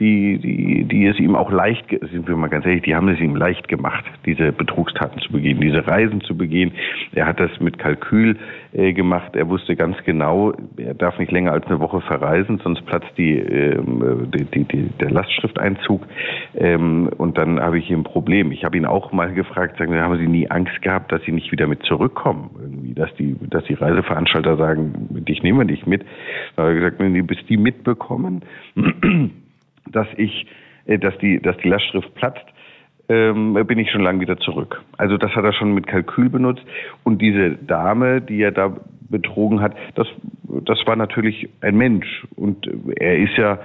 die, 0.00 0.38
die, 0.38 0.84
die 0.84 1.06
es 1.06 1.18
ihm 1.18 1.36
auch 1.36 1.50
leicht, 1.50 1.84
sind 1.90 2.26
wir 2.26 2.36
mal 2.36 2.48
ganz 2.48 2.66
ehrlich, 2.66 2.82
die 2.82 2.94
haben 2.94 3.08
es 3.08 3.20
ihm 3.20 3.36
leicht 3.36 3.68
gemacht, 3.68 4.04
diese 4.26 4.52
Betrugstaten 4.52 5.20
zu 5.20 5.32
begehen, 5.32 5.60
diese 5.60 5.86
Reisen 5.86 6.20
zu 6.22 6.36
begehen. 6.36 6.72
Er 7.12 7.26
hat 7.26 7.40
das 7.40 7.50
mit 7.60 7.78
Kalkül 7.78 8.38
äh, 8.72 8.92
gemacht. 8.92 9.36
Er 9.36 9.48
wusste 9.48 9.76
ganz 9.76 9.96
genau, 10.04 10.52
er 10.76 10.94
darf 10.94 11.18
nicht 11.18 11.30
länger 11.30 11.52
als 11.52 11.66
eine 11.66 11.80
Woche 11.80 12.00
verreisen, 12.00 12.60
sonst 12.64 12.84
platzt 12.86 13.12
die, 13.16 13.38
äh, 13.38 13.78
die, 14.34 14.44
die, 14.44 14.64
die, 14.64 14.88
der 15.00 15.10
Lastschrifteinzug. 15.10 16.06
Ähm, 16.54 17.10
und 17.18 17.36
dann 17.38 17.60
habe 17.60 17.78
ich 17.78 17.86
hier 17.86 17.96
ein 17.96 18.04
Problem. 18.04 18.50
Ich 18.52 18.64
habe 18.64 18.76
ihn 18.76 18.86
auch 18.86 19.12
mal 19.12 19.32
gefragt, 19.32 19.78
sagen, 19.78 19.94
haben 19.94 20.18
Sie 20.18 20.26
nie 20.26 20.50
Angst 20.50 20.80
gehabt, 20.82 21.12
dass 21.12 21.22
Sie 21.22 21.32
nicht 21.32 21.52
wieder 21.52 21.66
mit 21.66 21.82
zurückkommen? 21.84 22.50
Irgendwie, 22.60 22.94
dass 22.94 23.14
die, 23.16 23.36
dass 23.50 23.64
die 23.64 23.74
Reiseveranstalter 23.74 24.56
sagen, 24.56 25.24
dich 25.28 25.42
nehmen 25.42 25.58
wir 25.58 25.64
nicht 25.64 25.86
mit. 25.86 26.04
Da 26.56 26.62
habe 26.62 26.72
ich 26.72 26.80
gesagt, 26.80 26.98
wenn 26.98 27.14
die 27.14 27.22
bis 27.22 27.38
die 27.46 27.56
mitbekommen, 27.56 28.42
dass 29.92 30.08
ich, 30.16 30.46
äh, 30.86 30.98
dass 30.98 31.16
die, 31.18 31.40
dass 31.40 31.56
die 31.58 31.68
Lastschrift 31.68 32.14
platzt, 32.14 32.44
ähm, 33.08 33.54
bin 33.66 33.78
ich 33.78 33.90
schon 33.90 34.02
lange 34.02 34.20
wieder 34.20 34.38
zurück. 34.38 34.82
Also 34.96 35.16
das 35.16 35.34
hat 35.34 35.44
er 35.44 35.52
schon 35.52 35.74
mit 35.74 35.86
Kalkül 35.86 36.28
benutzt. 36.28 36.64
Und 37.04 37.20
diese 37.20 37.50
Dame, 37.50 38.20
die 38.20 38.40
er 38.40 38.52
da 38.52 38.76
betrogen 39.10 39.60
hat, 39.60 39.74
das, 39.94 40.06
das 40.64 40.78
war 40.86 40.96
natürlich 40.96 41.48
ein 41.60 41.76
Mensch. 41.76 42.26
Und 42.36 42.68
er 42.96 43.18
ist 43.18 43.36
ja 43.36 43.58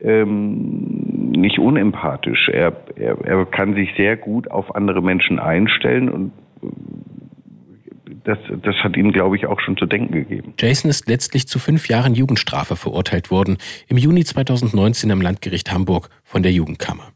ähm, 0.00 1.32
nicht 1.32 1.58
unempathisch. 1.58 2.48
Er, 2.48 2.72
er, 2.96 3.18
er 3.24 3.46
kann 3.46 3.74
sich 3.74 3.92
sehr 3.96 4.16
gut 4.16 4.50
auf 4.50 4.74
andere 4.74 5.02
Menschen 5.02 5.38
einstellen 5.38 6.08
und 6.08 6.32
das, 8.24 8.38
das 8.62 8.74
hat 8.76 8.96
ihm, 8.96 9.12
glaube 9.12 9.36
ich, 9.36 9.46
auch 9.46 9.60
schon 9.60 9.76
zu 9.76 9.86
denken 9.86 10.12
gegeben. 10.12 10.54
Jason 10.58 10.90
ist 10.90 11.08
letztlich 11.08 11.46
zu 11.46 11.58
fünf 11.58 11.88
Jahren 11.88 12.14
Jugendstrafe 12.14 12.76
verurteilt 12.76 13.30
worden, 13.30 13.58
im 13.88 13.98
Juni 13.98 14.24
2019 14.24 15.10
am 15.10 15.20
Landgericht 15.20 15.70
Hamburg 15.72 16.08
von 16.24 16.42
der 16.42 16.52
Jugendkammer. 16.52 17.12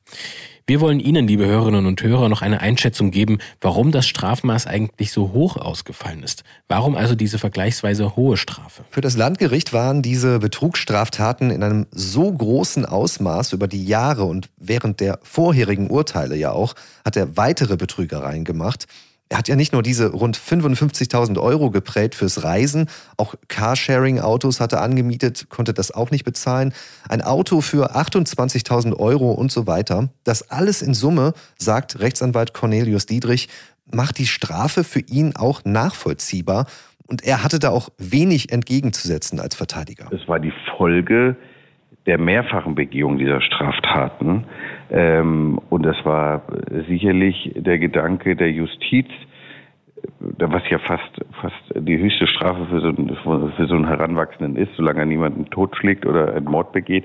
Wir 0.69 0.83
wollen 0.83 1.01
Ihnen, 1.01 1.27
liebe 1.27 1.47
Hörerinnen 1.47 1.87
und 1.87 2.03
Hörer, 2.03 2.29
noch 2.29 2.43
eine 2.43 2.61
Einschätzung 2.61 3.11
geben, 3.11 3.39
warum 3.63 3.91
das 3.91 4.07
Strafmaß 4.07 4.67
eigentlich 4.67 5.13
so 5.13 5.33
hoch 5.33 5.57
ausgefallen 5.57 6.23
ist. 6.23 6.45
Warum 6.69 6.95
also 6.95 7.15
diese 7.15 7.39
vergleichsweise 7.39 8.17
hohe 8.17 8.37
Strafe? 8.37 8.85
Für 8.91 9.01
das 9.01 9.17
Landgericht 9.17 9.73
waren 9.73 10.03
diese 10.03 10.41
Betrugsstraftaten 10.41 11.51
in 11.51 11.63
einem 11.63 11.87
so 11.91 12.31
großen 12.31 12.85
Ausmaß 12.85 13.55
über 13.55 13.67
die 13.67 13.87
Jahre 13.87 14.25
und 14.25 14.51
während 14.59 15.01
der 15.01 15.21
vorherigen 15.23 15.89
Urteile 15.89 16.37
ja 16.37 16.53
auch, 16.53 16.75
hat 17.03 17.17
er 17.17 17.39
weitere 17.39 17.79
Betrügereien 17.79 18.45
gemacht. 18.45 18.87
Er 19.31 19.39
hat 19.39 19.49
ja 19.49 19.57
nicht 19.57 19.73
nur 19.73 19.83
diese 19.83 20.11
rund 20.11 20.39
55.000 20.39 21.39
Euro 21.39 21.71
geprägt 21.71 22.15
fürs 22.15 22.45
Reisen, 22.45 22.89
auch 23.17 23.35
Carsharing-Autos 23.49 24.61
hat 24.61 24.73
er 24.73 24.83
angemietet, 24.83 25.51
konnte 25.51 25.75
das 25.75 25.91
auch 25.91 26.11
nicht 26.11 26.25
bezahlen. 26.25 26.73
Ein 27.09 27.21
Auto 27.21 27.61
für 27.61 27.95
28.000 27.95 28.99
Euro 28.99 29.33
und 29.33 29.53
so 29.53 29.67
weiter. 29.67 30.09
Das 30.25 30.51
alles 30.51 30.81
in 30.81 30.95
Summe, 30.95 31.35
sagt 31.59 32.01
Rechtsanwalt 32.01 32.55
Cornelius 32.55 33.07
Diedrich, 33.07 33.49
macht 33.93 34.19
die 34.19 34.27
Strafe 34.27 34.85
für 34.85 35.01
ihn 35.01 35.37
auch 35.37 35.65
nachvollziehbar. 35.65 36.67
Und 37.07 37.25
er 37.25 37.43
hatte 37.43 37.59
da 37.59 37.71
auch 37.71 37.89
wenig 37.99 38.53
entgegenzusetzen 38.53 39.41
als 39.41 39.55
Verteidiger. 39.55 40.09
Es 40.13 40.29
war 40.29 40.41
die 40.41 40.53
Folge 40.77 41.37
der 42.07 42.19
mehrfachen 42.19 42.75
Begehung 42.75 43.19
dieser 43.19 43.41
Straftaten. 43.41 44.47
Ähm, 44.91 45.61
und 45.71 45.85
das 45.85 45.97
war 46.05 46.43
sicherlich 46.89 47.53
der 47.57 47.79
Gedanke 47.79 48.37
der 48.37 48.51
Justiz, 48.51 49.09
was 50.21 50.63
ja 50.71 50.79
fast, 50.79 51.25
fast 51.41 51.57
die 51.75 51.99
höchste 51.99 52.27
Strafe 52.27 52.67
für 52.67 52.81
so, 52.81 52.89
einen, 52.89 53.17
für 53.57 53.67
so 53.67 53.75
einen 53.75 53.87
Heranwachsenden 53.87 54.57
ist, 54.57 54.75
solange 54.77 55.01
er 55.01 55.07
niemanden 55.07 55.47
totschlägt 55.47 56.07
oder 56.07 56.35
einen 56.35 56.47
Mord 56.47 56.73
begeht, 56.73 57.05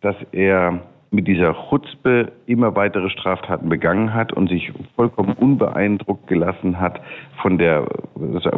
dass 0.00 0.16
er 0.32 0.80
mit 1.10 1.28
dieser 1.28 1.54
Chutzpe 1.68 2.32
immer 2.46 2.74
weitere 2.74 3.10
Straftaten 3.10 3.68
begangen 3.68 4.14
hat 4.14 4.32
und 4.32 4.48
sich 4.48 4.72
vollkommen 4.96 5.34
unbeeindruckt 5.34 6.26
gelassen 6.26 6.80
hat 6.80 7.00
von 7.42 7.58
der 7.58 7.86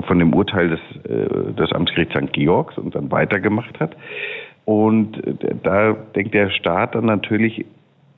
von 0.07 0.19
dem 0.21 0.33
Urteil 0.33 0.69
des, 0.69 0.81
äh, 1.05 1.53
des 1.53 1.73
Amtsgerichts 1.73 2.15
St. 2.15 2.33
Georgs 2.33 2.79
und 2.79 2.95
dann 2.95 3.11
weitergemacht 3.11 3.81
hat. 3.81 3.97
Und 4.65 5.21
da 5.63 5.93
denkt 5.93 6.33
der 6.33 6.51
Staat 6.51 6.95
dann 6.95 7.07
natürlich 7.07 7.67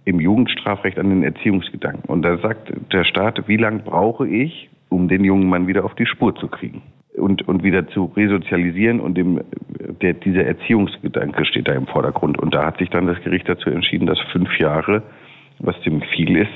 im 0.06 0.20
Jugendstrafrecht 0.20 0.98
an 0.98 1.10
den 1.10 1.22
Erziehungsgedanken. 1.22 2.08
Und 2.08 2.22
da 2.22 2.38
sagt 2.38 2.72
der 2.92 3.04
Staat, 3.04 3.46
wie 3.48 3.56
lange 3.56 3.80
brauche 3.80 4.26
ich, 4.26 4.70
um 4.88 5.08
den 5.08 5.24
jungen 5.24 5.48
Mann 5.48 5.66
wieder 5.66 5.84
auf 5.84 5.94
die 5.96 6.06
Spur 6.06 6.34
zu 6.36 6.46
kriegen 6.46 6.80
und, 7.16 7.46
und 7.48 7.64
wieder 7.64 7.88
zu 7.88 8.12
resozialisieren 8.16 9.00
und 9.00 9.16
dem, 9.16 9.40
der, 10.00 10.14
dieser 10.14 10.44
Erziehungsgedanke 10.44 11.44
steht 11.44 11.66
da 11.66 11.72
im 11.72 11.88
Vordergrund. 11.88 12.38
Und 12.38 12.54
da 12.54 12.64
hat 12.64 12.78
sich 12.78 12.88
dann 12.88 13.08
das 13.08 13.20
Gericht 13.22 13.48
dazu 13.48 13.68
entschieden, 13.68 14.06
dass 14.06 14.18
fünf 14.32 14.56
Jahre, 14.60 15.02
was 15.58 15.74
ziemlich 15.82 16.08
viel 16.10 16.36
ist, 16.36 16.52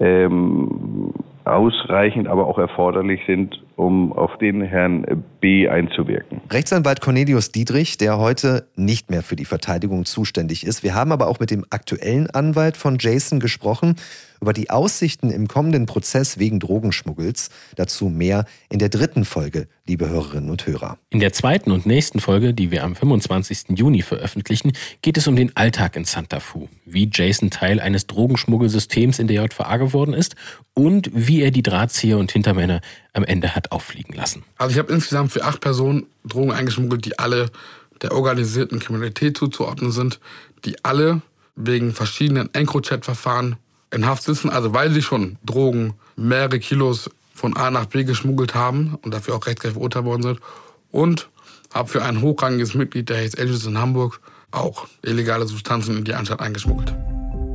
ähm, 0.00 1.12
ausreichend, 1.44 2.28
aber 2.28 2.46
auch 2.46 2.58
erforderlich 2.58 3.20
sind, 3.26 3.62
um 3.76 4.12
auf 4.12 4.36
den 4.38 4.62
Herrn 4.62 5.24
B 5.40 5.68
einzuwirken. 5.68 6.40
Rechtsanwalt 6.50 7.00
Cornelius 7.00 7.52
Diedrich, 7.52 7.98
der 7.98 8.18
heute 8.18 8.66
nicht 8.74 9.10
mehr 9.10 9.22
für 9.22 9.36
die 9.36 9.44
Verteidigung 9.44 10.06
zuständig 10.06 10.66
ist. 10.66 10.82
Wir 10.82 10.94
haben 10.94 11.12
aber 11.12 11.28
auch 11.28 11.40
mit 11.40 11.50
dem 11.50 11.64
aktuellen 11.70 12.28
Anwalt 12.30 12.76
von 12.76 12.96
Jason 12.98 13.38
gesprochen 13.38 13.96
über 14.40 14.52
die 14.52 14.70
Aussichten 14.70 15.30
im 15.30 15.48
kommenden 15.48 15.86
Prozess 15.86 16.38
wegen 16.38 16.60
Drogenschmuggels. 16.60 17.50
Dazu 17.76 18.08
mehr 18.08 18.44
in 18.70 18.78
der 18.78 18.88
dritten 18.88 19.24
Folge, 19.24 19.66
liebe 19.86 20.08
Hörerinnen 20.08 20.50
und 20.50 20.66
Hörer. 20.66 20.98
In 21.10 21.20
der 21.20 21.32
zweiten 21.32 21.70
und 21.70 21.86
nächsten 21.86 22.20
Folge, 22.20 22.54
die 22.54 22.70
wir 22.70 22.84
am 22.84 22.94
25. 22.94 23.78
Juni 23.78 24.02
veröffentlichen, 24.02 24.72
geht 25.02 25.16
es 25.16 25.26
um 25.26 25.36
den 25.36 25.56
Alltag 25.56 25.96
in 25.96 26.04
Santa 26.04 26.40
Fu, 26.40 26.68
wie 26.84 27.08
Jason 27.12 27.50
Teil 27.50 27.80
eines 27.80 28.06
Drogenschmuggelsystems 28.06 29.18
in 29.18 29.26
der 29.26 29.42
JVA 29.42 29.76
geworden 29.76 30.14
ist 30.14 30.36
und 30.74 31.10
wie 31.12 31.42
er 31.42 31.50
die 31.50 31.62
Drahtzieher 31.62 32.18
und 32.18 32.32
Hintermänner 32.32 32.80
am 33.16 33.24
Ende 33.24 33.54
hat 33.54 33.72
auffliegen 33.72 34.14
lassen. 34.14 34.44
Also 34.58 34.72
ich 34.72 34.78
habe 34.78 34.92
insgesamt 34.92 35.32
für 35.32 35.44
acht 35.44 35.60
Personen 35.60 36.06
Drogen 36.24 36.52
eingeschmuggelt, 36.52 37.04
die 37.04 37.18
alle 37.18 37.50
der 38.02 38.12
organisierten 38.12 38.78
Kriminalität 38.78 39.36
zuzuordnen 39.36 39.90
sind, 39.90 40.20
die 40.64 40.84
alle 40.84 41.22
wegen 41.54 41.92
verschiedenen 41.92 42.52
EncroChat-Verfahren 42.52 43.56
in 43.90 44.06
Haft 44.06 44.24
sitzen, 44.24 44.50
also 44.50 44.74
weil 44.74 44.90
sie 44.90 45.02
schon 45.02 45.38
Drogen, 45.44 45.94
mehrere 46.16 46.58
Kilos 46.58 47.10
von 47.34 47.56
A 47.56 47.70
nach 47.70 47.86
B 47.86 48.04
geschmuggelt 48.04 48.54
haben 48.54 48.98
und 49.02 49.12
dafür 49.14 49.34
auch 49.34 49.46
rechtskräftig 49.46 49.74
verurteilt 49.74 50.04
worden 50.04 50.22
sind. 50.22 50.40
Und 50.90 51.28
habe 51.72 51.88
für 51.88 52.02
ein 52.02 52.22
hochrangiges 52.22 52.74
Mitglied 52.74 53.08
der 53.08 53.18
Hells 53.18 53.38
Angels 53.38 53.66
in 53.66 53.78
Hamburg 53.78 54.20
auch 54.50 54.86
illegale 55.02 55.46
Substanzen 55.46 55.98
in 55.98 56.04
die 56.04 56.14
Anstalt 56.14 56.40
eingeschmuggelt. 56.40 56.94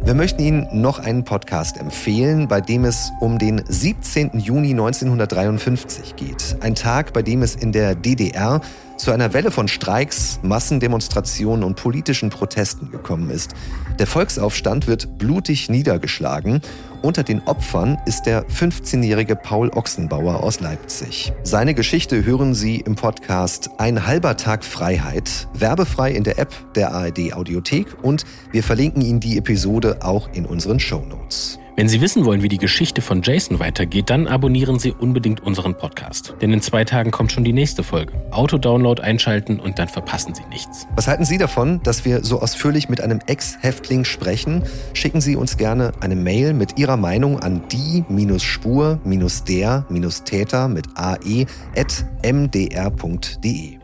Wir 0.03 0.15
möchten 0.15 0.41
Ihnen 0.41 0.67
noch 0.81 0.97
einen 0.97 1.23
Podcast 1.23 1.77
empfehlen, 1.77 2.47
bei 2.47 2.59
dem 2.59 2.85
es 2.85 3.11
um 3.19 3.37
den 3.37 3.61
17. 3.67 4.39
Juni 4.39 4.71
1953 4.71 6.15
geht. 6.15 6.57
Ein 6.61 6.73
Tag, 6.73 7.13
bei 7.13 7.21
dem 7.21 7.43
es 7.43 7.55
in 7.55 7.71
der 7.71 7.93
DDR 7.93 8.61
zu 8.97 9.11
einer 9.11 9.33
Welle 9.33 9.51
von 9.51 9.67
Streiks, 9.67 10.39
Massendemonstrationen 10.41 11.63
und 11.63 11.75
politischen 11.75 12.31
Protesten 12.31 12.89
gekommen 12.89 13.29
ist. 13.29 13.53
Der 13.99 14.07
Volksaufstand 14.07 14.87
wird 14.87 15.19
blutig 15.19 15.69
niedergeschlagen. 15.69 16.61
Unter 17.01 17.23
den 17.23 17.41
Opfern 17.47 17.97
ist 18.05 18.23
der 18.27 18.47
15-jährige 18.47 19.35
Paul 19.35 19.69
Ochsenbauer 19.69 20.43
aus 20.43 20.59
Leipzig. 20.59 21.33
Seine 21.41 21.73
Geschichte 21.73 22.23
hören 22.23 22.53
Sie 22.53 22.75
im 22.75 22.95
Podcast 22.95 23.71
Ein 23.79 24.05
halber 24.05 24.37
Tag 24.37 24.63
Freiheit, 24.63 25.47
werbefrei 25.53 26.11
in 26.11 26.23
der 26.23 26.37
App 26.37 26.53
der 26.75 26.93
ARD 26.93 27.33
Audiothek 27.33 27.87
und 28.03 28.25
wir 28.51 28.61
verlinken 28.61 29.01
Ihnen 29.01 29.19
die 29.19 29.39
Episode 29.39 29.97
auch 30.01 30.29
in 30.33 30.45
unseren 30.45 30.79
Show 30.79 31.03
Notes. 31.09 31.57
Wenn 31.81 31.89
Sie 31.89 31.99
wissen 31.99 32.25
wollen, 32.25 32.43
wie 32.43 32.47
die 32.47 32.59
Geschichte 32.59 33.01
von 33.01 33.23
Jason 33.23 33.57
weitergeht, 33.57 34.11
dann 34.11 34.27
abonnieren 34.27 34.77
Sie 34.77 34.91
unbedingt 34.91 35.41
unseren 35.41 35.75
Podcast. 35.75 36.35
Denn 36.39 36.53
in 36.53 36.61
zwei 36.61 36.85
Tagen 36.85 37.09
kommt 37.09 37.31
schon 37.31 37.43
die 37.43 37.53
nächste 37.53 37.81
Folge. 37.81 38.13
Autodownload 38.29 39.01
einschalten 39.01 39.59
und 39.59 39.79
dann 39.79 39.87
verpassen 39.87 40.35
Sie 40.35 40.43
nichts. 40.51 40.85
Was 40.95 41.07
halten 41.07 41.25
Sie 41.25 41.39
davon, 41.39 41.81
dass 41.81 42.05
wir 42.05 42.23
so 42.23 42.39
ausführlich 42.39 42.87
mit 42.87 43.01
einem 43.01 43.19
Ex-Häftling 43.25 44.05
sprechen? 44.05 44.61
Schicken 44.93 45.21
Sie 45.21 45.35
uns 45.35 45.57
gerne 45.57 45.93
eine 46.01 46.15
Mail 46.15 46.53
mit 46.53 46.77
Ihrer 46.77 46.97
Meinung 46.97 47.39
an 47.39 47.63
die-spur-der-täter 47.69 50.67
mit 50.67 50.85
ae.mdr.de. 50.93 51.47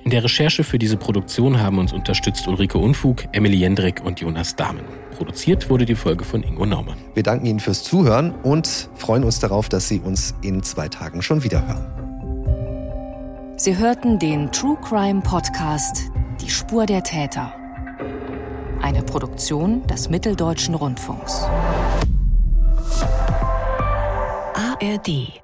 In 0.03 0.11
der 0.11 0.23
Recherche 0.23 0.63
für 0.63 0.77
diese 0.77 0.97
Produktion 0.97 1.59
haben 1.59 1.79
uns 1.79 1.93
unterstützt 1.93 2.47
Ulrike 2.47 2.77
Unfug, 2.77 3.23
Emily 3.31 3.57
Jendrik 3.57 4.05
und 4.05 4.19
Jonas 4.19 4.55
Dahmen. 4.55 5.06
Produziert 5.17 5.69
wurde 5.71 5.85
die 5.85 5.95
Folge 5.95 6.23
von 6.23 6.43
Ingo 6.43 6.67
Naumann. 6.67 6.99
Wir 7.15 7.23
danken 7.23 7.47
Ihnen 7.47 7.59
fürs 7.59 7.81
Zuhören 7.81 8.35
und 8.43 8.87
freuen 8.93 9.23
uns 9.23 9.39
darauf, 9.39 9.67
dass 9.67 9.87
Sie 9.87 9.99
uns 9.99 10.35
in 10.43 10.61
zwei 10.61 10.89
Tagen 10.89 11.23
schon 11.23 11.43
wieder 11.43 11.65
hören. 11.67 13.57
Sie 13.57 13.75
hörten 13.75 14.19
den 14.19 14.51
True 14.51 14.77
Crime 14.87 15.21
Podcast 15.21 16.11
Die 16.39 16.51
Spur 16.51 16.85
der 16.85 17.01
Täter. 17.01 17.51
Eine 18.83 19.01
Produktion 19.01 19.87
des 19.87 20.07
Mitteldeutschen 20.11 20.75
Rundfunks. 20.75 21.47
ARD 24.53 25.41